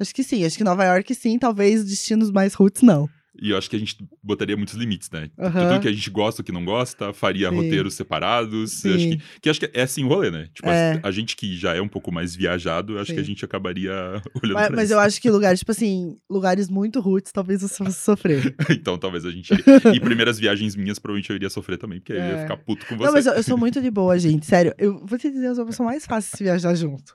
Acho 0.00 0.14
que 0.14 0.22
sim. 0.22 0.44
Acho 0.44 0.56
que 0.56 0.64
Nova 0.64 0.84
York 0.84 1.14
sim, 1.14 1.38
talvez 1.38 1.84
destinos 1.84 2.30
mais 2.30 2.54
roots 2.54 2.82
não. 2.82 3.08
E 3.40 3.50
eu 3.50 3.58
acho 3.58 3.70
que 3.70 3.76
a 3.76 3.78
gente 3.78 3.96
botaria 4.20 4.56
muitos 4.56 4.74
limites, 4.74 5.08
né? 5.12 5.30
Aham. 5.38 5.68
Tudo 5.68 5.80
que 5.80 5.86
a 5.86 5.92
gente 5.92 6.10
gosta, 6.10 6.42
o 6.42 6.44
que 6.44 6.50
não 6.50 6.64
gosta, 6.64 7.12
faria 7.12 7.48
Sim. 7.50 7.54
roteiros 7.54 7.94
separados. 7.94 8.84
Acho 8.84 8.98
Sim. 8.98 9.10
que, 9.10 9.22
que 9.42 9.48
acho 9.48 9.60
que 9.60 9.70
é 9.72 9.82
assim 9.82 10.02
o 10.02 10.08
rolê, 10.08 10.28
né? 10.28 10.48
Tipo, 10.52 10.68
É. 10.68 10.98
a 11.04 11.10
gente 11.12 11.36
que 11.36 11.56
já 11.56 11.72
é 11.72 11.80
um 11.80 11.86
pouco 11.86 12.10
mais 12.10 12.34
viajado, 12.34 12.98
acho 12.98 13.12
que 13.14 13.20
a 13.20 13.22
Sim. 13.22 13.28
gente 13.28 13.44
acabaria 13.44 13.92
olhando 14.42 14.54
Mas, 14.54 14.70
mas 14.70 14.90
eu 14.90 14.98
acho 14.98 15.20
que 15.22 15.30
lugares, 15.30 15.60
tipo 15.60 15.70
assim, 15.70 16.16
lugares 16.28 16.68
muito 16.68 16.98
roots, 17.00 17.30
talvez 17.30 17.62
você 17.62 17.76
fosse 17.76 18.00
sofrer. 18.00 18.56
então 18.70 18.98
talvez 18.98 19.24
a 19.24 19.30
gente. 19.30 19.52
E 19.94 20.00
primeiras 20.00 20.36
viagens 20.40 20.74
minhas, 20.74 20.98
provavelmente 20.98 21.30
eu 21.30 21.36
iria 21.36 21.50
sofrer 21.50 21.78
também, 21.78 22.00
porque 22.00 22.12
eu 22.12 22.16
ia 22.16 22.34
É. 22.34 22.38
ficar 22.38 22.56
puto 22.56 22.86
com 22.86 22.96
você. 22.96 23.04
Não, 23.06 23.12
mas 23.12 23.26
eu, 23.26 23.34
eu 23.34 23.42
sou 23.44 23.56
muito 23.56 23.80
de 23.80 23.90
boa, 23.90 24.18
gente. 24.18 24.46
Sério, 24.46 24.74
eu 24.78 25.04
vou 25.06 25.16
te 25.16 25.30
dizer, 25.30 25.46
eu 25.46 25.54
sou 25.54 25.62
a 25.62 25.66
pessoa 25.68 25.88
mais 25.88 26.04
fácil 26.04 26.32
de 26.32 26.36
se 26.38 26.42
viajar 26.42 26.74
junto. 26.74 27.14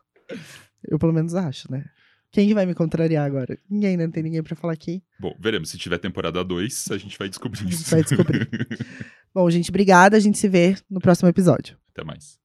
Eu 0.89 0.97
pelo 0.97 1.11
menos 1.11 1.35
acho, 1.35 1.69
né? 1.69 1.83
Quem 2.33 2.47
que 2.47 2.53
vai 2.55 2.65
me 2.65 2.73
contrariar 2.73 3.25
agora? 3.25 3.57
Ninguém, 3.69 3.95
né? 3.95 4.05
Não 4.05 4.11
tem 4.11 4.23
ninguém 4.23 4.41
pra 4.41 4.55
falar 4.55 4.73
aqui. 4.73 5.03
Bom, 5.19 5.33
veremos. 5.39 5.69
Se 5.69 5.77
tiver 5.77 5.99
temporada 5.99 6.43
2, 6.43 6.85
a 6.89 6.97
gente 6.97 7.17
vai 7.17 7.29
descobrir 7.29 7.59
A 7.61 7.63
gente 7.63 7.73
isso. 7.75 7.91
vai 7.91 8.01
descobrir. 8.01 8.49
Bom, 9.33 9.47
gente, 9.51 9.69
obrigada. 9.69 10.17
A 10.17 10.19
gente 10.19 10.39
se 10.39 10.49
vê 10.49 10.75
no 10.89 10.99
próximo 10.99 11.29
episódio. 11.29 11.77
Até 11.91 12.03
mais. 12.03 12.39